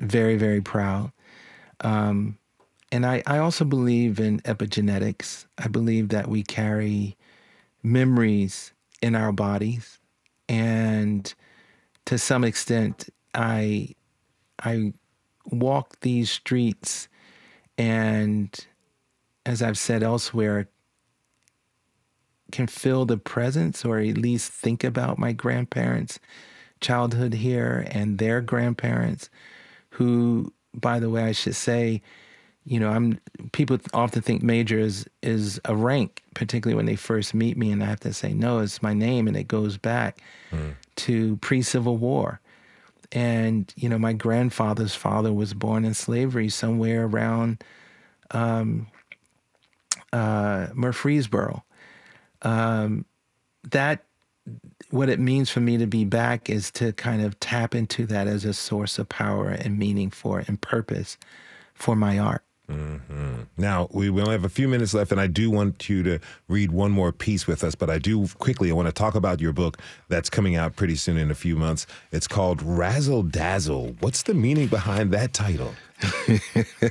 very 0.00 0.36
very 0.36 0.60
proud. 0.60 1.12
Um, 1.80 2.38
and 2.92 3.06
I, 3.06 3.22
I 3.26 3.38
also 3.38 3.64
believe 3.64 4.18
in 4.18 4.40
epigenetics. 4.40 5.46
I 5.58 5.68
believe 5.68 6.08
that 6.08 6.28
we 6.28 6.42
carry 6.42 7.16
memories 7.82 8.72
in 9.00 9.14
our 9.14 9.32
bodies, 9.32 9.98
and 10.48 11.32
to 12.06 12.18
some 12.18 12.44
extent, 12.44 13.08
I 13.34 13.94
I 14.62 14.92
walk 15.50 16.00
these 16.00 16.30
streets 16.30 17.08
and 17.78 18.54
as 19.46 19.62
I've 19.62 19.78
said 19.78 20.02
elsewhere 20.02 20.68
can 22.52 22.66
feel 22.66 23.04
the 23.04 23.16
presence 23.16 23.84
or 23.84 23.98
at 23.98 24.18
least 24.18 24.52
think 24.52 24.84
about 24.84 25.18
my 25.18 25.32
grandparents 25.32 26.18
childhood 26.80 27.34
here 27.34 27.86
and 27.90 28.18
their 28.18 28.40
grandparents 28.40 29.30
who 29.90 30.52
by 30.74 30.98
the 30.98 31.10
way 31.10 31.24
I 31.24 31.32
should 31.32 31.56
say 31.56 32.02
you 32.64 32.78
know, 32.78 32.90
I'm 32.90 33.18
people 33.52 33.78
often 33.94 34.22
think 34.22 34.42
major 34.42 34.78
is 34.78 35.06
is 35.22 35.60
a 35.64 35.74
rank, 35.74 36.22
particularly 36.34 36.76
when 36.76 36.86
they 36.86 36.96
first 36.96 37.34
meet 37.34 37.56
me, 37.56 37.70
and 37.70 37.82
I 37.82 37.86
have 37.86 38.00
to 38.00 38.12
say 38.12 38.32
no, 38.32 38.58
it's 38.58 38.82
my 38.82 38.92
name, 38.92 39.26
and 39.26 39.36
it 39.36 39.48
goes 39.48 39.76
back 39.76 40.20
mm. 40.50 40.74
to 40.96 41.36
pre-Civil 41.38 41.96
War. 41.96 42.39
And 43.12 43.72
you 43.76 43.88
know, 43.88 43.98
my 43.98 44.12
grandfather's 44.12 44.94
father 44.94 45.32
was 45.32 45.54
born 45.54 45.84
in 45.84 45.94
slavery 45.94 46.48
somewhere 46.48 47.06
around 47.06 47.62
um, 48.30 48.86
uh, 50.12 50.68
Murfreesboro. 50.74 51.64
Um, 52.42 53.04
that 53.70 54.04
what 54.90 55.08
it 55.08 55.20
means 55.20 55.50
for 55.50 55.60
me 55.60 55.76
to 55.78 55.86
be 55.86 56.04
back 56.04 56.48
is 56.48 56.70
to 56.72 56.92
kind 56.92 57.22
of 57.22 57.38
tap 57.40 57.74
into 57.74 58.06
that 58.06 58.26
as 58.26 58.44
a 58.44 58.54
source 58.54 58.98
of 58.98 59.08
power 59.08 59.48
and 59.48 59.78
meaning 59.78 60.10
for 60.10 60.42
and 60.46 60.60
purpose 60.60 61.18
for 61.74 61.94
my 61.94 62.18
art. 62.18 62.42
Mm-hmm. 62.70 63.42
Now, 63.56 63.88
we 63.92 64.08
only 64.08 64.32
have 64.32 64.44
a 64.44 64.48
few 64.48 64.68
minutes 64.68 64.94
left, 64.94 65.12
and 65.12 65.20
I 65.20 65.26
do 65.26 65.50
want 65.50 65.88
you 65.88 66.02
to 66.04 66.18
read 66.48 66.70
one 66.72 66.90
more 66.90 67.12
piece 67.12 67.46
with 67.46 67.64
us, 67.64 67.74
but 67.74 67.90
I 67.90 67.98
do 67.98 68.26
quickly, 68.38 68.70
I 68.70 68.74
want 68.74 68.86
to 68.86 68.92
talk 68.92 69.14
about 69.14 69.40
your 69.40 69.52
book 69.52 69.78
that's 70.08 70.30
coming 70.30 70.56
out 70.56 70.76
pretty 70.76 70.96
soon 70.96 71.16
in 71.16 71.30
a 71.30 71.34
few 71.34 71.56
months. 71.56 71.86
It's 72.12 72.28
called 72.28 72.62
Razzle 72.62 73.24
Dazzle. 73.24 73.96
What's 74.00 74.22
the 74.22 74.34
meaning 74.34 74.68
behind 74.68 75.12
that 75.12 75.32
title? 75.32 75.74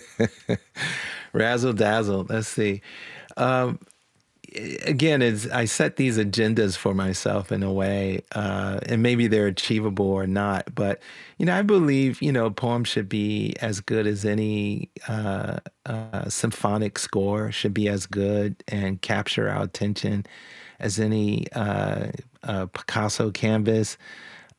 Razzle 1.34 1.74
Dazzle. 1.74 2.26
Let's 2.30 2.48
see. 2.48 2.82
Um, 3.38 3.80
again, 4.56 5.22
it's 5.22 5.48
I 5.50 5.66
set 5.66 5.96
these 5.96 6.18
agendas 6.18 6.78
for 6.78 6.94
myself 6.94 7.52
in 7.52 7.64
a 7.64 7.72
way, 7.72 8.22
uh, 8.34 8.80
and 8.86 9.04
maybe 9.04 9.28
they're 9.28 9.48
achievable 9.48 10.08
or 10.08 10.28
not. 10.28 10.74
But 10.74 11.02
you 11.38 11.46
know, 11.46 11.56
I 11.56 11.62
believe 11.62 12.22
you 12.22 12.32
know, 12.32 12.46
a 12.46 12.52
poem 12.52 12.84
should 12.84 13.10
be 13.10 13.56
as 13.62 13.80
good 13.80 14.08
as 14.08 14.26
any 14.26 14.90
uh, 15.08 15.60
uh, 15.86 16.30
symphonic 16.30 16.98
score 17.00 17.52
should 17.52 17.74
be 17.74 17.88
as 17.88 18.06
good 18.06 18.64
and 18.68 19.02
capture 19.02 19.50
our 19.50 19.64
attention 19.64 20.26
as 20.80 21.00
any 21.00 21.46
uh, 21.54 22.08
uh, 22.44 22.66
Picasso 22.68 23.32
canvas. 23.32 23.98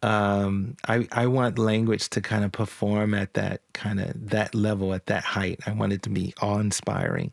Um, 0.03 0.77
I 0.89 1.07
I 1.13 1.27
want 1.27 1.59
language 1.59 2.09
to 2.11 2.21
kind 2.21 2.45
of 2.45 2.53
perform 2.53 3.15
at 3.15 3.35
that 3.35 3.61
kind 3.73 4.01
of 4.01 4.31
that 4.31 4.55
level 4.55 4.95
at 4.95 5.07
that 5.07 5.25
height. 5.25 5.61
I 5.67 5.73
want 5.73 5.93
it 5.93 6.03
to 6.05 6.11
be 6.11 6.35
awe 6.41 6.59
inspiring. 6.59 7.33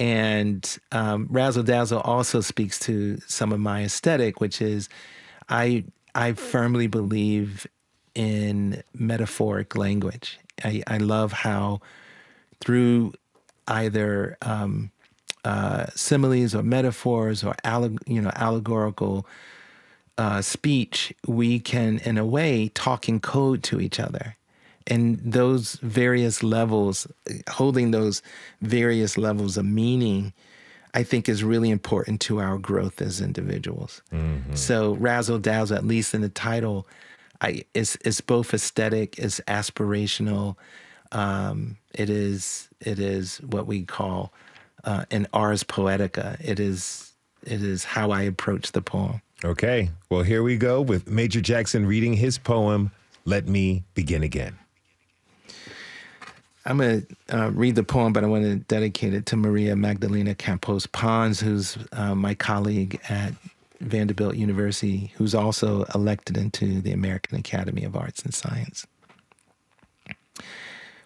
And 0.00 0.78
um, 0.92 1.28
Razzle 1.30 1.62
Dazzle 1.62 2.00
also 2.00 2.40
speaks 2.40 2.78
to 2.80 3.18
some 3.28 3.52
of 3.52 3.60
my 3.60 3.84
aesthetic, 3.84 4.40
which 4.40 4.62
is 4.62 4.88
I 5.50 5.84
I 6.14 6.32
firmly 6.32 6.86
believe 6.86 7.66
in 8.14 8.82
metaphoric 8.94 9.76
language. 9.76 10.40
I, 10.64 10.82
I 10.86 10.96
love 10.96 11.32
how 11.32 11.80
through 12.60 13.12
either 13.68 14.38
um, 14.42 14.90
uh, 15.44 15.86
similes 15.94 16.54
or 16.54 16.62
metaphors 16.62 17.44
or 17.44 17.54
alleg- 17.64 18.02
you 18.06 18.22
know 18.22 18.32
allegorical 18.34 19.26
uh, 20.16 20.42
speech, 20.42 21.14
we 21.26 21.58
can, 21.58 21.98
in 21.98 22.18
a 22.18 22.24
way, 22.24 22.68
talk 22.74 23.08
in 23.08 23.20
code 23.20 23.62
to 23.64 23.80
each 23.80 24.00
other 24.00 24.36
and 24.90 25.18
those 25.20 25.74
various 25.76 26.42
levels, 26.42 27.06
holding 27.48 27.92
those 27.92 28.22
various 28.60 29.16
levels 29.16 29.56
of 29.56 29.64
meaning, 29.64 30.32
I 30.92 31.04
think 31.04 31.28
is 31.28 31.44
really 31.44 31.70
important 31.70 32.20
to 32.22 32.40
our 32.40 32.58
growth 32.58 33.00
as 33.00 33.20
individuals. 33.20 34.02
Mm-hmm. 34.12 34.54
So 34.54 34.94
razzle 34.94 35.38
dazzle, 35.38 35.76
at 35.76 35.86
least 35.86 36.12
in 36.12 36.20
the 36.20 36.28
title, 36.28 36.86
I 37.40 37.64
is 37.72 37.96
is 38.04 38.20
both 38.20 38.52
aesthetic, 38.52 39.18
is 39.18 39.40
aspirational. 39.46 40.56
Um, 41.12 41.76
it 41.94 42.10
is 42.10 42.68
it 42.80 42.98
is 42.98 43.38
what 43.38 43.66
we 43.66 43.84
call 43.84 44.32
uh, 44.84 45.04
an 45.10 45.28
ars 45.32 45.62
poetica. 45.62 46.38
It 46.40 46.58
is 46.58 47.12
it 47.44 47.62
is 47.62 47.84
how 47.84 48.10
I 48.10 48.22
approach 48.22 48.72
the 48.72 48.82
poem. 48.82 49.22
Okay, 49.44 49.90
well 50.10 50.22
here 50.22 50.42
we 50.42 50.56
go 50.56 50.82
with 50.82 51.08
Major 51.08 51.40
Jackson 51.40 51.86
reading 51.86 52.14
his 52.14 52.36
poem. 52.36 52.90
Let 53.24 53.46
me 53.46 53.84
begin 53.94 54.22
again. 54.22 54.59
I'm 56.66 56.78
going 56.78 57.06
to 57.28 57.38
uh, 57.38 57.50
read 57.50 57.74
the 57.74 57.82
poem, 57.82 58.12
but 58.12 58.22
I 58.22 58.26
want 58.26 58.44
to 58.44 58.56
dedicate 58.56 59.14
it 59.14 59.24
to 59.26 59.36
Maria 59.36 59.74
Magdalena 59.76 60.34
Campos 60.34 60.86
Pons, 60.86 61.40
who's 61.40 61.78
uh, 61.92 62.14
my 62.14 62.34
colleague 62.34 63.00
at 63.08 63.32
Vanderbilt 63.80 64.36
University, 64.36 65.12
who's 65.16 65.34
also 65.34 65.84
elected 65.94 66.36
into 66.36 66.82
the 66.82 66.92
American 66.92 67.38
Academy 67.38 67.82
of 67.82 67.96
Arts 67.96 68.22
and 68.22 68.34
Science. 68.34 68.86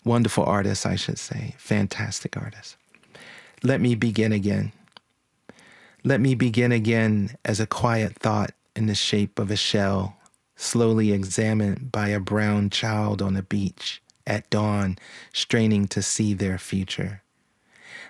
Wonderful 0.05 0.45
artist, 0.45 0.85
I 0.85 0.97
should 0.97 1.19
say. 1.19 1.55
Fantastic 1.57 2.37
artist. 2.37 2.77
Let 3.63 3.81
me 3.81 3.95
begin 3.95 4.33
again. 4.33 4.73
Let 6.03 6.21
me 6.21 6.35
begin 6.35 6.73
again 6.73 7.37
as 7.45 7.61
a 7.61 7.67
quiet 7.67 8.17
thought 8.17 8.51
in 8.75 8.87
the 8.87 8.95
shape 8.95 9.39
of 9.39 9.53
a 9.53 9.57
shell, 9.57 10.17
slowly 10.57 11.13
examined 11.13 11.93
by 11.93 12.09
a 12.09 12.21
brown 12.21 12.71
child 12.71 13.23
on 13.23 13.37
a 13.37 13.43
beach 13.43 14.03
at 14.27 14.49
dawn, 14.51 14.99
straining 15.33 15.87
to 15.89 16.03
see 16.03 16.35
their 16.35 16.59
future. 16.59 17.23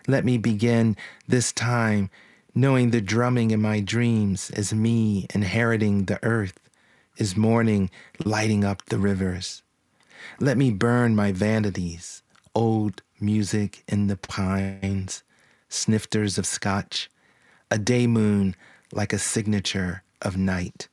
Let 0.06 0.24
me 0.24 0.38
begin 0.38 0.96
this 1.26 1.52
time 1.52 2.10
knowing 2.54 2.90
the 2.90 3.00
drumming 3.00 3.50
in 3.50 3.60
my 3.60 3.80
dreams 3.80 4.50
is 4.50 4.72
me 4.72 5.26
inheriting 5.34 6.04
the 6.04 6.22
earth, 6.22 6.58
is 7.16 7.36
morning 7.36 7.90
lighting 8.24 8.64
up 8.64 8.84
the 8.86 8.98
rivers. 8.98 9.62
Let 10.40 10.56
me 10.56 10.70
burn 10.70 11.16
my 11.16 11.32
vanities, 11.32 12.22
old 12.54 13.02
music 13.20 13.82
in 13.88 14.06
the 14.06 14.16
pines, 14.16 15.22
snifters 15.68 16.38
of 16.38 16.46
scotch, 16.46 17.10
a 17.70 17.78
day 17.78 18.06
moon 18.06 18.54
like 18.92 19.12
a 19.12 19.18
signature 19.18 20.02
of 20.22 20.36
night. 20.36 20.88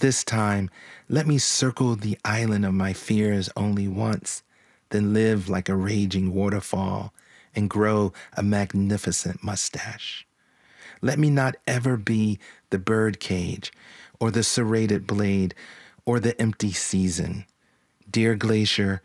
This 0.00 0.22
time, 0.22 0.70
let 1.08 1.26
me 1.26 1.38
circle 1.38 1.96
the 1.96 2.18
island 2.24 2.64
of 2.64 2.72
my 2.72 2.92
fears 2.92 3.50
only 3.56 3.88
once, 3.88 4.44
then 4.90 5.12
live 5.12 5.48
like 5.48 5.68
a 5.68 5.74
raging 5.74 6.32
waterfall 6.32 7.12
and 7.52 7.68
grow 7.68 8.12
a 8.36 8.44
magnificent 8.44 9.42
mustache. 9.42 10.24
Let 11.02 11.18
me 11.18 11.30
not 11.30 11.56
ever 11.66 11.96
be 11.96 12.38
the 12.70 12.78
bird 12.78 13.18
cage 13.18 13.72
or 14.20 14.30
the 14.30 14.44
serrated 14.44 15.04
blade 15.04 15.52
or 16.04 16.20
the 16.20 16.40
empty 16.40 16.70
season. 16.70 17.44
Dear 18.08 18.36
glacier, 18.36 19.02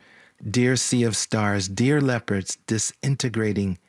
dear 0.48 0.76
sea 0.76 1.04
of 1.04 1.16
stars, 1.16 1.68
dear 1.68 2.02
leopards 2.02 2.58
disintegrating 2.68 3.80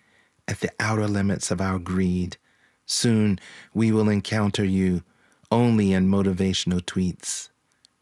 at 0.49 0.61
the 0.61 0.71
outer 0.81 1.07
limits 1.07 1.51
of 1.51 1.61
our 1.61 1.79
greed, 1.79 2.39
soon 2.87 3.39
we 3.75 3.93
will 3.93 4.09
encounter 4.09 4.65
you 4.65 5.03
only 5.51 5.93
in 5.93 6.09
motivational 6.09 6.81
tweets. 6.81 7.49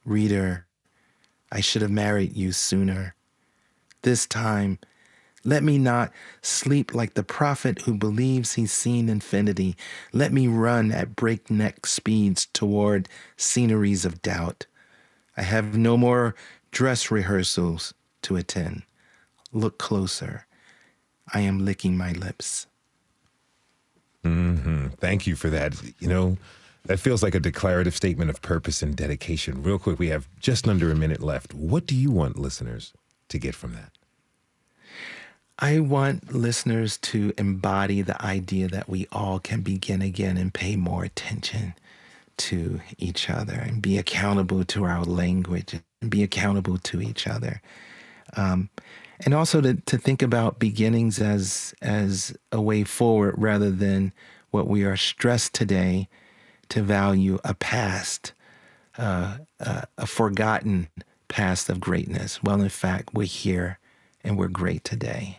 Reader, 0.05 0.67
I 1.51 1.61
should 1.61 1.83
have 1.83 1.91
married 1.91 2.37
you 2.37 2.53
sooner. 2.53 3.15
This 4.03 4.27
time, 4.27 4.79
let 5.45 5.63
me 5.63 5.79
not 5.79 6.13
sleep 6.41 6.95
like 6.95 7.15
the 7.15 7.23
prophet 7.23 7.83
who 7.83 7.95
believes 7.95 8.55
he's 8.55 8.73
seen 8.73 9.09
infinity. 9.09 9.77
Let 10.13 10.33
me 10.33 10.47
run 10.47 10.93
at 10.93 11.17
breakneck 11.17 11.87
speeds 11.87 12.47
toward 12.47 13.09
sceneries 13.37 14.05
of 14.05 14.23
doubt. 14.23 14.67
I 15.37 15.43
have 15.43 15.77
no 15.77 15.97
more 15.97 16.35
dress 16.71 17.11
rehearsals 17.11 17.93
to 18.23 18.37
attend. 18.37 18.83
Look 19.53 19.79
closer. 19.79 20.47
I 21.33 21.41
am 21.41 21.65
licking 21.65 21.97
my 21.97 22.13
lips. 22.13 22.67
Mm-hmm. 24.25 24.89
Thank 24.99 25.27
you 25.27 25.35
for 25.35 25.51
that. 25.51 25.75
You 25.99 26.09
know, 26.09 26.39
that 26.85 26.99
feels 26.99 27.23
like 27.23 27.35
a 27.35 27.41
declarative 27.41 27.95
statement 27.95 28.31
of 28.31 28.43
purpose 28.43 28.83
and 28.83 28.97
dedication. 28.97 29.63
Real 29.63 29.79
quick, 29.79 29.99
we 29.99 30.09
have 30.09 30.29
just 30.41 30.67
under 30.67 30.91
a 30.91 30.97
minute 30.97 31.23
left. 31.23 31.55
What 31.55 31.87
do 31.87 31.95
you 31.95 32.11
want 32.11 32.39
listeners 32.39 32.93
to 33.29 33.39
get 33.39 33.55
from 33.55 33.75
that? 33.75 33.93
I 35.59 35.79
want 35.79 36.35
listeners 36.35 36.99
to 36.99 37.33
embody 37.39 38.03
the 38.03 38.21
idea 38.21 38.67
that 38.69 38.89
we 38.89 39.07
all 39.13 39.39
can 39.39 39.61
begin 39.61 40.03
again 40.03 40.37
and 40.37 40.53
pay 40.53 40.75
more 40.75 41.05
attention 41.05 41.75
to 42.39 42.81
each 42.99 43.31
other 43.31 43.55
and 43.55 43.81
be 43.81 43.97
accountable 43.99 44.65
to 44.65 44.85
our 44.85 45.05
language 45.05 45.75
and 46.01 46.11
be 46.11 46.25
accountable 46.25 46.79
to 46.79 47.01
each 47.01 47.29
other. 47.29 47.63
Um, 48.37 48.71
and 49.25 49.35
also 49.35 49.61
to, 49.61 49.75
to 49.75 49.99
think 49.99 50.23
about 50.23 50.59
beginnings 50.59 51.21
as 51.21 51.75
as 51.81 52.37
a 52.51 52.61
way 52.61 52.83
forward 52.83 53.35
rather 53.39 53.71
than 53.71 54.13
what 54.51 54.67
we 54.67 54.83
are 54.83 54.97
stressed 54.97 55.55
today 55.55 56.09
to 56.73 56.83
value 56.83 57.39
a 57.45 57.53
past, 57.53 58.33
uh, 58.97 59.37
uh, 59.61 59.83
a 59.99 60.07
forgotten 60.07 60.89
past 61.29 61.69
of 61.69 61.81
greatness. 61.81 62.43
Well, 62.43 62.63
in 62.63 62.71
fact, 62.71 63.11
we're 63.13 63.27
here 63.27 63.79
and 64.25 64.39
we're 64.39 64.49
great 64.49 64.83
today. 64.83 65.39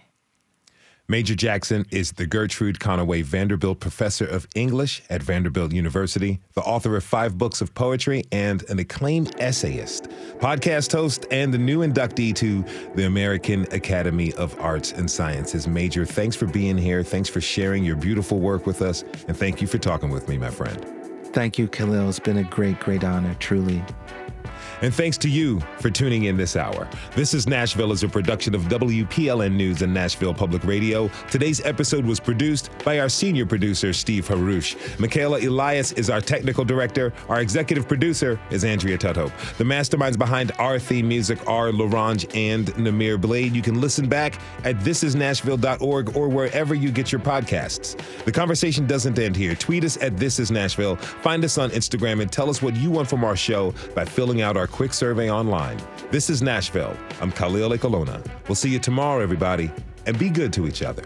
Major 1.08 1.34
Jackson 1.34 1.86
is 1.90 2.12
the 2.14 2.28
Gertrude 2.28 2.80
Conaway 2.80 3.24
Vanderbilt 3.24 3.80
Professor 3.80 4.26
of 4.26 4.48
English 4.54 5.02
at 5.10 5.24
Vanderbilt 5.24 5.74
University, 5.74 6.40
the 6.54 6.62
author 6.62 6.96
of 6.96 7.04
five 7.04 7.36
books 7.36 7.62
of 7.62 7.74
poetry, 7.74 8.24
and 8.32 8.64
an 8.70 8.78
acclaimed 8.78 9.36
essayist, 9.40 10.04
podcast 10.38 10.92
host, 10.92 11.26
and 11.32 11.52
the 11.52 11.58
new 11.58 11.80
inductee 11.80 12.34
to 12.36 12.64
the 12.94 13.06
American 13.06 13.64
Academy 13.74 14.34
of 14.34 14.58
Arts 14.62 14.92
and 14.92 15.10
Sciences. 15.10 15.68
Major, 15.68 16.06
thanks 16.06 16.36
for 16.36 16.46
being 16.46 16.78
here. 16.78 17.04
Thanks 17.04 17.28
for 17.28 17.42
sharing 17.42 17.84
your 17.84 17.96
beautiful 17.96 18.40
work 18.40 18.68
with 18.68 18.84
us. 18.84 19.04
And 19.28 19.36
thank 19.36 19.62
you 19.62 19.68
for 19.68 19.80
talking 19.80 20.12
with 20.12 20.30
me, 20.30 20.38
my 20.38 20.52
friend. 20.52 21.03
Thank 21.34 21.58
you, 21.58 21.68
Khalil. 21.68 22.10
It's 22.10 22.20
been 22.20 22.38
a 22.38 22.44
great, 22.44 22.80
great 22.80 23.04
honor, 23.04 23.36
truly. 23.40 23.84
And 24.82 24.93
thanks 24.93 25.17
to 25.19 25.30
you 25.30 25.59
for 25.80 25.89
tuning 25.89 26.26
in 26.26 26.38
this 26.38 26.55
hour. 26.55 26.88
This 27.15 27.34
is 27.34 27.47
Nashville 27.47 27.91
is 27.91 28.03
a 28.03 28.09
production 28.09 28.55
of 28.55 28.63
WPLN 28.63 29.53
News 29.53 29.82
and 29.82 29.93
Nashville 29.93 30.34
Public 30.34 30.63
Radio. 30.63 31.09
Today's 31.30 31.63
episode 31.65 32.05
was 32.05 32.19
produced 32.19 32.69
by 32.84 32.99
our 32.99 33.09
senior 33.09 33.45
producer, 33.45 33.93
Steve 33.93 34.28
Haruch. 34.28 34.99
Michaela 34.99 35.39
Elias 35.39 35.91
is 35.93 36.09
our 36.09 36.21
technical 36.21 36.65
director. 36.65 37.13
Our 37.30 37.41
executive 37.41 37.88
producer 37.88 38.39
is 38.51 38.63
Andrea 38.63 38.97
Tudhope. 38.97 39.32
The 39.57 39.63
masterminds 39.63 40.17
behind 40.17 40.51
our 40.59 40.80
theme 40.80 41.07
music 41.07 41.39
are 41.47 41.69
Larange 41.71 42.26
and 42.36 42.67
Namir 42.76 43.19
Blade. 43.19 43.53
You 43.55 43.61
can 43.61 43.80
listen 43.80 44.09
back 44.09 44.39
at 44.63 44.78
thisisnashville.org 44.78 46.15
or 46.15 46.30
wherever 46.30 46.76
you 46.76 46.91
get 46.91 47.11
your 47.11 47.21
podcasts. 47.21 47.99
The 48.26 48.32
conversation 48.32 48.88
doesn't 48.88 49.17
end 49.19 49.36
here. 49.36 49.55
Tweet 49.55 49.84
us 49.84 49.97
at 50.01 50.17
This 50.17 50.39
Is 50.39 50.51
Nashville. 50.51 50.95
Find 50.95 51.43
us 51.43 51.57
on 51.57 51.69
Instagram 51.71 52.21
and 52.21 52.32
tell 52.32 52.49
us 52.49 52.61
what 52.61 52.76
you 52.76 52.91
want 52.91 53.09
from 53.09 53.24
our 53.24 53.36
show 53.36 53.74
by 53.95 54.05
filling 54.05 54.41
out 54.41 54.57
our 54.57 54.62
our 54.64 54.68
quick 54.68 54.93
survey 54.93 55.30
online. 55.30 55.78
This 56.09 56.30
is 56.30 56.41
Nashville. 56.41 56.95
I'm 57.20 57.34
Khalil 57.34 57.72
Ekulona. 57.72 58.26
We'll 58.47 58.55
see 58.55 58.70
you 58.70 58.80
tomorrow, 58.80 59.22
everybody, 59.22 59.70
and 60.05 60.18
be 60.18 60.30
good 60.30 60.53
to 60.53 60.68
each 60.68 60.82
other. 60.82 61.03